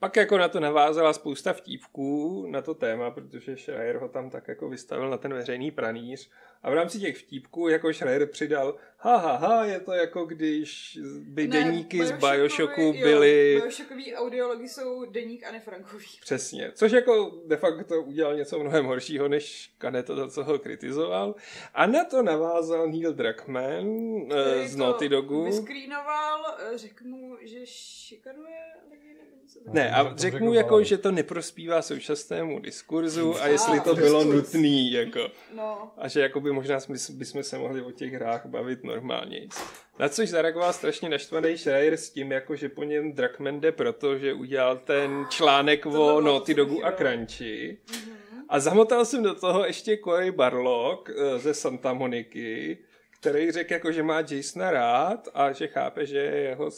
[0.00, 4.48] Pak jako na to navázala spousta vtípků na to téma, protože Schreier ho tam tak
[4.48, 6.30] jako vystavil na ten veřejný pranýř.
[6.62, 10.98] A v rámci těch vtípků jako Schreier přidal, ha, ha, ha, je to jako když
[11.20, 13.60] by deníky z Bioshocku jo, byly...
[13.60, 16.06] Bioshockový audiology jsou deník a Frankový.
[16.20, 16.72] Přesně.
[16.74, 21.34] Což jako de facto udělal něco mnohem horšího, než Kaneto, za co ho kritizoval.
[21.74, 23.88] A na to navázal Neil Druckmann
[24.32, 25.44] eh, z Naughty Dogu.
[25.44, 28.58] Vyskrýnoval, eh, řekl mu, že šikanuje
[28.90, 29.17] lidi.
[29.72, 35.20] Ne, a v jako, že to neprospívá současnému diskurzu a jestli to bylo nutný, jako.
[35.54, 39.48] No, A že jako by možná jsme, bychom se mohli o těch hrách bavit normálně.
[39.98, 44.18] Na což zareagoval strašně naštvaný Schreier s tím, jako že po něm Druckmann jde proto,
[44.18, 47.16] že udělal ten článek o Naughty Dogu a chybělo.
[47.16, 47.78] Crunchy.
[48.48, 52.78] A zamotal jsem do toho ještě Cory Barlock eh, ze Santa Moniky,
[53.20, 56.70] který řekl, jako, že má Jasona rád a že chápe, že je jeho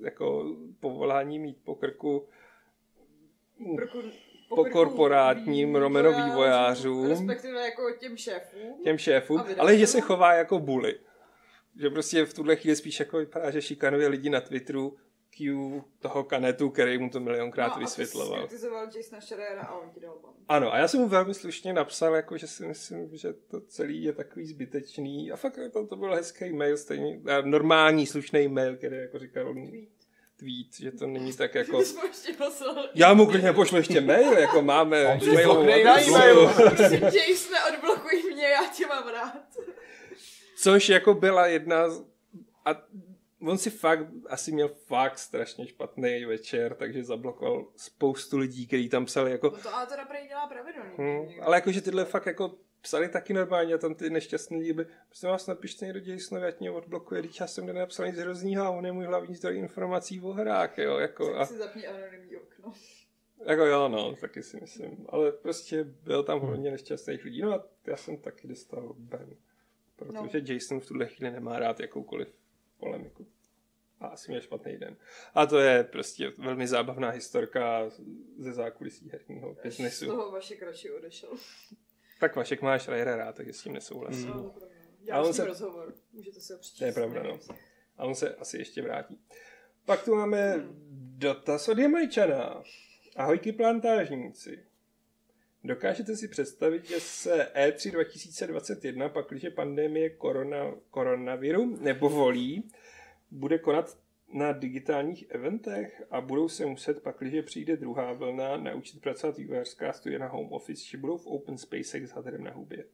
[0.00, 2.28] jako povolání mít po krku
[3.60, 4.10] kur-
[4.48, 7.08] Po korporátním Romero vývojářům.
[7.08, 8.82] Respektive jako těm šéfům.
[8.84, 10.98] těm šéfům, ale že se chová jako bully.
[11.80, 14.96] Že prostě v tuhle chvíli spíš jako vypadá, že šikanuje lidi na Twitteru
[15.36, 18.42] Q toho kanetu, který mu to milionkrát no, vysvětloval.
[18.42, 20.32] A ty jsi Jasona Schreiera a on ti dal ban.
[20.48, 24.02] Ano, a já jsem mu velmi slušně napsal, jako, že si myslím, že to celý
[24.02, 25.32] je takový zbytečný.
[25.32, 29.54] A fakt to, to byl hezký mail, stejně, a normální slušný mail, který jako říkal
[29.54, 29.88] Tweet.
[30.36, 31.82] tweet, že to není tak jako...
[32.94, 35.50] Já mu klidně pošlu ještě mail, jako máme na adresu.
[37.74, 39.46] odblokuj mě, já tě mám rád.
[40.56, 42.04] Což jako byla jedna z...
[42.64, 42.82] A
[43.40, 49.04] on si fakt, asi měl fakt strašně špatný večer, takže zablokoval spoustu lidí, kteří tam
[49.04, 49.50] psali jako...
[49.50, 50.92] No to ale teda prej dělá pravidelně.
[50.98, 54.86] Hm, ale jakože tyhle fakt jako psali taky normálně a tam ty nešťastní lidi byli,
[55.06, 58.70] prostě vás napište někdo Jasonovi, ať mě odblokuje, když já jsem nenapsal nic hroznýho a
[58.70, 62.36] on je můj hlavní zdroj informací o hrách, jo, jako, Tak a, si zapni anonymní
[62.36, 62.72] okno.
[63.46, 67.64] jako jo, no, taky si myslím, ale prostě byl tam hodně nešťastných lidí, no a
[67.86, 69.30] já jsem taky dostal ban,
[69.96, 70.54] protože no.
[70.54, 72.28] Jason v tuhle chvíli nemá rád jakoukoliv
[72.78, 73.26] polemiku.
[74.00, 74.96] A asi měl špatný den.
[75.34, 77.90] A to je prostě velmi zábavná historka
[78.38, 80.06] ze zákulisí herního Až z biznesu.
[80.06, 81.30] toho vaše krači odešel.
[82.20, 84.30] Tak Vašek má Schreiera rád, takže s tím nesouhlasím.
[84.32, 84.42] A
[85.04, 85.94] Já on ním se- rozhovor.
[86.12, 86.78] Můžete si ho přečíst.
[86.78, 87.38] To je pravda, no.
[87.96, 89.20] A on se asi ještě vrátí.
[89.84, 90.64] Pak tu máme
[91.18, 92.62] dotaz od Jamajčana.
[93.16, 94.64] Ahojky plantážníci.
[95.66, 102.70] Dokážete si představit, že se E E3 2021, pakliže pandemie korona, koronaviru nepovolí,
[103.30, 103.98] bude konat
[104.32, 110.18] na digitálních eventech a budou se muset, pakliže přijde druhá vlna, naučit pracovat vývojářská studia
[110.18, 112.84] na home office, či budou v open spacech s hadrem na hubě?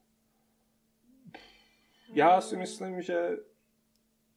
[2.13, 3.31] Já si myslím, že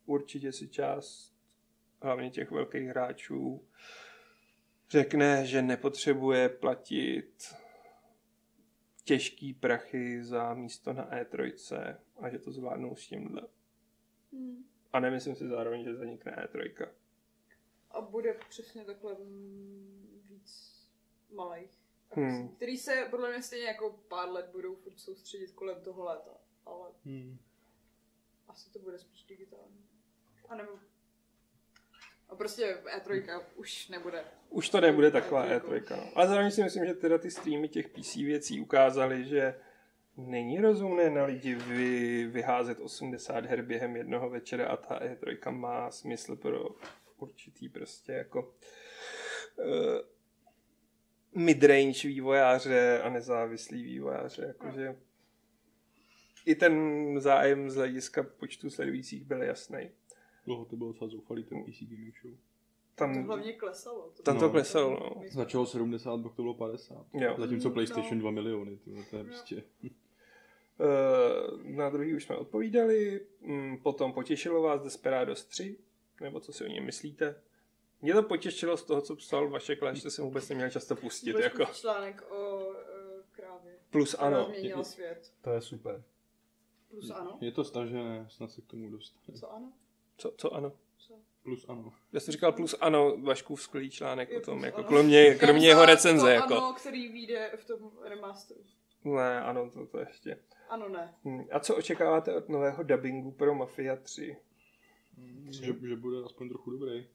[0.06, 1.34] určitě si část
[2.02, 3.68] hlavně těch velkých hráčů
[4.90, 7.56] řekne, že nepotřebuje platit
[9.06, 13.42] těžký prachy za místo na E3 a že to zvládnou s tímhle.
[14.34, 14.66] Hmm.
[14.94, 16.88] A nemyslím si zároveň, že zanikne E E3.
[17.92, 19.16] A bude přesně takhle
[20.30, 20.76] víc
[21.34, 22.50] malých akcí, Hmm.
[22.50, 26.38] který se podle mě stejně jako pár let budou furt soustředit kolem toho léta.
[26.66, 27.38] Ale Hmm.
[28.48, 29.86] asi to bude spíš digitální.
[30.50, 30.72] A nebo...
[32.36, 34.24] A prostě E3 už nebude.
[34.50, 35.60] Už to nebude taková E3.
[35.60, 35.98] E3.
[35.98, 36.12] No.
[36.16, 39.56] Ale zároveň si myslím, že teda ty streamy těch PC věcí ukázaly, že
[40.18, 45.92] není rozumné na lidi vy, vyházet 80 her během jednoho večera a ta E3 má
[45.92, 46.66] smysl pro
[47.18, 49.66] určitý prostě jako uh,
[51.36, 54.46] midrange vývojáře a nezávislý vývojáře.
[54.48, 54.96] Jakože
[56.46, 56.76] i ten
[57.20, 59.92] zájem z hlediska počtu sledujících byl jasný.
[60.46, 62.32] Dlouho to bylo docela zoufalý ten PC Gaming Show.
[62.34, 62.40] To
[62.96, 64.12] Tam, hlavně klesalo.
[64.18, 64.52] To tam to No.
[64.52, 65.22] klesalo, no.
[65.32, 67.06] Začalo 70, pak to bylo 50.
[67.14, 67.36] Jo.
[67.38, 68.20] Zatímco Mm, PlayStation no.
[68.22, 69.64] 2 miliony, to, to je prostě...
[70.80, 75.78] Eh, Na druhý už jsme odpovídali, Mm, potom potěšilo vás Desperados 3,
[76.22, 77.42] nebo co si o něm myslíte?
[78.02, 81.36] Mě to potěšilo z toho, co psal Vašek, ale že jsem vůbec neměl často pustit.
[81.40, 81.66] Jako.
[81.66, 82.74] článek o uh,
[83.32, 83.74] krávě.
[83.90, 85.34] Plus Která ano, změnila svět.
[85.42, 86.04] To je super.
[86.90, 87.38] Plus ano.
[87.42, 89.38] Je to stažené, snad se k tomu dostane.
[89.40, 89.74] Co ano?
[90.18, 90.72] Co, co ano?
[91.44, 91.94] Plus ano.
[92.14, 94.88] Já jsem říkal plus ano, Vaškův skvělý článek Je o tom, jako ano.
[94.88, 96.22] kromě, kromě jeho recenze.
[96.26, 96.54] to Jako.
[96.58, 98.62] Ano, který vyjde v tom remasteru.
[99.04, 100.40] Ne, ano, to, to ještě.
[100.70, 101.14] Ano, ne.
[101.26, 104.38] Hm, A co očekáváte od nového dubbingu pro Mafia 3?
[105.50, 107.08] Že, že bude aspoň trochu dobrý.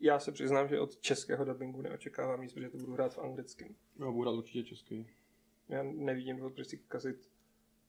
[0.00, 3.74] já se přiznám, že od českého dubbingu neočekávám nic, protože to budu hrát v anglickém.
[3.98, 5.06] Já budu hrát určitě český.
[5.68, 7.30] Já nevidím důvod, proč si kazit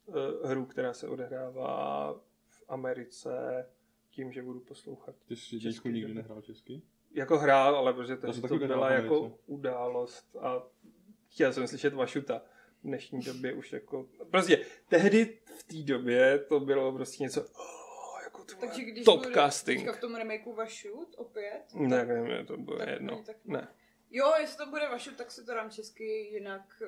[0.05, 2.15] uh, hru, která se odehrává
[2.71, 3.65] Americe
[4.09, 5.15] tím, že budu poslouchat.
[5.25, 6.81] Ty jsi Český nikdy nehrál česky?
[7.13, 10.63] Jako hrál, ale protože to, to byla jako událost a
[11.29, 12.41] chtěl jsem slyšet Vašuta.
[12.83, 14.07] V dnešní době už jako...
[14.31, 17.41] Prostě tehdy v té době to bylo prostě něco...
[17.41, 19.89] Oh, jako to Takže když top casting.
[19.91, 23.23] v tom remakeu Vašut opět, Ne, ne, ne, to bylo Tak jedno.
[23.45, 23.67] Ne.
[24.13, 26.87] Jo, jestli to bude Vašut, tak si to dám česky, jinak uh,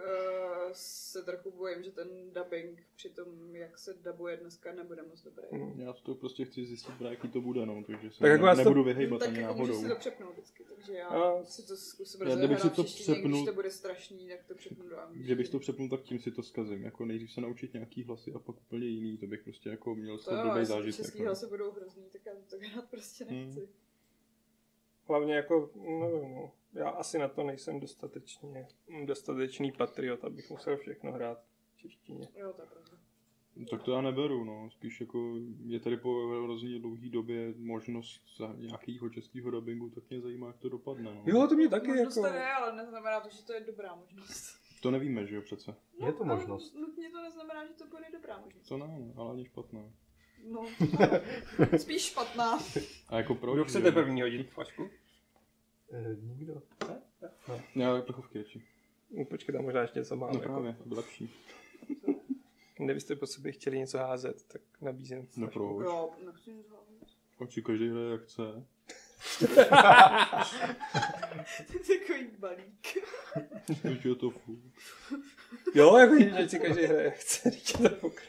[0.73, 5.43] se trochu bojím, že ten dubbing při tom, jak se dubuje dneska, nebude moc dobrý.
[5.51, 5.79] Mm.
[5.79, 8.57] Já to prostě chci zjistit, jaký to bude, no, takže se Tak jako ne, vás
[8.57, 9.81] to- nebudu No, vyhejbat tak ani jako náhodou.
[9.81, 13.15] si to přepnout vždycky, takže já A- si to zkusím Já kdybych si to češtině,
[13.17, 15.25] přepnul- když to bude strašný, tak to přepnu do angličtiny.
[15.25, 16.83] Kdybych to přepnul, tak tím si to zkazím.
[16.83, 19.17] Jako nejdřív se naučit nějaký hlasy a pak úplně jiný.
[19.17, 21.05] To bych prostě jako měl z To toho ty zážitek.
[21.05, 21.25] český no.
[21.25, 23.45] hlasy budou hrozný, tak já to hrát prostě Hmm.
[23.45, 23.69] nechci.
[25.07, 28.67] Hlavně jako, nevím, no, já asi na to nejsem dostatečně,
[29.05, 31.43] dostatečný patriot, abych musel všechno hrát
[31.73, 32.27] v češtině.
[32.35, 32.97] Jo, to je pravda.
[33.69, 34.69] Tak to já neberu, no.
[34.71, 35.35] Spíš jako
[35.65, 40.57] je tady po hrozně dlouhé době možnost za nějakého českého dubbingu, tak mě zajímá, jak
[40.57, 41.15] to dopadne.
[41.15, 41.23] No.
[41.25, 42.27] Jo, to mě taky Možnost jako...
[42.27, 44.63] tady je, ale neznamená to, že to je dobrá možnost.
[44.81, 45.75] To nevíme, že jo, přece.
[46.05, 46.75] Je to ale možnost.
[46.75, 48.67] Nutně to neznamená, že to bude dobrá možnost.
[48.67, 49.91] To ne, no, ale ani špatná.
[50.51, 50.65] No,
[51.77, 52.59] spíš špatná.
[53.09, 53.55] A jako proč?
[53.55, 54.49] Kdo chcete první hodit
[55.93, 56.61] Eh, nikdo.
[57.75, 58.61] Já plechovky radši.
[59.11, 60.33] No, počkej, tam možná ještě něco máme.
[60.33, 60.53] No jako.
[60.53, 61.33] právě, to by lepší.
[62.77, 65.85] Kdybyste po sobě chtěli něco házet, tak nabízím No proč?
[65.85, 66.65] Jo, nechci nic.
[67.41, 68.41] Ať si každý hraje jak chce.
[71.67, 72.87] To je takový balík.
[73.81, 74.61] Teď je to fů.
[75.75, 78.21] Jo, jako že si každý hraje, jak chce, teď je to fuk.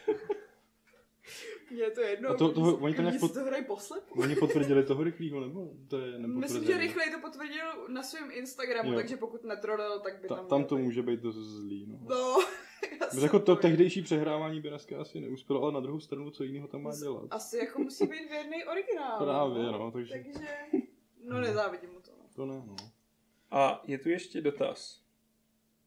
[1.75, 2.29] Mně je to jedno.
[2.31, 4.21] A to- si- oni to nějak pod- to hrají poslepu.
[4.21, 8.91] Oni potvrdili toho rychlýho, nebo to je Myslím, že rychleji to potvrdil na svém Instagramu,
[8.93, 8.97] Jo.
[8.97, 10.83] takže pokud netrolil, tak by Ta, tam tam to být.
[10.83, 11.99] může být dost zlý, no.
[12.09, 12.37] No,
[13.23, 16.83] jako to tehdejší přehrávání by dneska asi neuspělo, ale na druhou stranu, co jiného tam
[16.83, 17.25] má dělat?
[17.31, 19.19] Asi jako musí být věrný originál.
[19.25, 20.49] Právě, no, takže Takže,
[21.25, 22.11] no nezávidím mu to.
[22.11, 22.25] No.
[22.35, 22.77] to ne, no.
[23.51, 25.03] A je tu ještě dotaz.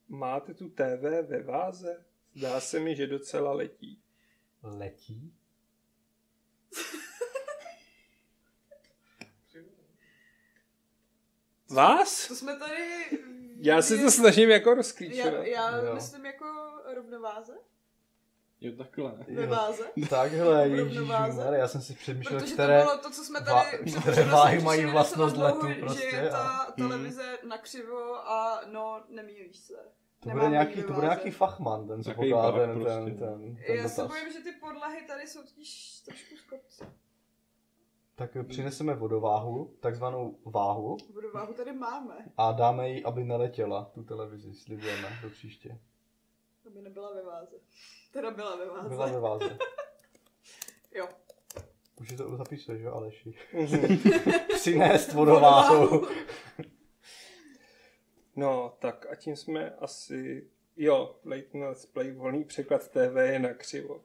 [0.09, 2.05] Máte tu TV ve váze?
[2.35, 3.99] Zdá se mi, že docela letí.
[4.63, 5.33] Letí?
[11.69, 12.27] Vás?
[12.27, 13.05] To jsme tady...
[13.59, 15.45] Já se to snažím jako Já, rozklíčovat.
[15.45, 15.95] já Jo.
[15.95, 16.45] myslím jako
[16.95, 17.53] rovnováze?
[18.77, 19.17] Takhle.
[19.27, 19.47] Jo.
[19.47, 19.83] váze?
[20.09, 21.41] Takhle, V ježíš, rovnováze.
[21.57, 22.79] já jsem si přemýšlel, Protože které...
[22.79, 26.65] to bylo to, co jsme tady které váhy mají vlastnost letu prostě Že je a-
[26.65, 29.73] ta televize nakřivo a no, nemýlíš se.
[30.19, 32.89] To bude, nějaký, to bude nějaký fachman, ten co Takový pokládá ten, prostě.
[32.93, 36.83] ten, ten, ten Já se bojím, že ty podlahy tady jsou totiž trošku skopci.
[38.15, 44.53] Tak přineseme vodováhu, takzvanou váhu, Vodováhu tady máme, a dáme jí, aby neletěla tu televizi,
[44.53, 45.79] slibujeme do příště.
[46.67, 47.55] aby nebyla ve váze.
[48.11, 48.89] Teda byla ve váze.
[48.89, 49.57] Byla ve váze.
[50.95, 51.09] Jo.
[52.01, 53.33] Už si to zapisuješ, jo, Aleši?
[54.53, 56.07] Přinést vodováhu.
[58.37, 60.47] No, tak a tím jsme asi...
[60.77, 64.01] Jo, Late Let's Play, volný překlad TV je na křivo.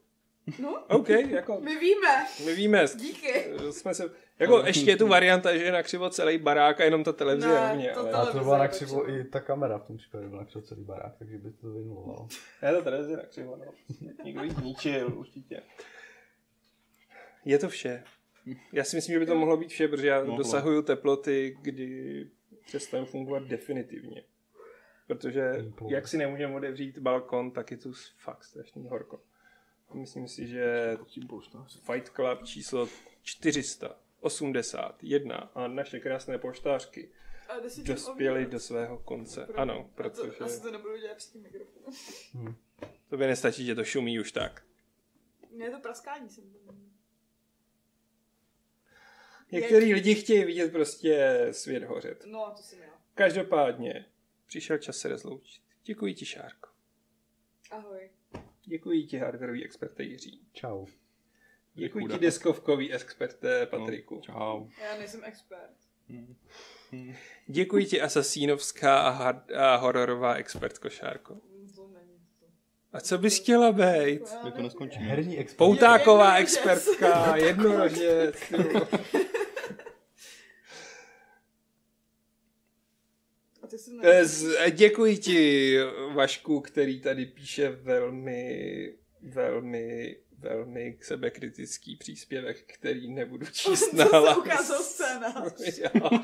[0.59, 2.27] No, OK, jako my víme.
[2.45, 3.45] my víme, Díky.
[3.71, 4.11] jsme se...
[4.39, 7.49] Jako ještě je tu varianta, že je na křivo celý barák a jenom ta televize
[7.49, 8.13] Ne, je rovně, to ale...
[8.13, 9.19] A to byla nakřivo potřeba.
[9.19, 12.29] i ta kamera v tom případě, byla nakřivo celý barák, takže by to vynulovalo.
[12.63, 13.65] Ne, ta televize je na křivo, no.
[14.25, 15.63] Někdo ji zničil, určitě.
[17.45, 18.05] Je to vše.
[18.73, 20.37] Já si myslím, že by to mohlo být vše, protože já Mohlo.
[20.37, 22.27] dosahuju teploty, kdy
[22.67, 24.25] přestanu fungovat definitivně.
[25.07, 25.53] Protože
[25.89, 29.21] jak si nemůžeme otevřít balkon, tak je tu fakt strašný horko.
[29.89, 30.97] A myslím si, že.
[31.81, 32.89] Fight Club číslo
[33.23, 37.11] 481 a naše krásné poštářky
[37.83, 39.47] dospěly do svého konce.
[39.55, 41.95] Ano, A to, protože asi to nebudu dělat přes tím mikrofon.
[43.09, 44.65] to by nestačí, že to šumí už tak.
[45.51, 46.45] Mně je to praskání jsem
[49.53, 52.25] Některý lidi chtějí vidět prostě svět hořet.
[52.27, 52.89] No, to jsem já.
[53.15, 54.05] Každopádně
[54.47, 55.63] přišel čas se rozloučit.
[55.85, 56.69] Děkuji ti, Šárko.
[57.71, 58.11] Ahoj.
[58.65, 60.41] Děkuji ti, hardwareový experte Jiří.
[60.53, 60.87] Čau.
[61.75, 64.15] Děkuji ti, deskovkový experte Patriku.
[64.15, 64.67] No, čau.
[64.83, 65.71] Já nejsem expert.
[66.09, 66.35] Hm.
[66.93, 67.15] Hm.
[67.47, 71.35] Děkuji ti, asasínovská a, hard- a hororová expertko Šárko.
[71.35, 71.91] Mm, to.
[72.93, 73.83] A co bys chtěla být?
[73.83, 74.63] Já My to nevím.
[74.63, 75.05] neskončíme.
[75.05, 75.57] Herní expert.
[75.59, 78.37] Poutáková expertka, jednorožec.
[78.51, 78.89] ty vole.
[83.63, 85.77] A ty jsi Eh, z- Děkuji ti,
[86.15, 94.17] Vašku, který tady píše velmi, velmi, velmi sebekritický příspěvek, který nebudu číst Co na se
[94.19, 94.37] hlas.
[94.39, 95.53] ukázal scénář.
[95.79, 96.11] Jo.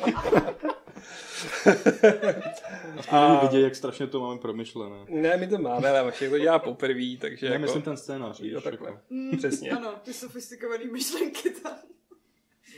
[3.08, 4.96] A vidět, jak strašně to máme promyšlené.
[5.08, 7.62] Ne, my to máme, ale Vašek to dělá poprvé, takže Ne, jako...
[7.62, 8.40] myslím ten scénář.
[8.40, 8.88] Jo, víš, takhle.
[8.88, 9.00] jako.
[9.10, 9.70] Mm, Přesně.
[9.70, 11.78] Ano, ty sofistikované myšlenky tam.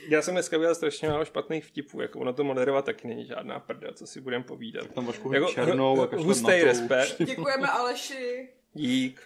[0.07, 3.59] Já jsem dneska udělal strašně málo špatných vtipů, jako ono to moderovat taky není žádná
[3.59, 4.87] prda, co si budeme povídat.
[4.93, 8.49] Tam Vašku Jako černou a hustej respekt, Děkujeme Aleši.
[8.73, 9.21] dík.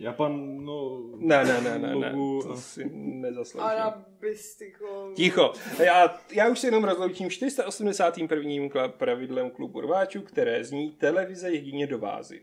[0.00, 1.00] Japan, no...
[1.16, 2.12] Ne, ne, ne, ne, ne,
[2.42, 3.68] to si nezasloužím.
[3.70, 5.12] Arabistico.
[5.16, 5.52] Ticho.
[5.84, 8.50] Já, já už se jenom rozloučím 481.
[8.68, 12.42] kla- pravidlem klubu rváčů, které zní televize jedině do vázy.